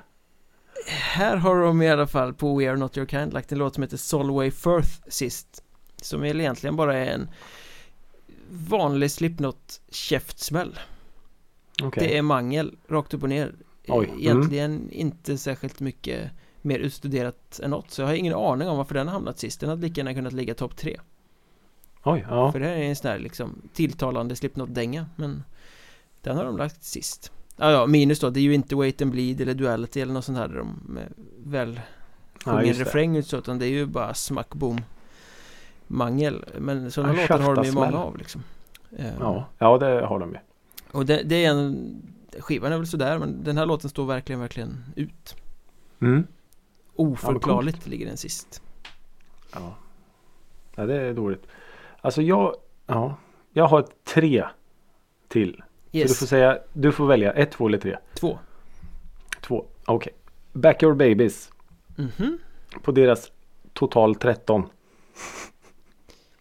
Här 0.87 1.37
har 1.37 1.61
de 1.61 1.83
i 1.83 1.89
alla 1.89 2.07
fall 2.07 2.35
på 2.35 2.59
We 2.59 2.71
Are 2.71 2.77
Not 2.77 2.97
Your 2.97 3.07
Kind 3.07 3.33
lagt 3.33 3.53
en 3.53 3.59
låt 3.59 3.75
som 3.75 3.83
heter 3.83 3.97
Solway 3.97 4.51
Firth 4.51 4.91
sist 5.09 5.65
Som 5.97 6.21
väl 6.21 6.41
egentligen 6.41 6.77
bara 6.77 6.97
är 6.97 7.07
en 7.07 7.29
vanlig 8.51 9.11
Slipknot 9.11 9.81
käftsmäll 9.89 10.79
Okej. 11.83 12.09
Det 12.09 12.19
är 12.19 12.23
mangel 12.23 12.77
rakt 12.89 13.15
upp 13.15 13.23
och 13.23 13.29
ner 13.29 13.55
Oj, 13.89 14.07
mm. 14.07 14.21
Egentligen 14.21 14.91
inte 14.91 15.39
särskilt 15.39 15.81
mycket 15.81 16.31
mer 16.63 16.79
utstuderat 16.79 17.61
än 17.63 17.71
något 17.71 17.91
Så 17.91 18.03
jag 18.03 18.07
har 18.07 18.15
ingen 18.15 18.35
aning 18.35 18.69
om 18.69 18.77
varför 18.77 18.95
den 18.95 19.07
har 19.07 19.15
hamnat 19.15 19.39
sist 19.39 19.61
Den 19.61 19.69
hade 19.69 19.83
lika 19.83 20.01
gärna 20.01 20.15
kunnat 20.15 20.33
ligga 20.33 20.55
topp 20.55 20.77
tre 20.77 21.01
Oj, 22.03 22.27
ja. 22.29 22.53
För 22.53 22.61
det 22.61 22.67
här 22.67 22.75
är 22.75 22.83
en 22.83 22.97
sån 22.97 23.11
här 23.11 23.19
liksom 23.19 23.69
tilltalande 23.73 24.37
Slipknot-dänga 24.37 25.07
Men 25.17 25.43
Den 26.25 26.37
har 26.37 26.45
de 26.45 26.57
lagt 26.57 26.85
sist 26.85 27.33
Ja, 27.57 27.71
ja, 27.71 27.87
minus 27.87 28.21
då, 28.21 28.31
det 28.31 28.41
är 28.41 28.43
ju 28.43 28.55
inte 28.55 28.77
Wait 28.77 29.03
and 29.03 29.11
Bleed 29.11 29.41
eller 29.41 29.55
Duality 29.55 30.01
eller 30.01 30.13
något 30.13 30.25
sånt 30.25 30.39
här 30.39 30.49
där 30.49 30.57
de 30.57 30.81
med 30.89 31.13
väl 31.45 31.81
Ja, 32.47 32.53
sjunger 32.53 32.75
det. 32.75 32.81
refräng 32.81 33.17
ut 33.17 33.27
så 33.27 33.37
utan 33.37 33.59
det 33.59 33.67
är 33.67 33.71
ju 33.71 33.87
bara 33.87 34.15
smack 34.15 34.55
boom 34.55 34.81
mangel 35.87 36.45
Men 36.59 36.91
sådana 36.91 37.15
Ja, 37.15 37.21
låtar 37.21 37.39
har 37.39 37.55
de 37.55 37.61
ju 37.65 37.67
käftasmäll. 37.71 37.93
många 37.93 38.05
av 38.05 38.17
liksom 38.19 38.43
Eh, 38.99 39.13
Ja, 39.21 39.47
ja 39.59 39.79
det 39.79 40.07
har 40.07 40.19
de 40.21 40.31
ju. 40.33 40.39
Och 40.93 41.07
det, 41.07 41.23
det 41.23 41.45
är 41.45 41.51
en 41.51 42.03
Skivan 42.39 42.73
är 42.73 42.77
väl 42.79 42.87
sådär 42.87 43.19
men 43.19 43.45
den 43.45 43.57
här 43.59 43.67
låten 43.67 43.91
står 43.91 44.07
verkligen, 44.07 44.41
verkligen 44.41 44.85
ut 44.97 45.37
Mm. 46.01 46.27
Oförklarligt 46.97 47.87
ligger 47.87 48.07
den 48.07 48.17
sist 48.17 48.63
Ja. 49.53 49.75
ja, 50.75 50.87
det 50.87 50.95
är 51.03 51.15
dåligt. 51.15 51.47
Alltså 52.01 52.23
jag, 52.23 52.55
ja, 52.87 53.17
jag 53.53 53.67
har 53.67 53.87
tre 54.05 54.45
till. 55.29 55.63
Så 55.95 55.99
du 55.99 56.03
Yes, 56.03 56.19
får 56.19 56.27
säga, 56.27 56.59
du 56.73 56.93
får 56.93 57.07
välja 57.07 57.33
ett, 57.33 57.51
två 57.51 57.67
eller 57.69 57.79
tre. 57.79 57.97
två 58.15 58.39
Två, 59.41 59.65
okej. 59.85 60.13
Back 60.53 60.83
Your 60.83 60.95
Babies 60.95 61.51
Mhm, 61.97 62.39
på 62.83 62.93
deras 62.93 63.33
total 63.73 64.15
13. 64.15 64.67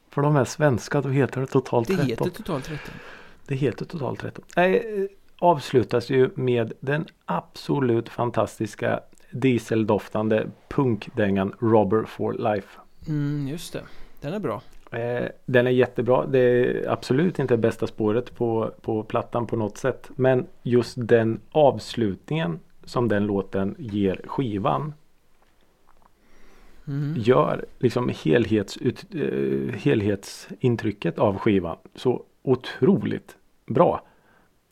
För 0.10 0.22
de 0.22 0.36
är 0.36 0.46
svenska, 0.46 1.02
då 1.02 1.10
heter 1.10 1.42
det 1.42 1.48
total 1.48 1.84
det 1.84 1.96
13. 1.96 2.10
heter 2.10 2.30
totalt 2.30 2.66
13 2.66 2.94
Det 3.48 3.56
heter 3.56 3.86
total 3.86 4.18
13. 4.18 4.46
Nej, 4.56 4.76
eh, 5.04 5.06
avslutas 5.40 6.10
ju 6.10 6.30
med 6.36 6.74
den 6.80 7.06
absolut 7.26 8.10
fantastiska 8.10 9.00
dieseldoftande 9.32 10.48
punkdängan 10.68 11.54
Robber 11.60 12.04
for 12.06 12.34
Life. 12.54 12.80
Mm, 13.08 13.48
just 13.48 13.74
det 13.74 13.84
Den 14.22 14.34
är 14.34 14.40
bra 14.40 14.62
Eh, 14.94 15.30
den 15.46 15.68
är 15.68 15.72
jättebra. 15.72 16.26
Det 16.26 16.40
är 16.40 16.90
absolut 16.90 17.40
inte 17.40 17.58
bästa 17.58 17.88
spåret 17.88 18.36
på, 18.36 18.72
på 18.82 19.04
plattan 19.04 19.48
på 19.48 19.56
något 19.56 19.78
sätt. 19.78 20.12
Men 20.16 20.46
just 20.64 20.94
den 20.98 21.40
avslutningen 21.52 22.60
som 22.84 23.08
den 23.08 23.26
låten 23.26 23.76
ger 23.80 24.22
skivan 24.26 24.94
mm. 26.88 27.14
gör 27.18 27.66
liksom 27.80 28.12
helhetsut, 28.24 29.06
eh, 29.16 29.76
helhetsintrycket 29.76 31.20
av 31.20 31.38
skivan 31.38 31.78
så 31.96 32.24
otroligt 32.42 33.38
bra. 33.66 34.06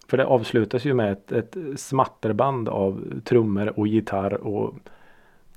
För 0.08 0.18
det 0.18 0.26
avslutas 0.26 0.86
ju 0.86 0.94
med 0.94 1.12
ett, 1.12 1.32
ett 1.32 1.56
smatterband 1.80 2.70
av 2.70 3.22
trummor 3.24 3.80
och 3.80 3.88
gitarr 3.88 4.34
och 4.34 4.76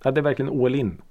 ja, 0.03 0.11
det 0.11 0.21
är 0.21 0.23
verkligen 0.23 0.65
all 0.65 0.75
in. 0.75 1.03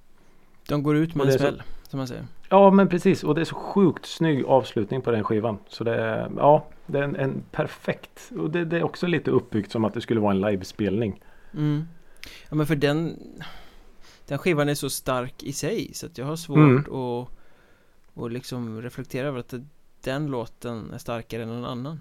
De 0.68 0.84
går 0.84 0.98
ut 0.98 1.16
med 1.16 1.26
en 1.26 1.34
smäll 1.34 1.62
Som 1.94 1.98
man 1.98 2.08
säger 2.08 2.26
Ja 2.50 2.72
men 2.72 2.88
precis 2.88 3.24
och 3.24 3.36
det 3.36 3.42
är 3.42 3.46
så 3.46 3.56
sjukt 3.56 4.06
snygg 4.06 4.46
avslutning 4.46 5.02
på 5.02 5.12
den 5.12 5.24
skivan. 5.24 5.58
Så 5.68 5.84
det 5.84 5.96
är, 5.96 6.32
ja, 6.38 6.66
det 6.86 7.00
är 7.00 7.04
en, 7.04 7.16
en 7.16 7.44
perfekt 7.52 8.32
och 8.38 8.50
det, 8.50 8.66
det 8.66 8.78
är 8.78 8.84
också 8.84 9.08
lite 9.08 9.32
uppbyggt 9.32 9.72
som 9.72 9.86
att 9.86 9.94
det 9.94 10.02
skulle 10.02 10.20
vara 10.20 10.32
en 10.32 10.42
livespelning. 10.42 11.22
mm. 11.54 11.88
Ja 12.50 12.56
men 12.56 12.66
för 12.68 12.76
den 12.76 13.20
Den 14.28 14.38
skivan 14.38 14.70
är 14.70 14.74
så 14.76 14.90
stark 14.90 15.44
i 15.44 15.54
sig 15.54 15.92
så 15.94 16.06
att 16.06 16.18
jag 16.18 16.26
har 16.26 16.36
svårt 16.36 16.58
Mm. 16.58 16.80
att 16.80 17.28
Och 18.14 18.32
liksom 18.32 18.82
reflektera 18.82 19.28
över 19.28 19.40
att 19.40 19.54
den 20.04 20.28
låten 20.28 20.94
är 20.94 20.98
starkare 20.98 21.44
än 21.44 21.48
någon 21.50 21.66
annan 21.66 22.00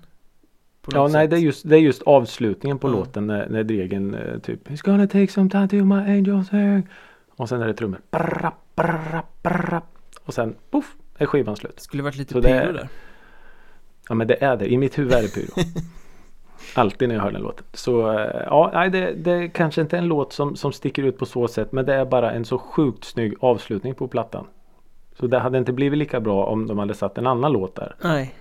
Ja 0.92 1.08
nej 1.08 1.28
det 1.28 1.36
är 1.36 1.40
just, 1.40 1.68
det 1.68 1.76
är 1.76 1.80
just 1.80 2.02
avslutningen 2.02 2.78
på 2.78 2.88
Ja. 2.88 2.92
låten 2.92 3.26
när, 3.26 3.48
när 3.48 3.62
Dregen 3.64 4.14
eh, 4.14 4.38
typ 4.38 4.68
It's 4.70 4.84
gonna 4.84 5.06
take 5.06 5.28
some 5.32 5.50
time 5.50 5.68
to 5.68 5.76
my 5.76 5.94
angels 6.18 6.48
sing. 6.48 6.88
Och 7.36 7.48
sen 7.48 7.62
är 7.62 7.66
det 7.66 7.74
trummor. 7.74 8.00
Brra, 8.10 8.52
brra, 8.74 9.22
brra. 9.42 9.82
Och 10.24 10.34
sen 10.34 10.56
poff 10.70 10.94
är 11.18 11.26
skivan 11.26 11.56
slut. 11.56 11.80
Skulle 11.80 12.02
varit 12.02 12.16
lite 12.16 12.32
Så 12.32 12.42
pyro 12.42 12.72
där 12.72 12.88
Ja 14.08 14.14
men 14.14 14.26
det 14.26 14.44
är 14.44 14.56
det. 14.56 14.72
I 14.72 14.78
mitt 14.78 14.98
huvud 14.98 15.12
är 15.12 15.22
det 15.22 15.34
pyro. 15.34 15.52
Alltid 16.74 17.08
när 17.08 17.14
jag 17.14 17.22
hör 17.22 17.32
den 17.32 17.42
låten. 17.42 17.64
Så 17.72 18.12
eh, 18.12 18.42
ja, 18.46 18.70
nej, 18.74 18.90
det, 18.90 19.12
det 19.12 19.48
kanske 19.48 19.80
inte 19.80 19.96
är 19.96 19.98
en 19.98 20.06
låt 20.06 20.32
som, 20.32 20.56
som 20.56 20.72
sticker 20.72 21.02
ut 21.02 21.18
på 21.18 21.26
så 21.26 21.48
sätt. 21.48 21.72
Men 21.72 21.86
det 21.86 21.94
är 21.94 22.04
bara 22.04 22.32
en 22.32 22.44
så 22.44 22.58
sjukt 22.58 23.04
snygg 23.04 23.34
avslutning 23.40 23.94
på 23.94 24.08
plattan. 24.08 24.46
Så 25.18 25.26
det 25.26 25.38
hade 25.38 25.58
inte 25.58 25.72
blivit 25.72 25.98
lika 25.98 26.20
bra 26.20 26.46
om 26.46 26.66
de 26.66 26.78
hade 26.78 26.94
satt 26.94 27.18
en 27.18 27.26
annan 27.26 27.52
låt 27.52 27.76
där. 27.76 27.96
Nej 28.02 28.34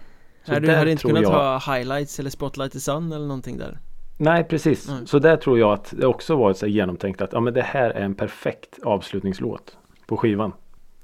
Så 0.44 0.52
Nej, 0.52 0.62
du 0.62 0.76
hade 0.76 0.92
inte 0.92 1.04
kunnat 1.04 1.22
jag- 1.22 1.30
ha 1.30 1.76
highlights 1.76 2.20
eller 2.20 2.30
spotlight 2.30 2.76
i 2.76 2.80
sun 2.80 3.12
eller 3.12 3.28
någonting 3.28 3.58
där 3.58 3.80
Nej 4.18 4.44
precis. 4.44 4.90
Mm. 4.90 5.08
Så 5.08 5.20
där 5.20 5.38
tror 5.38 5.60
jag 5.60 5.74
att 5.74 5.94
det 5.98 6.06
också 6.06 6.36
var 6.36 6.54
så 6.54 6.68
genomtänkt 6.68 7.22
att 7.22 7.34
ja, 7.34 7.40
men 7.40 7.54
det 7.54 7.62
här 7.62 7.90
är 7.90 8.02
en 8.02 8.16
perfekt 8.16 8.80
avslutningslåt 8.84 9.78
på 10.12 10.18
skivan. 10.18 10.52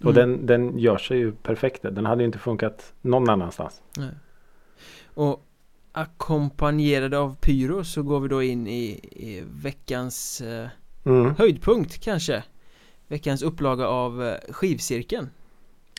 Och 0.04 0.12
Mm. 0.12 0.16
den, 0.16 0.46
den 0.46 0.80
gör 0.80 0.98
sig 0.98 1.18
ju 1.18 1.32
perfekt. 1.32 1.82
Den 1.82 2.06
hade 2.06 2.22
ju 2.22 2.26
inte 2.26 2.40
funkat 2.40 2.94
någon 3.02 3.30
annanstans. 3.30 3.82
Nej. 3.98 4.10
Och 5.14 5.46
ackompanjerade 5.92 7.18
av 7.20 7.36
pyro 7.36 7.84
så 7.84 8.04
går 8.04 8.20
vi 8.20 8.28
då 8.28 8.44
in 8.44 8.68
i, 8.68 8.84
i 9.12 9.44
veckans 9.62 10.42
eh, 10.42 10.68
Mm. 11.06 11.36
höjdpunkt 11.38 12.00
kanske 12.04 12.44
Veckans 13.08 13.42
upplaga 13.42 13.88
av 13.88 14.24
eh, 14.24 14.36
skivcirkeln 14.50 15.30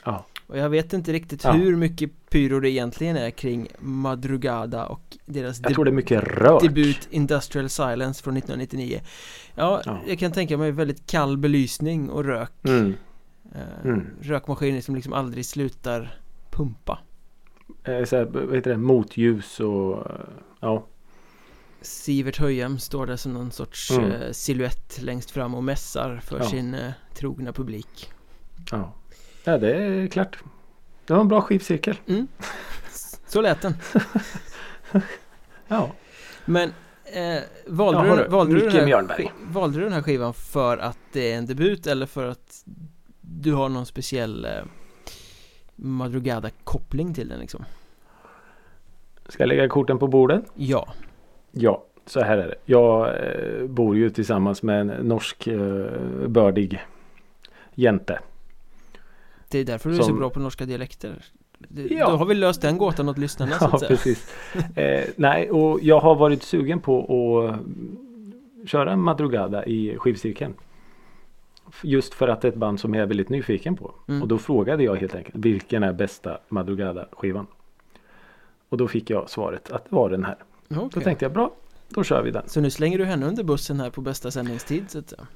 Ja. 0.05 0.27
Och 0.49 0.59
jag 0.59 0.69
vet 0.69 0.93
inte 0.93 1.13
riktigt 1.13 1.45
Ja. 1.45 1.53
hur 1.53 1.77
mycket 1.77 2.11
pyro 2.31 2.61
det 2.61 2.71
egentligen 2.71 3.17
är 3.17 3.31
kring 3.31 3.69
Madrugada 3.79 4.87
och 4.87 5.17
deras 5.27 5.61
Jag 5.63 5.75
tror 5.75 5.85
det 5.85 5.91
är 5.91 5.93
mycket 5.93 6.23
rök. 6.25 6.63
debut 6.63 7.09
Industrial 7.11 7.69
Silence 7.69 8.23
från 8.23 8.37
1999 8.37 9.01
ja, 9.55 9.83
Ja. 9.85 9.99
jag 10.07 10.19
kan 10.19 10.33
tänka 10.33 10.57
mig 10.57 10.71
väldigt 10.73 11.07
kall 11.07 11.37
belysning 11.39 12.11
och 12.11 12.25
rök 12.25 12.51
Mm. 12.65 12.95
eh, 13.55 13.85
Mm. 13.85 14.07
Rökmaskiner 14.21 14.81
som 14.81 14.95
liksom 14.95 15.13
aldrig 15.13 15.47
slutar 15.47 16.21
pumpa 16.51 16.99
Eh, 17.85 18.05
Så 18.05 18.17
här, 18.17 18.25
vad 18.25 18.55
heter 18.57 18.71
det? 18.71 18.77
Motljus 18.77 19.61
och 19.61 20.11
eh, 20.11 20.17
ja. 20.61 20.87
Sivert 21.81 22.39
Höjem 22.39 22.79
står 22.79 23.07
där 23.07 23.17
som 23.17 23.33
någon 23.33 23.51
sorts 23.51 23.91
Mm. 23.91 24.11
eh, 24.13 25.05
längst 25.05 25.31
fram 25.31 25.55
och 25.55 25.65
mässar 25.65 26.21
för 26.25 26.39
Ja. 26.39 26.45
sin 26.45 26.77
trogna 27.15 27.53
publik 27.53 28.11
ja. 28.71 28.93
Ja 29.49 29.59
det 29.59 29.77
är 29.77 30.07
klart. 30.07 30.39
Det 31.07 31.13
var 31.13 31.21
en 31.21 31.29
bra 31.29 31.41
skivcirkel. 31.41 31.97
Så 33.27 33.41
lät 33.41 33.63
den 33.63 33.75
Ja. 35.69 35.91
Men 36.45 36.73
eh, 37.05 37.43
valde, 37.67 38.09
Ja, 38.09 38.17
du, 38.17 38.29
valde, 38.29 38.55
du 38.55 38.71
här, 38.71 39.33
valde 39.47 39.79
du 39.79 39.85
den 39.85 39.93
här 39.93 40.03
skivan 40.03 40.35
för 40.35 40.79
att 40.79 40.99
det 41.13 41.33
är 41.33 41.39
en 41.39 41.47
debut 41.47 41.87
eller 41.87 42.07
för 42.07 42.29
att 42.29 42.65
du 43.21 43.53
har 43.53 43.69
någon 43.69 43.87
speciell 43.87 44.45
eh, 44.45 44.51
Madrugada-koppling 45.77 47.15
till 47.15 47.29
den 47.29 47.41
liksom? 47.41 47.65
Ska 49.29 49.43
jag 49.43 49.49
lägga 49.49 49.69
korten 49.69 49.99
på 49.99 50.07
bordet? 50.07 50.45
Ja, 50.55 50.89
Ja, 51.53 51.85
så 52.07 52.21
här 52.21 52.39
är 52.39 52.49
det. 52.49 52.57
Jag 52.65 53.09
eh, 53.09 53.67
bor 53.67 53.97
ju 53.97 54.11
tillsammans 54.11 54.63
med 54.63 54.81
en 54.81 54.87
norsk 54.87 55.47
eh, 55.47 55.91
bördig 56.27 56.87
jente. 57.75 58.21
Det 59.49 59.59
är 59.59 59.65
därför 59.65 59.91
du 59.91 59.97
är 59.97 60.03
så 60.03 60.13
bra 60.13 60.31
på 60.31 60.41
norska 60.41 60.67
dialekter 60.67 61.25
det, 61.59 61.83
Ja. 61.83 62.11
Då 62.11 62.17
har 62.17 62.27
vi 62.27 62.35
löst 62.35 62.63
den 62.63 62.79
gåtan 62.79 63.09
åt 63.09 63.19
lyssnarna 63.19 63.53
så 63.53 63.65
Ja, 63.65 63.69
att 63.75 63.81
säga 63.81 63.89
precis. 63.89 64.35
Eh, 64.77 65.05
nej, 65.17 65.51
och 65.51 65.79
jag 65.83 66.01
har 66.01 66.15
varit 66.15 66.43
sugen 66.43 66.81
på 66.81 67.01
att 67.01 67.55
mm, 67.55 68.33
köra 68.67 68.97
Madrugada 68.97 69.67
i 69.67 69.97
skivcirkeln. 69.99 70.55
Just 71.83 72.15
för 72.15 72.29
att 72.29 72.41
det 72.41 72.49
är 72.49 72.53
ett 72.53 72.59
band 72.59 72.81
som 72.81 72.95
jag 72.95 73.03
är 73.03 73.07
väldigt 73.07 73.29
nyfiken 73.29 73.77
på. 73.77 73.95
Mm. 74.09 74.23
Och 74.23 74.29
då 74.29 74.39
frågade 74.39 74.83
jag 74.85 74.97
helt 74.97 75.15
enkelt 75.15 75.37
vilken 75.37 75.83
är 75.83 75.93
bästa 75.93 76.39
Madrugada-skivan? 76.49 77.47
Och 78.69 78.79
då 78.79 78.89
fick 78.89 79.11
jag 79.11 79.31
svaret 79.31 79.71
att 79.71 79.85
det 79.85 79.97
var 79.97 80.11
den 80.11 80.25
här. 80.25 80.37
Ja, 80.69 80.89
Då 80.93 81.01
tänkte 81.01 81.25
jag 81.25 81.33
bra, 81.33 81.55
då 81.89 82.05
kör 82.05 82.23
vi 82.23 82.31
den. 82.31 82.43
Så 82.49 82.61
nu 82.61 82.71
slänger 82.71 82.99
du 82.99 83.05
henne 83.05 83.27
under 83.27 83.45
bussen 83.45 83.81
här 83.81 83.91
på 83.91 84.01
bästa 84.01 84.31
sändningstid 84.31 84.91
så 84.91 84.99
att 84.99 85.09
säga 85.09 85.27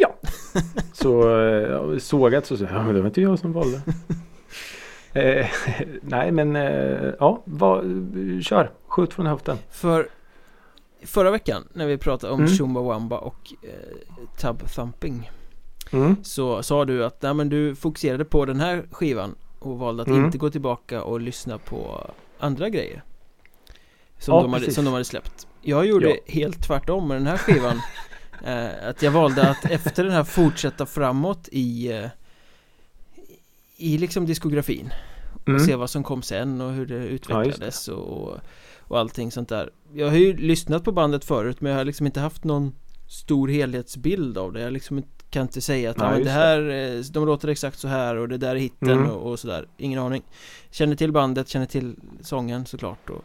Ja! 0.00 0.14
Så 0.92 1.40
eh, 1.48 1.98
sågat 1.98 2.46
så 2.46 2.56
sa 2.56 2.64
jag, 2.64 2.72
ja, 2.74 2.82
men 2.82 2.94
det 2.94 3.00
var 3.00 3.06
inte 3.06 3.20
jag 3.20 3.38
som 3.38 3.52
valde. 3.52 3.80
eh, 5.12 5.46
nej 6.02 6.32
men 6.32 6.56
eh, 6.56 7.12
ja, 7.20 7.42
vad, 7.44 7.84
kör, 8.42 8.70
skjut 8.86 9.14
från 9.14 9.26
höften. 9.26 9.58
För 9.70 10.08
Förra 11.02 11.30
veckan 11.30 11.68
när 11.72 11.86
vi 11.86 11.98
pratade 11.98 12.32
om 12.32 12.40
Mm. 12.40 12.52
Chumbawamba 12.52 13.18
och 13.18 13.52
eh, 13.62 14.26
Tub 14.40 14.68
Thumping 14.68 15.30
Mm. 15.92 16.16
Så 16.24 16.62
sa 16.62 16.84
du 16.84 17.04
att 17.04 17.22
nej, 17.22 17.34
men 17.34 17.48
du 17.48 17.74
fokuserade 17.74 18.24
på 18.24 18.44
den 18.44 18.60
här 18.60 18.84
skivan 18.90 19.34
och 19.58 19.78
valde 19.78 20.02
att 20.02 20.08
Mm. 20.08 20.24
inte 20.24 20.38
gå 20.38 20.50
tillbaka 20.50 21.02
och 21.02 21.20
lyssna 21.20 21.58
på 21.58 22.10
andra 22.38 22.68
grejer 22.68 23.02
Som, 24.18 24.34
Ja, 24.34 24.42
de, 24.42 24.52
hade, 24.52 24.60
precis. 24.60 24.74
som 24.74 24.84
de 24.84 24.90
hade 24.92 25.04
släppt 25.04 25.46
Jag 25.62 25.86
gjorde 25.86 26.08
Ja. 26.10 26.16
helt 26.26 26.62
tvärtom 26.66 27.08
med 27.08 27.16
den 27.16 27.26
här 27.26 27.36
skivan 27.36 27.80
eh, 28.44 28.88
Att 28.88 29.02
jag 29.02 29.10
valde 29.10 29.50
att 29.50 29.64
efter 29.64 30.04
den 30.04 30.12
här 30.12 30.24
fortsätta 30.24 30.86
framåt 30.86 31.48
i 31.52 31.92
eh, 31.92 32.08
I 33.76 33.98
liksom 33.98 34.26
diskografin 34.26 34.90
och 35.34 35.48
Mm. 35.48 35.60
se 35.60 35.74
vad 35.76 35.90
som 35.90 36.02
kom 36.04 36.22
sen 36.22 36.60
och 36.60 36.72
hur 36.72 36.86
det 36.86 36.94
just 36.94 37.08
det. 37.08 37.14
utvecklades 37.14 37.88
och, 37.88 38.36
och 38.80 38.98
allting 38.98 39.30
sånt 39.32 39.48
där 39.48 39.70
Jag 39.94 40.08
har 40.08 40.16
ju 40.16 40.36
lyssnat 40.36 40.84
på 40.84 40.92
bandet 40.92 41.24
förut 41.24 41.60
men 41.60 41.72
jag 41.72 41.78
har 41.78 41.84
liksom 41.84 42.06
inte 42.06 42.20
haft 42.20 42.44
någon 42.44 42.72
stor 43.08 43.48
helhetsbild 43.48 44.38
av 44.38 44.52
det 44.52 44.60
Jag 44.60 44.72
liksom 44.72 45.02
kan 45.30 45.42
inte 45.42 45.60
säga 45.60 45.90
att 45.90 45.96
ja, 45.98 46.10
men 46.10 46.24
det 46.24 46.30
här, 46.30 46.70
eh, 46.70 47.00
de 47.12 47.26
låter 47.26 47.48
exakt 47.48 47.78
så 47.78 47.88
här 47.88 48.16
och 48.16 48.28
det 48.28 48.38
där 48.38 48.50
är 48.50 48.60
hitten 48.60 48.90
Mm. 48.90 49.10
och, 49.10 49.30
och 49.30 49.38
sådär 49.38 49.66
Ingen 49.76 49.98
aning 49.98 50.22
Känner 50.70 50.96
till 50.96 51.12
bandet, 51.12 51.48
känner 51.48 51.66
till 51.66 51.96
sången 52.20 52.66
såklart 52.66 53.10
och 53.10 53.24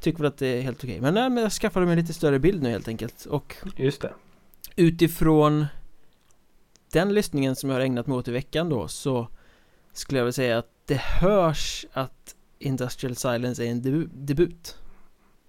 Tycker 0.00 0.18
väl 0.18 0.26
att 0.28 0.38
det 0.38 0.46
är 0.46 0.62
helt 0.62 0.84
okej 0.84 1.00
Men, 1.00 1.14
nej, 1.14 1.30
men 1.30 1.42
jag 1.42 1.52
skaffade 1.52 1.86
mig 1.86 1.96
lite 1.96 2.12
större 2.14 2.38
bild 2.38 2.62
nu 2.62 2.70
helt 2.70 2.88
enkelt 2.88 3.26
Och 3.26 3.56
Just 3.76 4.00
det. 4.00 4.12
Utifrån 4.76 5.66
Den 6.92 7.14
lyssningen 7.14 7.56
som 7.56 7.70
jag 7.70 7.76
har 7.76 7.80
ägnat 7.80 8.06
mig 8.06 8.16
åt 8.18 8.28
i 8.28 8.32
veckan 8.32 8.68
då 8.68 8.88
så 8.88 9.28
Skulle 9.92 10.18
jag 10.20 10.24
väl 10.24 10.32
säga 10.32 10.58
att 10.58 10.70
det 10.86 11.00
hörs 11.00 11.86
att 11.92 12.34
Industrial 12.58 13.16
Silence 13.16 13.64
är 13.66 13.70
en 13.70 13.82
debu- 13.82 14.10
debut 14.14 14.78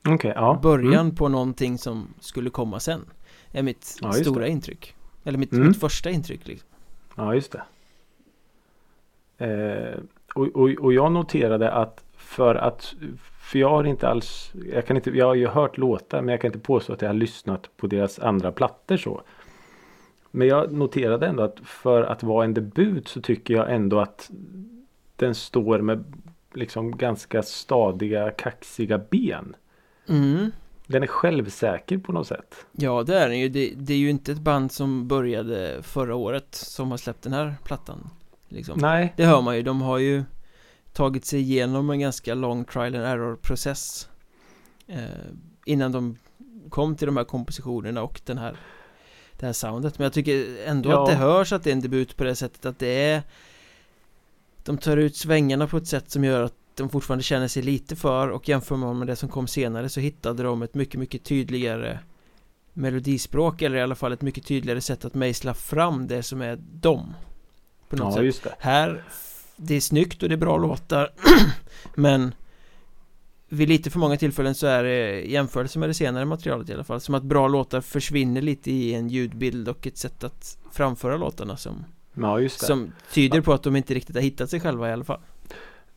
Okej, 0.08 0.34
ja. 0.36 0.60
Början 0.64 0.94
Mm. 1.06 1.16
på 1.16 1.28
någonting 1.28 1.78
som 1.78 2.08
skulle 2.20 2.50
komma 2.50 2.80
sen 2.80 3.06
Är 3.52 3.64
mitt 3.64 3.98
Ja, 4.02 4.14
stora 4.14 4.44
det. 4.46 4.50
intryck 4.50 4.96
Eller 5.24 5.38
mitt, 5.38 5.52
Mm. 5.52 5.68
mitt 5.68 5.80
första 5.80 6.10
intryck 6.10 6.48
liksom 6.48 6.70
Ja, 7.18 7.34
just 7.36 7.52
det. 7.52 7.64
Eh, 9.38 10.00
och, 10.36 10.48
och, 10.48 10.70
och 10.70 10.94
jag 10.94 11.12
noterade 11.12 11.72
att 11.72 12.04
för 12.18 12.56
att 12.56 12.96
för 13.46 13.60
jag 13.60 13.70
har 13.70 13.84
inte 13.84 14.08
alls 14.08 14.54
jag, 14.74 14.86
kan 14.86 14.96
inte, 14.96 15.10
jag 15.10 15.26
har 15.26 15.36
ju 15.36 15.48
hört 15.48 15.78
låtar 15.78 16.22
men 16.22 16.30
jag 16.30 16.42
kan 16.42 16.48
inte 16.48 16.60
påstå 16.60 16.94
att 16.94 17.02
jag 17.02 17.10
har 17.10 17.14
lyssnat 17.14 17.70
på 17.78 17.88
deras 17.88 18.20
andra 18.20 18.52
plattor 18.52 18.98
så. 18.98 19.22
Men 20.32 20.48
jag 20.48 20.74
noterade 20.74 21.28
ändå 21.28 21.44
att 21.44 21.60
för 21.64 22.04
att 22.04 22.24
vara 22.24 22.46
en 22.46 22.54
debut 22.54 23.08
så 23.08 23.22
tycker 23.22 23.54
jag 23.54 23.74
ändå 23.74 24.00
att 24.00 24.32
den 25.16 25.36
står 25.36 25.80
med 25.80 26.04
liksom 26.54 26.98
ganska 26.98 27.44
stadiga 27.44 28.32
kaxiga 28.32 28.98
ben. 28.98 29.56
mm. 30.08 30.52
Den 30.88 31.04
är 31.04 31.08
självsäker 31.08 31.98
på 31.98 32.12
något 32.12 32.28
sätt. 32.28 32.66
Ja 32.72 33.04
det 33.04 33.20
är 33.20 33.30
den 33.30 33.40
ju, 33.40 33.50
det, 33.50 33.74
det 33.76 33.94
är 33.94 33.98
ju 33.98 34.10
inte 34.10 34.32
ett 34.32 34.40
band 34.42 34.72
som 34.72 35.08
började 35.08 35.84
förra 35.84 36.16
året 36.16 36.56
som 36.56 36.92
har 36.92 36.98
släppt 36.98 37.22
den 37.22 37.34
här 37.34 37.56
plattan 37.64 38.10
liksom. 38.50 38.80
Nej, 38.80 39.14
Det 39.18 39.26
hör 39.26 39.42
man 39.42 39.56
ju, 39.56 39.62
de 39.62 39.82
har 39.82 39.98
ju 39.98 40.24
tagit 40.96 41.26
sig 41.26 41.40
igenom 41.40 41.90
en 41.90 42.00
ganska 42.00 42.34
lång 42.34 42.66
trial 42.66 42.96
and 42.96 43.06
error 43.06 43.36
process 43.36 44.10
eh, 44.88 45.00
Innan 45.66 45.92
de 45.92 46.18
kom 46.70 46.96
till 46.96 47.06
de 47.06 47.18
här 47.18 47.24
kompositionerna 47.24 48.04
och 48.04 48.22
den 48.26 48.38
här 48.38 48.58
Det 49.40 49.46
här 49.46 49.54
soundet 49.54 50.00
Men 50.00 50.04
jag 50.04 50.14
tycker 50.14 50.66
ändå 50.66 50.90
Ja. 50.90 51.04
att 51.04 51.10
det 51.10 51.16
hörs 51.16 51.54
att 51.54 51.64
det 51.64 51.70
är 51.70 51.74
en 51.74 51.82
debut 51.82 52.18
på 52.18 52.24
det 52.24 52.36
sättet 52.36 52.66
att 52.66 52.80
det 52.80 52.88
är 52.88 53.24
De 54.64 54.78
tar 54.78 54.98
ut 54.98 55.16
svängarna 55.16 55.68
på 55.68 55.78
ett 55.78 55.88
sätt 55.88 56.12
som 56.12 56.24
gör 56.24 56.42
att 56.42 56.54
de 56.76 56.90
fortfarande 56.90 57.24
känner 57.24 57.48
sig 57.48 57.64
lite 57.64 57.96
för 57.96 58.30
och 58.30 58.50
jämför 58.50 58.76
man 58.76 58.98
med 59.00 59.08
det 59.08 59.16
som 59.16 59.30
kom 59.30 59.48
senare 59.48 59.90
så 59.90 60.00
hittade 60.00 60.44
de 60.44 60.62
ett 60.62 60.74
mycket, 60.74 61.00
mycket 61.00 61.24
tydligare 61.24 62.00
melodispråk 62.74 63.62
eller 63.62 63.78
i 63.78 63.82
alla 63.82 63.96
fall 63.96 64.14
ett 64.14 64.22
mycket 64.22 64.46
tydligare 64.46 64.82
sätt 64.82 65.06
att 65.06 65.14
mejsla 65.14 65.54
fram 65.54 66.08
det 66.08 66.24
som 66.24 66.42
är 66.42 66.56
dem. 66.56 67.14
På 67.90 67.96
något 67.96 68.24
ja 68.26 68.32
sätt. 68.32 68.54
Här, 68.60 69.04
det 69.56 69.76
är 69.76 69.82
snyggt 69.82 70.24
och 70.24 70.30
det 70.30 70.36
är 70.36 70.38
bra 70.38 70.58
låtar 70.58 71.10
Men 71.96 72.34
Vid 73.50 73.70
lite 73.70 73.90
för 73.90 74.00
många 74.00 74.18
tillfällen 74.18 74.56
så 74.56 74.68
är 74.68 74.84
det 74.84 75.22
jämförelse 75.22 75.80
med 75.80 75.90
det 75.90 75.94
senare 75.94 76.26
materialet 76.26 76.70
i 76.70 76.74
alla 76.74 76.84
fall 76.84 77.00
Som 77.00 77.16
att 77.16 77.24
bra 77.24 77.48
låtar 77.48 77.82
försvinner 77.82 78.42
lite 78.42 78.72
i 78.72 78.94
en 78.94 79.10
ljudbild 79.10 79.70
och 79.70 79.88
ett 79.88 79.98
sätt 79.98 80.24
att 80.24 80.58
framföra 80.72 81.18
låtarna 81.18 81.58
som 81.58 81.86
Ja 82.14 82.40
just 82.40 82.60
det. 82.60 82.66
Som 82.66 82.92
tyder 83.12 83.42
på 83.42 83.54
att 83.54 83.64
de 83.64 83.76
inte 83.76 83.94
riktigt 83.94 84.16
har 84.16 84.24
hittat 84.24 84.50
sig 84.50 84.60
själva 84.60 84.90
i 84.90 84.92
alla 84.92 85.04
fall 85.04 85.20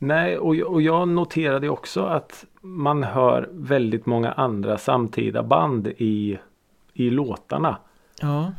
Nej, 0.01 0.37
och, 0.37 0.55
och 0.55 0.81
jag 0.81 1.07
noterade 1.07 1.69
också 1.69 2.03
att 2.05 2.45
man 2.61 3.03
hör 3.03 3.49
väldigt 3.51 4.05
många 4.05 4.31
andra 4.31 4.77
samtida 4.77 5.43
band 5.43 5.87
i, 5.87 6.39
i 6.93 7.09
låtarna. 7.09 7.77
Ja 8.21 8.51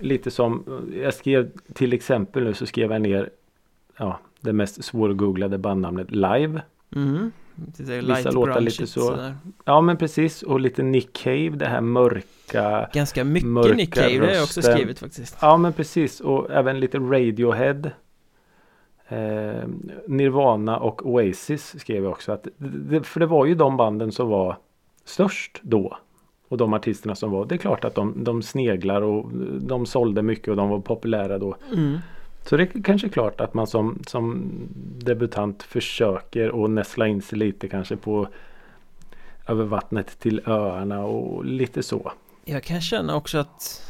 Lite 0.00 0.30
som, 0.30 0.64
jag 1.02 1.14
skrev 1.14 1.50
till 1.74 1.92
exempel 1.92 2.44
nu 2.44 2.54
så 2.54 2.66
skrev 2.66 2.92
jag 2.92 3.02
ner 3.02 3.30
ja, 3.96 4.20
det 4.40 4.52
mest 4.52 4.84
svårgooglade 4.84 5.58
bandnamnet 5.58 6.10
Live. 6.10 6.62
mm. 6.96 7.32
Vissa 7.78 8.30
låtar 8.30 8.60
lite 8.60 8.86
så. 8.86 9.00
sådär. 9.00 9.34
Ja 9.64 9.80
men 9.80 9.96
precis 9.96 10.42
och 10.42 10.60
lite 10.60 10.82
Nick 10.82 11.12
Cave, 11.12 11.50
det 11.50 11.66
här 11.66 11.80
mörka. 11.80 12.88
Ganska 12.92 13.24
mycket 13.24 13.48
Mörka 13.48 13.74
Nick 13.74 13.94
Cave, 13.94 14.18
det 14.18 14.26
har 14.26 14.34
jag 14.34 14.42
också 14.42 14.60
rösten. 14.60 14.74
skrivit 14.74 14.98
faktiskt 14.98 15.36
Ja 15.40 15.56
men 15.56 15.72
precis 15.72 16.20
och 16.20 16.50
även 16.50 16.80
lite 16.80 16.98
Radiohead. 16.98 17.90
Eh, 19.08 19.68
Nirvana 20.06 20.78
och 20.78 21.06
Oasis 21.06 21.80
skrev 21.80 22.02
jag 22.02 22.12
också. 22.12 22.32
Att 22.32 22.48
det, 22.58 23.06
för 23.06 23.20
det 23.20 23.26
var 23.26 23.46
ju 23.46 23.54
de 23.54 23.76
banden 23.76 24.12
som 24.12 24.28
var 24.28 24.56
störst 25.04 25.60
då. 25.62 25.98
Och 26.48 26.56
de 26.56 26.74
artisterna 26.74 27.14
som 27.14 27.30
var. 27.30 27.46
Det 27.46 27.54
är 27.54 27.58
klart 27.58 27.84
att 27.84 27.94
de, 27.94 28.24
de 28.24 28.42
sneglar 28.42 29.02
och 29.02 29.30
de 29.60 29.86
sålde 29.86 30.22
mycket 30.22 30.48
och 30.48 30.56
de 30.56 30.68
var 30.68 30.80
populära 30.80 31.38
då. 31.38 31.56
mm. 31.72 31.98
Så 32.48 32.56
det 32.56 32.62
är 32.62 32.82
kanske 32.82 33.08
klart 33.08 33.40
att 33.40 33.54
man 33.54 33.66
som, 33.66 34.02
som 34.06 34.50
debutant 34.98 35.62
försöker 35.62 36.64
att 36.64 36.70
näsla 36.70 37.06
in 37.06 37.22
sig 37.22 37.38
lite 37.38 37.68
kanske 37.68 37.96
på 37.96 38.28
över 39.48 39.64
vattnet 39.64 40.18
till 40.18 40.40
öarna 40.46 41.04
och 41.04 41.44
lite 41.44 41.82
så. 41.82 42.12
Jag 42.44 42.62
kan 42.62 42.80
känna 42.80 43.16
också 43.16 43.38
att 43.38 43.82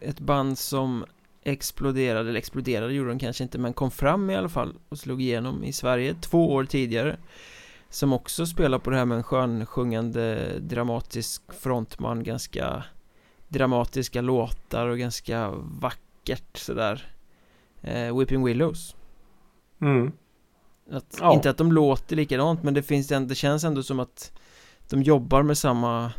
ett 0.00 0.20
band 0.20 0.58
som 0.58 1.04
exploderade, 1.42 2.28
eller 2.28 2.38
exploderade 2.38 2.94
gjorde 2.94 3.08
de 3.08 3.18
kanske 3.18 3.42
inte 3.42 3.58
men 3.58 3.72
kom 3.72 3.90
fram 3.90 4.30
i 4.30 4.36
alla 4.36 4.48
fall 4.48 4.74
och 4.88 4.98
slog 4.98 5.22
igenom 5.22 5.64
i 5.64 5.72
Sverige 5.72 6.14
två 6.20 6.52
år 6.52 6.64
tidigare 6.64 7.16
som 7.88 8.12
också 8.12 8.46
spelar 8.46 8.78
på 8.78 8.90
det 8.90 8.96
här 8.96 9.04
med 9.04 9.16
en 9.16 9.24
skönsjungande 9.24 10.52
dramatisk 10.58 11.42
frontman 11.60 12.22
ganska 12.22 12.84
dramatiska 13.48 14.20
låtar 14.20 14.86
och 14.86 14.98
ganska 14.98 15.50
vackert 15.80 16.56
sådär 16.56 17.13
eh, 17.84 18.18
Whipping 18.18 18.44
Willows 18.44 18.96
Mm. 19.80 20.12
att, 20.90 21.18
Ja. 21.20 21.34
Inte 21.34 21.50
att 21.50 21.56
de 21.56 21.72
låter 21.72 22.16
likadant 22.16 22.62
men 22.62 22.74
det 22.74 22.82
finns 22.82 23.06
det 23.08 23.34
känns 23.34 23.64
ändå 23.64 23.82
som 23.82 24.00
att 24.00 24.32
de 24.90 25.02
jobbar 25.02 25.42
med 25.42 25.58
samma 25.58 26.12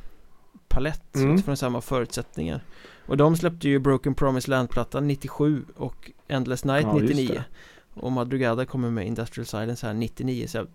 palett 0.68 1.16
Mm. 1.16 1.34
utifrån 1.34 1.58
samma 1.58 1.82
förutsättningar 1.82 2.62
och 3.08 3.18
de 3.18 3.36
släppte 3.38 3.68
ju 3.70 3.80
Broken 3.80 4.16
Promise 4.16 4.50
Land-plattan 4.52 5.08
97 5.08 5.66
och 5.78 6.12
Endless 6.28 6.66
Night 6.66 6.84
Ja, 6.84 7.00
just 7.00 7.14
99 7.16 7.34
det. 7.34 7.44
och 8.02 8.12
Madrugada 8.12 8.66
kommer 8.66 8.90
med 8.90 9.08
Industrial 9.08 9.46
Silence 9.46 9.88
här 9.88 9.94
99 9.94 10.48
så 10.48 10.66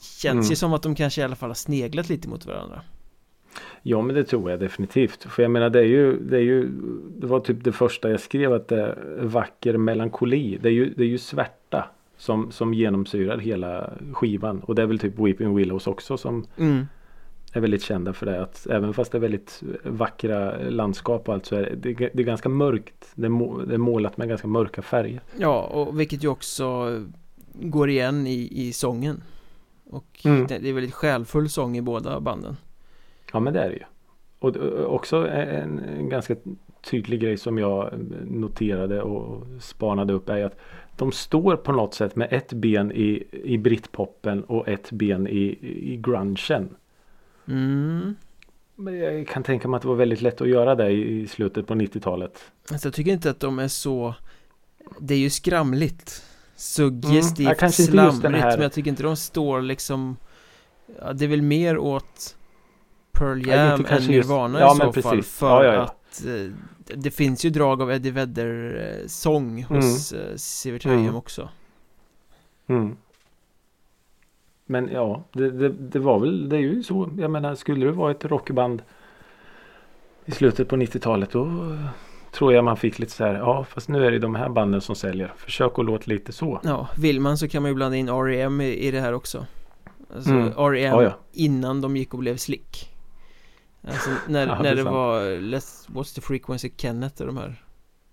känns 0.00 0.32
Mm. 0.34 0.44
ju 0.50 0.56
som 0.56 0.72
att 0.72 0.82
de 0.82 0.94
kanske 0.94 1.20
i 1.20 1.24
alla 1.24 1.36
fall 1.36 1.50
har 1.50 1.54
sneglat 1.54 2.08
lite 2.08 2.28
mot 2.28 2.46
varandra 2.46 2.82
Ja 3.82 4.02
men 4.02 4.16
det 4.16 4.24
tror 4.24 4.50
jag 4.50 4.60
definitivt. 4.60 5.24
För 5.24 5.42
jag 5.42 5.50
menar 5.50 5.70
det 5.70 5.78
är 5.78 5.84
ju 5.84 6.18
Det, 6.18 6.36
är 6.36 6.40
ju, 6.40 6.68
det 7.18 7.26
var 7.26 7.40
typ 7.40 7.64
det 7.64 7.72
första 7.72 8.10
jag 8.10 8.20
skrev 8.20 8.52
att 8.52 8.68
det 8.68 8.80
är 8.80 8.96
vacker 9.22 9.76
melankoli. 9.76 10.58
Det 10.62 10.68
är 10.68 10.72
ju, 10.72 10.94
det 10.94 11.02
är 11.02 11.08
ju 11.08 11.18
svärta 11.18 11.90
som, 12.16 12.52
som 12.52 12.74
genomsyrar 12.74 13.38
hela 13.38 13.90
skivan. 14.12 14.60
Och 14.60 14.74
det 14.74 14.82
är 14.82 14.86
väl 14.86 14.98
typ 14.98 15.18
Weeping 15.18 15.54
Willows 15.54 15.86
också 15.86 16.16
som 16.16 16.46
mm. 16.56 16.86
är 17.52 17.60
väldigt 17.60 17.82
kända 17.82 18.12
för 18.12 18.26
det. 18.26 18.42
Att 18.42 18.66
även 18.66 18.94
fast 18.94 19.12
det 19.12 19.18
är 19.18 19.20
väldigt 19.20 19.62
vackra 19.82 20.58
landskap 20.68 21.28
och 21.28 21.34
allt 21.34 21.46
så 21.46 21.56
är 21.56 21.62
det, 21.62 21.94
det, 21.94 22.10
det 22.14 22.22
är 22.22 22.26
ganska 22.26 22.48
mörkt. 22.48 23.12
Det 23.14 23.26
är, 23.26 23.30
må, 23.30 23.58
det 23.58 23.74
är 23.74 23.78
målat 23.78 24.16
med 24.16 24.28
ganska 24.28 24.48
mörka 24.48 24.82
färger. 24.82 25.20
Ja, 25.36 25.62
och 25.62 26.00
vilket 26.00 26.24
ju 26.24 26.28
också 26.28 26.98
går 27.52 27.90
igen 27.90 28.26
i, 28.26 28.48
i 28.52 28.72
sången 28.72 29.22
och 29.90 30.20
Mm. 30.24 30.46
det, 30.46 30.58
det 30.58 30.68
är 30.68 30.72
väldigt 30.72 30.94
själfull 30.94 31.48
sång 31.48 31.76
i 31.76 31.82
båda 31.82 32.20
banden 32.20 32.56
Ja 33.32 33.40
men 33.40 33.52
det 33.52 33.60
är 33.60 33.68
det 33.68 33.76
ju. 33.76 33.84
Och 34.38 34.56
också 34.94 35.28
en, 35.28 35.78
en 35.78 36.08
ganska 36.08 36.36
tydlig 36.90 37.20
grej 37.20 37.36
som 37.36 37.58
jag 37.58 37.90
noterade 38.26 39.02
och 39.02 39.46
spanade 39.62 40.12
upp 40.12 40.28
är 40.28 40.44
att 40.44 40.58
de 40.96 41.12
står 41.12 41.56
på 41.56 41.72
något 41.72 41.94
sätt 41.94 42.16
med 42.16 42.28
ett 42.30 42.52
ben 42.52 42.92
i, 42.92 43.24
i 43.30 43.58
britpopen 43.58 44.44
och 44.44 44.68
ett 44.68 44.90
ben 44.90 45.26
i, 45.26 45.58
i 45.92 45.96
grungen. 45.96 46.76
mm. 47.46 48.16
Men 48.78 48.98
jag 48.98 49.28
kan 49.28 49.42
tänka 49.42 49.68
mig 49.68 49.76
att 49.76 49.82
det 49.82 49.88
var 49.88 49.94
väldigt 49.94 50.20
lätt 50.20 50.40
att 50.40 50.48
göra 50.48 50.74
det 50.74 50.90
i, 50.90 51.26
slutet 51.26 51.66
på 51.66 51.74
90-talet. 51.74 52.52
Alltså 52.70 52.88
jag 52.88 52.94
tycker 52.94 53.12
inte 53.12 53.30
att 53.30 53.40
de 53.40 53.58
är 53.58 53.68
så 53.68 54.14
Det 54.98 55.14
är 55.14 55.18
ju 55.18 55.30
skramligt 55.30 56.22
Mm, 56.56 56.92
Suggestivt, 57.02 57.46
ja, 57.46 57.66
just 57.66 57.76
den 57.76 57.86
slamrigt 57.86 58.22
Men 58.22 58.60
jag 58.60 58.72
tycker 58.72 58.90
inte 58.90 59.02
de 59.02 59.16
står 59.16 59.60
liksom 59.60 60.16
ja, 61.00 61.12
Det 61.12 61.24
är 61.24 61.28
väl 61.28 61.42
mer 61.42 61.78
åt 61.78 62.36
Pearl 63.18 63.46
Ja, 63.48 63.54
Jam 63.54 63.80
än 63.80 63.84
kanske 63.84 64.12
just- 64.12 64.28
Nirvana 64.28 64.60
ja, 64.60 64.66
i 64.72 64.76
så 64.76 64.92
fall 64.92 64.92
precis. 64.92 65.38
För 65.38 65.64
Ja, 65.64 65.80
att 65.82 66.22
eh, 66.26 66.52
Det 66.96 67.10
finns 67.10 67.44
ju 67.44 67.50
drag 67.50 67.82
av 67.82 67.92
Eddie 67.92 68.10
Vedder 68.10 68.74
eh, 69.02 69.06
sång 69.06 69.62
hos 69.62 70.12
mm. 70.12 70.38
Sivert 70.38 70.84
Höjem 70.84 71.00
Mm. 71.00 71.16
också 71.16 71.48
Mm. 72.66 72.96
Men 74.66 74.88
ja, 74.92 75.22
det, 75.32 75.50
det, 75.50 75.68
det 75.68 75.98
var 75.98 76.18
väl, 76.18 76.48
det 76.48 76.56
är 76.56 76.60
ju 76.60 76.82
så. 76.82 77.10
Jag 77.18 77.30
menar, 77.30 77.54
skulle 77.54 77.86
det 77.86 77.92
vara 77.92 78.10
ett 78.10 78.24
rockband 78.24 78.82
i 80.24 80.30
slutet 80.32 80.68
på 80.68 80.76
90-talet 80.76 81.30
då 81.30 81.44
eh, 81.44 81.86
tror 82.32 82.52
jag 82.54 82.64
man 82.64 82.76
fick 82.76 82.98
lite 82.98 83.12
så 83.12 83.24
här, 83.24 83.34
ja 83.34 83.64
fast 83.64 83.88
nu 83.88 84.06
är 84.06 84.10
det 84.10 84.18
de 84.18 84.34
här 84.34 84.48
banden 84.48 84.80
som 84.80 84.94
säljer. 84.94 85.32
Försök 85.36 85.78
att 85.78 85.84
låta 85.84 86.04
lite 86.06 86.32
så. 86.32 86.60
Ja, 86.64 86.88
vill 86.98 87.20
man 87.20 87.38
så 87.38 87.48
kan 87.48 87.62
man 87.62 87.70
ju 87.70 87.74
blanda 87.74 87.96
in 87.96 88.08
R.E.M. 88.08 88.60
i, 88.60 88.64
i 88.86 88.90
det 88.90 89.00
här 89.00 89.12
också 89.12 89.46
Alltså 90.14 90.30
Mm. 90.30 90.52
R.E.M. 90.56 90.92
Ja, 90.94 91.02
ja. 91.02 91.12
innan 91.32 91.80
de 91.80 91.96
gick 91.96 92.14
och 92.14 92.20
blev 92.20 92.36
slick 92.36 92.92
Alltså 93.86 94.10
när, 94.28 94.46
Ja, 94.46 94.54
det 94.54 94.62
när 94.62 94.70
är 94.72 94.76
det 94.76 94.82
sant. 94.82 94.94
var 94.94 95.20
Let's, 95.40 95.88
What's 95.90 96.14
the 96.14 96.20
frequency 96.20 96.70
Kenneth 96.76 97.20
och 97.20 97.26
de 97.26 97.36
här 97.36 97.62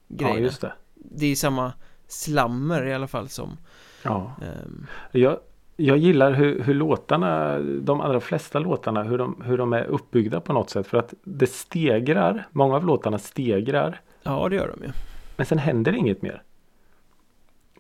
Ja, 0.07 0.17
grejerna 0.28 0.39
just 0.39 0.61
det. 0.61 0.74
Det 0.95 1.26
är 1.26 1.36
samma 1.36 1.74
slammer 2.07 2.86
i 2.86 2.93
alla 2.93 3.07
fall 3.07 3.30
som 3.30 3.57
Ja. 4.03 4.36
ehm, 4.41 4.88
Jag, 5.11 5.38
jag 5.76 5.97
gillar 5.97 6.32
hur, 6.32 6.63
hur 6.63 6.74
låtarna, 6.74 7.59
de 7.59 8.01
allra 8.01 8.19
flesta 8.19 8.59
låtarna, 8.59 9.03
hur 9.03 9.17
de, 9.17 9.41
hur 9.45 9.57
de 9.57 9.74
är 9.74 9.84
uppbyggda 9.84 10.41
på 10.41 10.53
något 10.53 10.69
sätt. 10.69 10.88
För 10.88 10.97
att 10.97 11.13
det 11.24 11.47
stegrar, 11.49 12.47
många 12.51 12.76
av 12.76 12.86
låtarna 12.86 13.19
stegrar. 13.19 14.01
Ja, 14.24 14.49
det 14.49 14.55
gör 14.55 14.74
de 14.78 14.84
ju. 14.86 14.91
Men 15.38 15.45
sen 15.45 15.57
händer 15.57 15.93
inget 15.93 16.21
mer. 16.21 16.43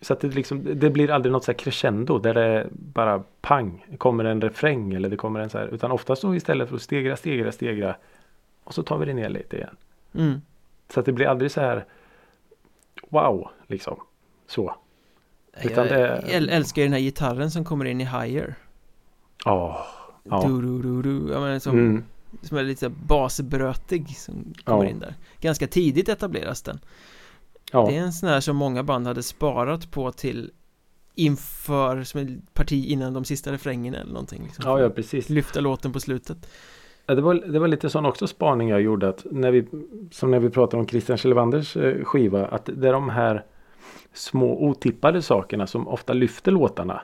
Så 0.03 0.13
att 0.13 0.19
det, 0.19 0.27
liksom, 0.27 0.79
det 0.79 0.89
blir 0.89 1.11
aldrig 1.11 1.31
något 1.31 1.43
så 1.43 1.51
här 1.51 1.57
crescendo 1.59 2.19
där 2.19 2.33
det 2.33 2.67
bara 2.71 3.23
pang, 3.41 3.85
kommer 3.97 4.25
en 4.25 4.41
refräng 4.41 4.93
eller 4.93 5.09
det 5.09 5.17
kommer 5.17 5.39
en 5.39 5.49
så 5.49 5.57
här. 5.57 5.67
Utan 5.67 5.91
oftast 5.91 6.21
så 6.21 6.35
istället 6.35 6.69
för 6.69 6.75
att 6.75 6.81
stegra, 6.81 7.17
stegra, 7.17 7.51
stegra. 7.51 7.95
Och 8.63 8.73
så 8.73 8.83
tar 8.83 8.97
vi 8.97 9.05
det 9.05 9.13
ner 9.13 9.29
lite 9.29 9.55
igen. 9.57 9.75
Mm. 10.15 10.41
Så 10.93 10.99
att 10.99 11.05
det 11.05 11.11
blir 11.11 11.27
aldrig 11.27 11.51
så 11.51 11.61
här 11.61 11.85
wow, 13.09 13.47
liksom. 13.67 13.99
Så. 14.47 14.75
Utan 15.63 15.87
jag 15.87 15.93
det- 15.97 16.21
äl- 16.27 16.49
älskar 16.51 16.81
den 16.83 16.93
här 16.93 16.99
gitarren 16.99 17.51
som 17.51 17.65
kommer 17.65 17.85
in 17.85 18.01
i 18.01 18.05
Higher. 18.05 18.55
Ja. 19.45 19.87
Ja. 20.23 20.43
Du, 20.47 20.61
du, 20.61 20.81
du, 20.81 21.01
du. 21.01 21.33
Ja, 21.33 21.39
men 21.39 21.59
som, 21.59 21.73
Mm. 21.79 22.03
som 22.41 22.57
är 22.57 22.63
lite 22.63 22.89
basbrötig 22.89 24.17
som 24.17 24.53
kommer 24.63 24.83
Ja. 24.83 24.89
in 24.89 24.99
där. 24.99 25.13
Ganska 25.41 25.67
tidigt 25.67 26.09
etableras 26.09 26.61
den. 26.61 26.79
Ja. 27.73 27.85
Det 27.89 27.97
är 27.97 28.01
en 28.01 28.13
sån 28.13 28.29
här 28.29 28.39
som 28.39 28.55
många 28.55 28.83
band 28.83 29.07
hade 29.07 29.23
sparat 29.23 29.91
på 29.91 30.11
till 30.11 30.51
inför 31.15 32.03
som 32.03 32.21
ett 32.21 32.53
parti 32.53 32.85
innan 32.85 33.13
de 33.13 33.25
sista 33.25 33.51
refrängerna 33.51 33.97
eller 33.97 34.13
någonting. 34.13 34.43
Liksom, 34.43 34.63
ja, 34.67 34.79
ja, 34.79 34.89
precis. 34.89 35.29
Lyfta 35.29 35.59
låten 35.59 35.93
på 35.93 35.99
slutet. 35.99 36.49
Ja, 37.05 37.15
det, 37.15 37.21
var, 37.21 37.33
det 37.33 37.59
var 37.59 37.67
lite 37.67 37.89
sån 37.89 38.05
också 38.05 38.27
spaning 38.27 38.69
jag 38.69 38.81
gjorde 38.81 39.09
att 39.09 39.25
när 39.31 39.51
vi 39.51 39.67
som 40.11 40.31
när 40.31 40.39
vi 40.39 40.49
pratade 40.49 40.81
om 40.81 40.87
Christian 40.87 41.17
Kjellwanders 41.17 41.77
eh, 41.77 42.03
skiva 42.03 42.45
att 42.45 42.69
det 42.73 42.87
är 42.87 42.93
de 42.93 43.09
här 43.09 43.45
små 44.13 44.63
otippade 44.63 45.21
sakerna 45.21 45.67
som 45.67 45.87
ofta 45.87 46.13
lyfter 46.13 46.51
låtarna. 46.51 47.01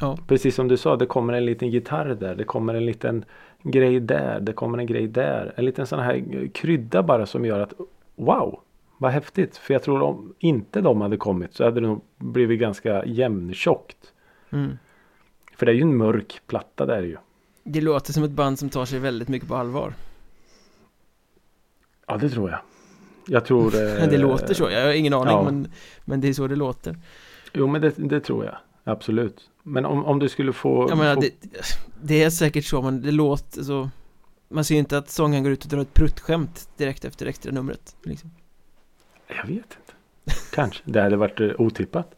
Ja. 0.00 0.18
Precis 0.28 0.54
som 0.54 0.68
du 0.68 0.76
sa, 0.76 0.96
det 0.96 1.06
kommer 1.06 1.32
en 1.32 1.44
liten 1.44 1.70
gitarr 1.70 2.16
där, 2.20 2.34
det 2.34 2.44
kommer 2.44 2.74
en 2.74 2.86
liten 2.86 3.24
grej 3.62 4.00
där, 4.00 4.40
det 4.40 4.52
kommer 4.52 4.78
en 4.78 4.86
grej 4.86 5.08
där. 5.08 5.52
En 5.56 5.64
liten 5.64 5.86
sån 5.86 5.98
här 5.98 6.48
krydda 6.54 7.02
bara 7.02 7.26
som 7.26 7.44
gör 7.44 7.60
att 7.60 7.72
wow, 8.16 8.60
vad 9.04 9.12
häftigt. 9.12 9.56
För 9.56 9.74
jag 9.74 9.82
tror 9.82 10.02
om 10.02 10.34
inte 10.38 10.80
de 10.80 11.00
hade 11.00 11.16
kommit 11.16 11.54
så 11.54 11.64
hade 11.64 11.80
det 11.80 11.86
nog 11.86 12.04
blivit 12.18 12.60
ganska 12.60 13.04
jämntjockt. 13.04 14.12
Mm. 14.50 14.78
För 15.56 15.66
det 15.66 15.72
är 15.72 15.76
ju 15.76 15.82
en 15.82 15.96
mörk 15.96 16.40
platta 16.46 16.86
där 16.86 17.02
ju. 17.02 17.16
Det 17.64 17.80
låter 17.80 18.12
som 18.12 18.24
ett 18.24 18.30
band 18.30 18.58
som 18.58 18.68
tar 18.68 18.84
sig 18.84 18.98
väldigt 18.98 19.28
mycket 19.28 19.48
på 19.48 19.56
allvar. 19.56 19.94
Ja, 22.06 22.16
det 22.16 22.30
tror 22.30 22.50
jag. 22.50 22.60
Jag 23.26 23.44
tror... 23.44 23.66
eh, 24.00 24.08
det 24.08 24.18
låter 24.18 24.54
så, 24.54 24.70
jag 24.70 24.86
har 24.86 24.92
ingen 24.92 25.14
aning 25.14 25.34
ja. 25.34 25.44
men, 25.44 25.68
men 26.04 26.20
det 26.20 26.28
är 26.28 26.32
så 26.32 26.46
det 26.46 26.56
låter. 26.56 26.96
Jo, 27.52 27.66
men 27.66 27.80
det, 27.80 27.94
det 27.96 28.20
tror 28.20 28.44
jag. 28.44 28.56
Absolut. 28.84 29.50
Men 29.62 29.84
om, 29.84 30.04
om 30.04 30.18
du 30.18 30.28
skulle 30.28 30.52
få... 30.52 30.86
Jag 30.88 30.98
menar, 30.98 31.14
få 31.14 31.20
det, 31.20 31.30
det 32.02 32.22
är 32.22 32.30
säkert 32.30 32.64
så 32.64 32.82
men 32.82 33.02
det 33.02 33.10
låter 33.10 33.62
så 33.62 33.90
Man 34.48 34.64
ser 34.64 34.74
ju 34.74 34.78
inte 34.78 34.98
att 34.98 35.10
sångaren 35.10 35.42
går 35.42 35.52
ut 35.52 35.64
och 35.64 35.70
drar 35.70 35.78
ett 35.78 35.94
pruttskämt 35.94 36.68
direkt 36.76 37.04
efter 37.04 37.26
extra 37.26 37.52
numret 37.52 37.96
liksom. 38.02 38.30
Jag 39.28 39.46
vet 39.46 39.50
inte. 39.54 39.92
Kanske. 40.52 40.82
Det 40.84 41.02
hade 41.02 41.16
varit 41.16 41.40
eh, 41.40 41.50
otippat. 41.58 42.14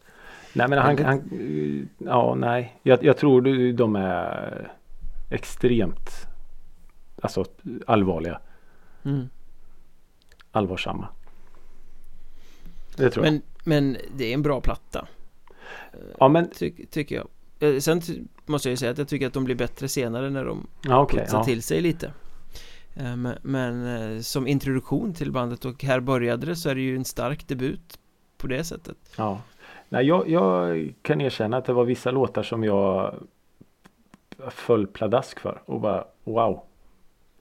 Nej, 0.53 0.67
men 0.67 0.79
han... 0.79 1.05
Han 1.05 1.17
eh, 1.17 2.07
ja, 2.07 2.35
nej. 2.35 2.79
Jag, 2.83 3.03
jag 3.03 3.17
tror 3.17 3.73
de 3.73 3.95
är 3.95 4.71
extremt 5.29 6.09
alltså 7.21 7.45
allvarliga. 7.87 8.39
mm. 9.03 9.29
Allvarsamma. 10.51 11.07
Det 12.95 13.09
tror 13.09 13.25
jag. 13.25 13.33
men, 13.33 13.41
men 13.63 13.97
det 14.15 14.25
är 14.25 14.33
en 14.33 14.41
bra 14.41 14.61
platta 14.61 15.07
Ja, 16.19 16.27
men... 16.27 16.49
ty, 16.49 16.85
Tycker 16.85 17.15
jag 17.15 17.27
Eh, 17.59 17.79
Sen 17.79 18.01
måste 18.45 18.69
jag 18.69 18.71
ju 18.71 18.77
säga 18.77 18.91
att 18.91 18.97
jag 18.97 19.07
tycker 19.07 19.27
att 19.27 19.33
de 19.33 19.43
blir 19.43 19.55
bättre 19.55 19.87
senare 19.87 20.29
när 20.29 20.45
de 20.45 20.67
Ja, 20.81 21.01
okej. 21.01 21.19
putsar 21.19 21.37
ja. 21.37 21.43
till 21.43 21.63
sig 21.63 21.81
lite 21.81 22.11
Men, 22.97 23.37
men 23.41 23.85
eh, 23.85 24.21
som 24.21 24.47
introduktion 24.47 25.13
till 25.13 25.31
bandet 25.31 25.65
och 25.65 25.83
här 25.83 25.99
började 25.99 26.45
det 26.45 26.55
så 26.55 26.69
är 26.69 26.75
det 26.75 26.81
ju 26.81 26.95
en 26.95 27.05
stark 27.05 27.47
debut 27.47 27.99
på 28.37 28.47
det 28.47 28.63
sättet 28.63 28.97
Ja. 29.17 29.41
Nej, 29.89 30.05
jag, 30.05 30.29
jag 30.29 30.93
kan 31.01 31.21
erkänna 31.21 31.57
att 31.57 31.65
det 31.65 31.73
var 31.73 31.85
vissa 31.85 32.11
låtar 32.11 32.43
som 32.43 32.63
jag 32.63 33.15
föll 34.49 34.87
pladask 34.87 35.39
för 35.39 35.61
och 35.65 35.81
bara 35.81 36.05
wow. 36.23 36.63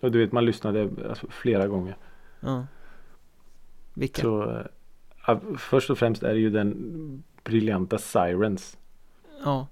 Och 0.00 0.12
du 0.12 0.18
vet 0.18 0.32
man 0.32 0.44
lyssnade 0.44 0.90
alltså, 1.08 1.26
flera 1.30 1.66
gånger. 1.66 1.96
Ja 2.40 2.66
Vilka? 3.94 4.22
Så 4.22 4.62
eh, 5.26 5.38
först 5.58 5.90
och 5.90 5.98
främst 5.98 6.22
är 6.22 6.34
det 6.34 6.40
ju 6.40 6.50
den 6.50 7.22
briljanta 7.44 7.98
Sirens. 7.98 8.78
Ja 9.44 9.66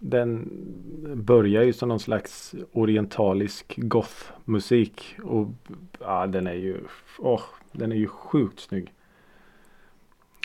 Den 0.00 0.48
börjar 1.14 1.62
ju 1.62 1.72
som 1.72 1.88
någon 1.88 2.00
slags 2.00 2.54
orientalisk 2.72 3.74
gothmusik 3.76 5.16
och 5.24 5.48
ja, 6.00 6.26
den 6.26 6.46
är 6.46 6.54
ju 6.54 6.80
åh, 7.18 7.42
den 7.72 7.92
är 7.92 7.96
ju 7.96 8.06
sjukt 8.06 8.60
snygg. 8.60 8.92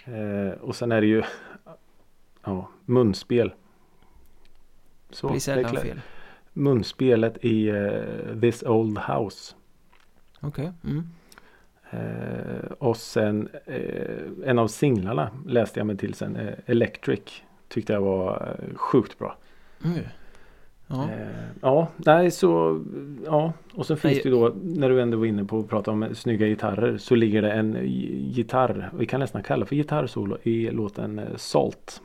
Eh, 0.05 0.59
och 0.61 0.75
sen 0.75 0.91
är 0.91 1.01
det 1.01 1.07
ju 1.07 1.23
ja, 2.43 2.69
munspel. 2.85 3.53
Så, 5.09 5.29
blir 5.29 5.39
sällan 5.39 5.75
fel 5.75 6.01
Munspelet 6.53 7.45
i 7.45 7.69
eh, 7.69 8.39
This 8.41 8.63
Old 8.63 8.99
House. 8.99 9.55
Okej, 10.39 10.71
mm. 10.83 11.03
Eh, 11.89 12.71
och 12.79 12.97
sen 12.97 13.49
eh, 13.65 14.49
en 14.49 14.59
av 14.59 14.67
singlarna 14.67 15.29
läste 15.47 15.79
jag 15.79 15.87
mig 15.87 15.97
till 15.97 16.13
sen. 16.13 16.35
Eh, 16.35 16.53
Electric. 16.65 17.43
Tyckte 17.67 17.93
jag 17.93 18.01
var 18.01 18.55
eh, 18.59 18.75
sjukt 18.75 19.19
bra. 19.19 19.37
Mm. 19.85 19.97
Ja, 20.87 21.09
Eh, 21.11 21.27
ja, 21.61 21.87
nej 21.97 22.31
så 22.31 22.81
ja. 23.25 23.53
Och 23.73 23.85
sen 23.85 23.97
finns 23.97 24.13
Nej. 24.13 24.21
det 24.23 24.29
ju 24.29 24.35
då 24.35 24.55
när 24.63 24.89
du 24.89 25.01
ändå 25.01 25.17
var 25.17 25.25
inne 25.25 25.45
på 25.45 25.59
att 25.59 25.69
prata 25.69 25.91
om 25.91 26.07
snygga 26.15 26.47
gitarrer 26.47 26.97
så 26.97 27.15
ligger 27.15 27.41
det 27.41 27.51
en 27.51 27.75
gi- 27.77 28.31
gitarr. 28.31 28.91
Vi 28.97 29.05
kan 29.05 29.19
nästan 29.19 29.43
kalla 29.43 29.65
för 29.65 29.75
gitarrsolo 29.75 30.37
i 30.43 30.71
låten 30.71 31.19
eh, 31.19 31.35
Salt. 31.35 32.01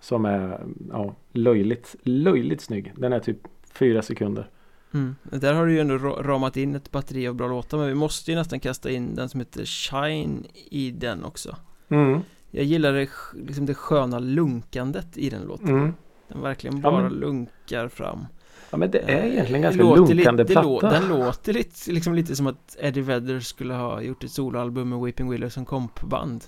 Som 0.00 0.24
är 0.24 0.60
ja, 0.92 1.14
löjligt, 1.32 1.96
löjligt 2.02 2.60
snygg. 2.60 2.92
Den 2.96 3.12
är 3.12 3.20
typ 3.20 3.38
fyra 3.72 4.02
sekunder. 4.02 4.48
mm. 4.94 5.14
Där 5.22 5.54
har 5.54 5.66
du 5.66 5.72
ju 5.72 5.80
ändå 5.80 5.94
ra- 5.94 6.22
ramat 6.22 6.56
in 6.56 6.74
ett 6.74 6.90
batteri 6.90 7.28
av 7.28 7.34
bra 7.34 7.48
låtar 7.48 7.78
Men 7.78 7.86
vi 7.86 7.94
måste 7.94 8.30
ju 8.30 8.36
nästan 8.36 8.60
kasta 8.60 8.90
in 8.90 9.14
den 9.14 9.28
som 9.28 9.40
heter 9.40 9.64
Shine 9.64 10.44
i 10.70 10.90
den 10.90 11.24
också 11.24 11.56
Mm, 11.88 12.20
Jag 12.50 12.64
gillar 12.64 12.92
det, 12.92 13.08
liksom 13.46 13.66
det 13.66 13.74
sköna 13.74 14.18
lunkandet 14.18 15.18
i 15.18 15.30
den 15.30 15.42
låten 15.42 15.68
mm. 15.68 15.94
Den 16.32 16.42
verkligen 16.42 16.76
Ja, 16.76 16.82
bara 16.90 17.02
men- 17.02 17.12
lunkar 17.12 17.88
fram 17.88 18.26
Ja 18.70 18.76
men 18.78 18.90
det 18.90 18.98
är 18.98 19.24
egentligen 19.24 19.54
Eh, 19.64 19.70
ganska 19.70 19.82
låter 19.82 20.02
li- 20.02 20.14
lunkande 20.14 20.42
det 20.44 20.52
platta. 20.52 20.68
lå- 20.68 20.80
Den 20.90 21.08
låter 21.08 21.52
lite, 21.52 21.90
liksom 21.92 22.14
lite 22.14 22.36
som 22.36 22.46
att 22.46 22.76
Eddie 22.80 23.00
Vedder 23.00 23.40
skulle 23.40 23.74
ha 23.74 24.02
gjort 24.02 24.24
ett 24.24 24.30
soloalbum 24.30 24.88
med 24.88 25.00
Weeping 25.00 25.30
Willows 25.30 25.54
som 25.54 25.64
kompband 25.64 26.44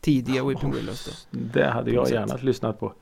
Tidiga 0.00 0.44
Weeping 0.44 0.72
Willows 0.72 1.26
då 1.30 1.38
Det 1.52 1.66
hade 1.70 1.90
jag 1.90 2.10
gärna 2.10 2.28
sätt. 2.28 2.42
lyssnat 2.42 2.80
på. 2.80 2.92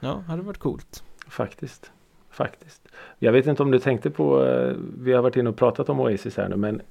Ja, 0.00 0.18
hade 0.26 0.42
varit 0.42 0.58
coolt 0.58 1.02
Faktiskt. 1.28 1.90
Faktiskt. 2.30 2.88
Jag 3.18 3.32
vet 3.32 3.46
inte 3.46 3.62
om 3.62 3.70
du 3.70 3.78
tänkte 3.78 4.10
på, 4.10 4.44
eh, 4.44 4.74
vi 4.98 5.12
har 5.12 5.22
varit 5.22 5.36
inne 5.36 5.48
och 5.50 5.56
pratat 5.56 5.88
om 5.88 6.00
Oasis 6.00 6.36
här 6.36 6.48
nu 6.48 6.56
men 6.56 6.82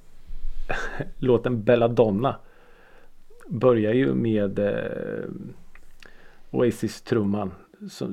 låten 1.18 1.62
Belladonna 1.64 2.36
börjar 3.48 3.92
ju 3.92 4.14
med 4.14 4.58
eh, 4.58 5.28
Oasis-trumman 6.50 7.50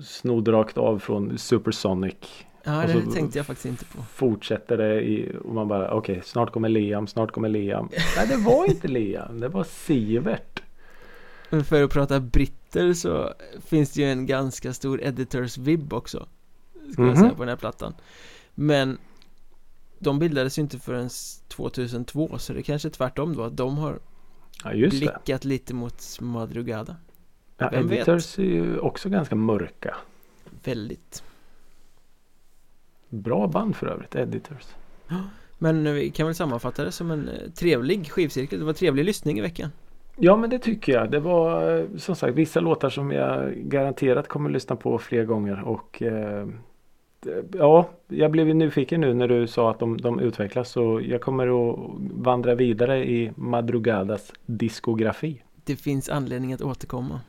snodd 0.04 0.48
rakt 0.48 0.78
av 0.78 1.00
från 1.00 1.38
Supersonic. 1.38 2.16
Ja, 2.64 2.72
det 2.88 3.12
tänkte 3.14 3.40
jag 3.40 3.46
faktiskt 3.46 3.66
inte 3.66 3.86
på 3.86 4.02
Fortsätter 4.04 4.78
det 4.78 5.02
i, 5.02 5.36
och 5.44 5.54
man 5.54 5.68
bara 5.68 5.94
okej 5.94 6.22
snart 6.26 6.52
kommer 6.54 6.70
Liam, 6.70 7.08
snart 7.08 7.32
kommer 7.32 7.50
Liam. 7.50 7.90
Nej 8.18 8.28
det 8.28 8.38
var 8.38 8.66
inte 8.66 8.88
Liam, 8.88 9.40
det 9.40 9.48
var 9.50 9.64
Sivert. 9.64 10.64
Men 11.50 11.64
för 11.64 11.84
att 11.84 11.92
prata 11.92 12.20
britter 12.20 12.94
så 12.94 13.34
finns 13.66 13.92
det 13.92 14.02
ju 14.02 14.08
en 14.12 14.26
ganska 14.26 14.74
stor 14.74 15.02
editors 15.04 15.58
vibb 15.58 15.94
också 15.94 16.28
Ska 16.94 17.02
jag 17.02 17.08
Mhm. 17.08 17.16
säga 17.16 17.34
på 17.34 17.40
den 17.44 17.50
här 17.50 17.56
plattan 17.56 17.94
Men 18.56 18.98
De 20.00 20.20
bildades 20.20 20.58
ju 20.58 20.62
inte 20.62 20.80
förrän 20.80 21.10
2002 21.48 22.38
så 22.38 22.54
det 22.54 22.64
kanske 22.64 22.88
är 22.88 22.90
tvärtom 22.90 23.36
då 23.36 23.44
att 23.44 23.58
de 23.58 23.78
har 23.78 24.00
Ja 24.64 24.74
just 24.74 25.00
det. 25.00 25.00
blickat 25.00 25.46
lite 25.46 25.74
mot 25.74 26.04
Madrugada 26.22 26.96
Ja, 27.60 27.70
vem 27.72 27.88
vet? 27.88 27.98
Editors 27.98 28.40
är 28.40 28.44
ju 28.44 28.80
också 28.80 29.10
ganska 29.10 29.36
mörka. 29.36 29.96
Väldigt 30.64 31.24
Bra 33.10 33.48
band 33.48 33.76
för 33.76 33.88
övrigt, 33.88 34.16
Editors. 34.16 34.68
Men 35.58 35.94
vi 35.94 36.10
kan 36.10 36.26
väl 36.26 36.36
sammanfatta 36.36 36.84
det 36.84 36.92
som 36.92 37.12
en 37.12 37.30
eh, 37.30 37.50
trevlig 37.50 38.12
skivcirkel 38.12 38.60
Det 38.60 38.66
var 38.66 38.74
trevlig 38.74 39.06
lyssning 39.06 39.40
i 39.40 39.42
veckan 39.42 39.70
Ja 40.16 40.38
men 40.38 40.50
det 40.50 40.60
tycker 40.60 40.94
jag. 40.94 41.12
Det 41.12 41.20
var 41.20 41.78
eh, 41.78 41.86
som 41.98 42.16
sagt 42.16 42.36
vissa 42.36 42.60
låtar 42.60 42.90
som 42.90 43.12
jag 43.12 43.54
garanterat 43.56 44.28
kommer 44.28 44.50
lyssna 44.50 44.76
på 44.76 44.98
fler 44.98 45.26
gånger 45.26 45.62
och 45.64 46.02
eh, 46.02 46.48
Ja, 47.54 47.90
jag 48.08 48.32
blev 48.32 48.48
ju 48.48 48.54
nyfiken 48.54 49.02
nu 49.02 49.14
när 49.14 49.28
du 49.28 49.48
sa 49.48 49.72
att 49.72 49.80
de, 49.80 49.98
de 50.02 50.20
utvecklas 50.20 50.70
så 50.72 51.02
jag 51.04 51.22
kommer 51.22 51.72
att 51.72 51.80
vandra 52.00 52.56
vidare 52.56 53.10
i 53.10 53.32
Madrugadas 53.36 54.34
diskografi. 54.46 55.44
Det 55.64 55.76
finns 55.76 56.10
anledning 56.10 56.54
att 56.54 56.62
återkomma 56.62 57.22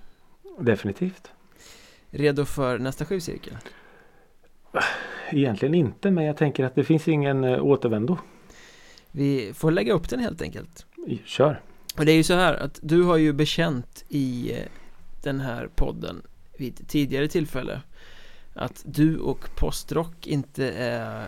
Definitivt. 0.60 1.30
Redo 2.10 2.44
för 2.44 2.78
nästa 2.78 3.04
skivcirkel? 3.04 3.56
Egentligen 5.30 5.74
inte 5.74 6.10
men 6.10 6.24
jag 6.24 6.36
tänker 6.36 6.64
att 6.64 6.74
det 6.74 6.84
finns 6.84 7.08
ingen 7.08 7.44
eh, 7.44 7.64
återvändo. 7.64 8.18
Vi 9.10 9.52
får 9.54 9.70
lägga 9.70 9.92
upp 9.92 10.08
den 10.08 10.20
helt 10.20 10.42
enkelt 10.42 10.86
Kör! 11.24 11.60
Och 11.98 12.04
det 12.04 12.12
är 12.12 12.16
ju 12.16 12.22
så 12.22 12.34
här 12.34 12.54
att 12.54 12.78
du 12.82 13.02
har 13.02 13.16
ju 13.16 13.32
bekänt 13.32 14.04
i 14.08 14.52
eh, 14.52 14.58
den 15.22 15.40
här 15.40 15.68
podden 15.74 16.22
vid 16.58 16.88
tidigare 16.88 17.28
tillfälle 17.28 17.80
att 18.54 18.82
du 18.86 19.18
och 19.18 19.48
postrock 19.56 20.26
inte 20.26 20.70
är 20.70 21.26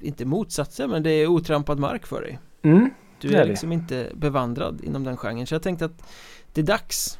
inte 0.00 0.24
motsatser 0.24 0.88
men 0.88 1.02
det 1.02 1.10
är 1.10 1.26
otrampad 1.26 1.78
mark 1.78 2.06
för 2.06 2.22
dig 2.22 2.38
Mm. 2.62 2.90
Du 3.20 3.34
är 3.34 3.40
är 3.40 3.46
liksom 3.46 3.72
inte 3.72 4.10
bevandrad 4.14 4.80
inom 4.84 5.04
den 5.04 5.16
genren 5.16 5.46
så 5.46 5.54
jag 5.54 5.62
tänkte 5.62 5.84
att 5.84 6.02
det 6.52 6.60
är 6.60 6.64
dags 6.64 7.18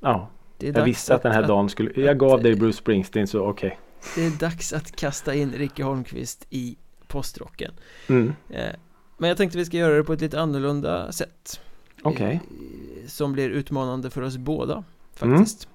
Ja, 0.00 0.28
jag 0.58 0.84
visste 0.84 1.14
att 1.14 1.22
den 1.22 1.32
här 1.32 1.42
dagen 1.48 1.68
skulle... 1.68 2.00
Jag 2.00 2.18
gav 2.18 2.42
dig 2.42 2.54
Bruce 2.54 2.78
Springsteen 2.78 3.26
så 3.26 3.40
okej. 3.46 3.78
Det 4.14 4.26
är 4.26 4.30
dags 4.30 4.72
att 4.72 4.96
kasta 4.96 5.34
in 5.34 5.52
Ricky 5.52 5.82
Holmqvist 5.82 6.46
i 6.50 6.76
postrocken 7.06 7.72
Mm. 8.08 8.32
eh, 8.50 8.74
Men 9.18 9.28
jag 9.28 9.36
tänkte 9.36 9.58
vi 9.58 9.64
ska 9.64 9.76
göra 9.76 9.94
det 9.96 10.04
på 10.04 10.12
ett 10.12 10.20
lite 10.20 10.40
annorlunda 10.40 11.12
sätt 11.12 11.60
Okej. 12.02 12.32
Eh, 13.02 13.06
Som 13.08 13.32
blir 13.32 13.50
utmanande 13.50 14.10
för 14.10 14.22
oss 14.22 14.36
båda 14.36 14.84
faktiskt 15.14 15.68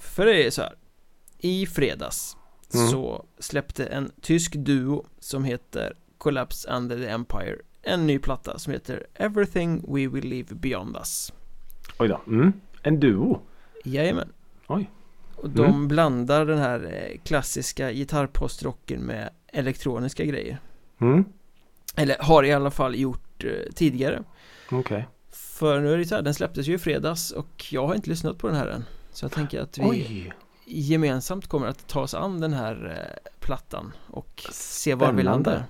För 0.00 0.26
det 0.26 0.46
är 0.46 0.50
så 0.50 0.62
här 0.62 0.74
I 1.38 1.66
fredags 1.66 2.34
Mm. 2.74 2.88
så 2.88 3.24
släppte 3.38 3.86
en 3.86 4.10
tysk 4.20 4.52
duo 4.56 5.04
som 5.18 5.44
heter 5.44 5.94
Collapse 6.18 6.70
Under 6.76 6.96
the 6.96 7.06
Empire 7.08 7.56
en 7.82 8.06
ny 8.06 8.18
platta 8.18 8.58
som 8.58 8.72
heter 8.72 9.06
Everything 9.14 9.94
We 9.94 10.08
Will 10.08 10.24
Leave 10.28 10.54
Beyond 10.54 10.96
Us 10.96 11.32
Oj 11.98 12.08
då. 12.08 12.20
Mm. 12.26 12.52
En 12.82 13.00
duo. 13.00 13.40
Jajamän 13.84 14.32
Oj. 14.66 14.90
Och 15.36 15.50
de 15.50 15.64
Mm. 15.66 15.88
blandar 15.88 16.46
den 16.46 16.58
här 16.58 16.84
eh, 17.10 17.18
klassiska 17.24 17.92
gitarrpostrocken 17.92 19.00
med 19.00 19.30
elektroniska 19.52 20.24
grejer 20.24 20.58
Mm. 21.00 21.24
Eller 21.96 22.16
har 22.20 22.44
i 22.44 22.52
alla 22.52 22.70
fall 22.70 22.94
gjort 22.96 23.44
eh, 23.44 23.50
tidigare 23.74 24.22
Okej. 24.70 25.08
För 25.30 25.80
nu 25.80 25.92
är 25.92 25.98
det 25.98 26.04
så 26.04 26.14
här, 26.14 26.22
den 26.22 26.34
släpptes 26.34 26.66
ju 26.66 26.74
i 26.74 26.78
fredags 26.78 27.30
och 27.30 27.66
jag 27.70 27.86
har 27.86 27.94
inte 27.94 28.10
lyssnat 28.10 28.38
på 28.38 28.46
den 28.46 28.56
här 28.56 28.66
än 28.66 28.84
Så 29.12 29.24
jag 29.24 29.32
tänker 29.32 29.60
att 29.60 29.78
vi 29.78 29.82
Oj. 29.84 30.32
gemensamt 30.64 31.46
kommer 31.46 31.66
att 31.66 31.86
ta 31.88 32.00
oss 32.00 32.14
an 32.14 32.40
den 32.40 32.52
här 32.52 32.96
eh, 33.24 33.30
plattan 33.40 33.92
och 34.10 34.46
se 34.52 34.94
var 34.94 35.06
vi 35.12 35.22
Spännande. 35.22 35.50
landar 35.50 35.64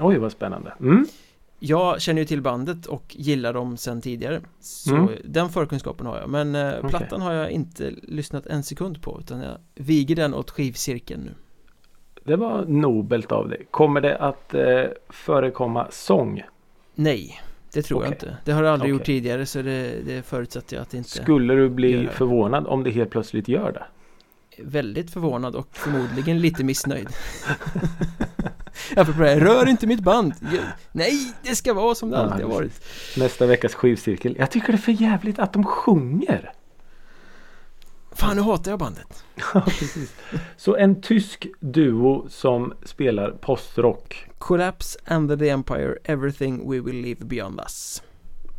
Oj 0.00 0.18
vad 0.18 0.32
spännande. 0.32 0.74
Mm. 0.80 1.06
Jag 1.58 2.00
känner 2.00 2.20
ju 2.22 2.26
till 2.26 2.42
bandet 2.42 2.86
och 2.86 3.04
gillar 3.18 3.52
dem 3.52 3.76
sedan 3.76 4.00
tidigare 4.00 4.40
Så 4.60 4.94
Mm. 4.94 5.08
den 5.24 5.48
förkunskapen 5.48 6.06
har 6.06 6.18
jag 6.18 6.28
Men 6.30 6.54
eh, 6.54 6.74
Okej. 6.78 6.90
plattan 6.90 7.22
har 7.22 7.32
jag 7.32 7.50
inte 7.50 7.90
lyssnat 8.02 8.46
en 8.46 8.62
sekund 8.62 9.02
på 9.02 9.20
Utan 9.20 9.40
jag 9.40 9.56
viger 9.74 10.16
den 10.16 10.34
åt 10.34 10.50
skivcirkeln 10.50 11.20
nu 11.20 11.30
Det 12.24 12.36
var 12.36 12.64
nobelt 12.64 13.32
av 13.32 13.48
dig. 13.48 13.66
Kommer 13.70 14.00
det 14.00 14.16
att 14.18 14.54
eh, 14.54 14.84
förekomma 15.08 15.86
sång? 15.90 16.42
Nej, 16.94 17.40
det 17.72 17.82
tror 17.82 18.04
jag 18.04 18.12
Okej. 18.12 18.28
inte 18.28 18.36
Det 18.44 18.52
har 18.52 18.62
jag 18.64 18.72
aldrig 18.72 18.90
gjort 18.90 19.00
Okej. 19.02 19.14
tidigare 19.14 19.46
så 19.46 19.62
det, 19.62 19.94
det 20.06 20.22
förutsätter 20.22 20.76
jag 20.76 20.82
att 20.82 20.90
det 20.90 20.96
inte 20.96 21.10
Skulle 21.10 21.54
du 21.54 21.68
bli 21.68 22.08
förvånad 22.12 22.66
om 22.66 22.82
det 22.84 22.90
helt 22.90 23.10
plötsligt 23.10 23.48
gör 23.48 23.72
det? 23.72 23.84
Väldigt 24.58 25.10
förvånad 25.10 25.56
och 25.56 25.68
förmodligen 25.72 26.40
lite 26.40 26.64
missnöjd 26.64 27.08
Apropå 28.96 29.22
det, 29.22 29.28
här, 29.28 29.40
rör 29.40 29.68
inte 29.68 29.86
mitt 29.86 30.00
band 30.00 30.32
Nej, 30.92 31.34
det 31.42 31.56
ska 31.56 31.74
vara 31.74 31.94
som 31.94 32.10
det 32.10 32.18
alltid 32.18 32.46
har 32.46 32.52
varit 32.52 32.84
Nästa 33.16 33.46
veckas 33.46 33.74
skivcirkel. 33.74 34.36
Jag 34.38 34.50
tycker 34.50 34.66
det 34.66 34.72
är 34.72 34.78
för 34.78 34.92
jävligt 34.92 35.38
att 35.38 35.52
de 35.52 35.64
sjunger. 35.64 36.52
Fan, 38.12 38.36
nu 38.36 38.42
hatar 38.42 38.70
jag 38.70 38.78
bandet 38.78 39.24
Ja, 39.54 39.60
precis. 39.60 40.14
Så 40.56 40.76
en 40.76 41.00
tysk 41.00 41.46
duo 41.60 42.26
som 42.28 42.72
spelar 42.84 43.30
postrock. 43.30 44.26
Collapse 44.38 44.98
under 45.10 45.36
the 45.36 45.48
Empire 45.48 45.96
Everything 46.04 46.70
we 46.70 46.80
will 46.80 47.02
leave 47.02 47.24
beyond 47.24 47.60
us 47.60 48.02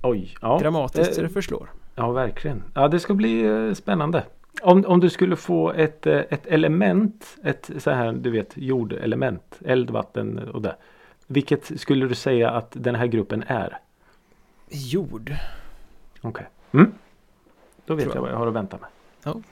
Oj, 0.01 0.35
ja. 0.41 0.59
Dramatiskt 0.59 1.15
så 1.15 1.21
det 1.21 1.29
förslår 1.29 1.71
Ja, 1.95 2.11
verkligen. 2.11 2.63
Ja, 2.73 2.87
det 2.87 2.99
ska 2.99 3.13
bli 3.13 3.45
eh, 3.45 3.73
spännande. 3.73 4.23
Om, 4.61 4.85
om 4.85 4.99
du 4.99 5.09
skulle 5.09 5.35
få 5.35 5.71
ett, 5.71 6.07
eh, 6.07 6.21
ett 6.29 6.47
element, 6.47 7.37
ett 7.43 7.69
så 7.77 7.91
här, 7.91 8.13
du 8.13 8.29
vet, 8.31 8.51
jordelement, 8.55 9.59
eld, 9.65 9.89
vatten 9.89 10.49
och 10.49 10.61
det. 10.61 10.75
Vilket 11.27 11.79
skulle 11.79 12.07
du 12.07 12.15
säga 12.15 12.51
att 12.51 12.71
den 12.71 12.95
här 12.95 13.07
gruppen 13.07 13.43
är? 13.47 13.79
Jord 14.69 15.35
Okej. 16.21 16.47
Mm. 16.71 16.91
Då 17.85 17.95
vet 17.95 18.05
jag. 18.05 18.15
jag 18.15 18.21
vad 18.21 18.31
jag 18.31 18.37
har 18.37 18.47
att 18.47 18.53
vänta 18.53 18.77
med. 18.77 19.43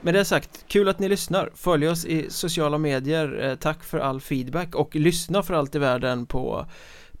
Med 0.00 0.14
det 0.14 0.24
sagt, 0.24 0.64
kul 0.68 0.88
att 0.88 0.98
ni 0.98 1.08
lyssnar 1.08 1.50
Följ 1.54 1.88
oss 1.88 2.04
i 2.04 2.30
sociala 2.30 2.78
medier 2.78 3.38
Eh, 3.40 3.54
Tack 3.54 3.84
för 3.84 3.98
all 3.98 4.20
feedback 4.20 4.74
och 4.74 4.96
lyssna 4.96 5.42
för 5.42 5.54
allt 5.54 5.74
i 5.74 5.78
världen 5.78 6.26
på 6.26 6.66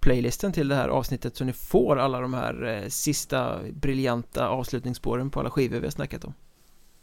playlisten 0.00 0.52
till 0.52 0.68
det 0.68 0.74
här 0.74 0.88
avsnittet 0.88 1.36
så 1.36 1.44
ni 1.44 1.52
får 1.52 1.98
alla 1.98 2.20
de 2.20 2.34
här 2.34 2.64
eh, 2.64 2.88
sista 2.88 3.58
briljanta 3.72 4.48
avslutningsspåren 4.48 5.30
på 5.30 5.40
alla 5.40 5.50
skivor 5.50 5.78
vi 5.78 5.86
har 5.86 5.90
snackat 5.90 6.24
om 6.24 6.34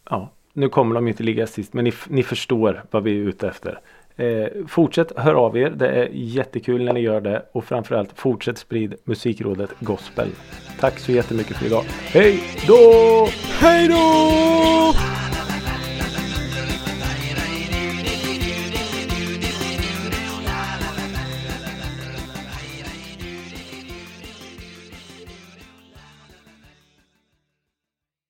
Ja, 0.10 0.32
nu 0.54 0.70
kommer 0.70 0.96
de 0.96 1.08
inte 1.08 1.24
ligga 1.24 1.48
sist 1.48 1.74
men 1.74 1.84
ni, 1.84 1.94
ni 2.08 2.24
förstår 2.24 2.84
vad 2.92 3.04
vi 3.04 3.12
är 3.12 3.16
ute 3.22 3.48
efter. 3.48 3.80
Eh, 4.16 4.48
fortsätt 4.68 5.12
hör 5.18 5.34
av 5.34 5.58
er. 5.58 5.70
Det 5.70 5.88
är 5.88 6.10
jättekul 6.14 6.84
när 6.84 6.94
ni 6.94 7.00
gör 7.00 7.22
det 7.22 7.46
och 7.52 7.66
framförallt 7.66 8.10
fortsätt 8.16 8.58
sprid 8.58 8.96
Musikrådet 9.04 9.70
Gospel. 9.80 10.30
Tack 10.80 11.00
så 11.00 11.12
jättemycket 11.12 11.58
för 11.58 11.66
idag. 11.66 11.84
Hej 11.88 12.44
då! 12.68 13.28
Hej 13.60 13.88
då! 13.88 15.25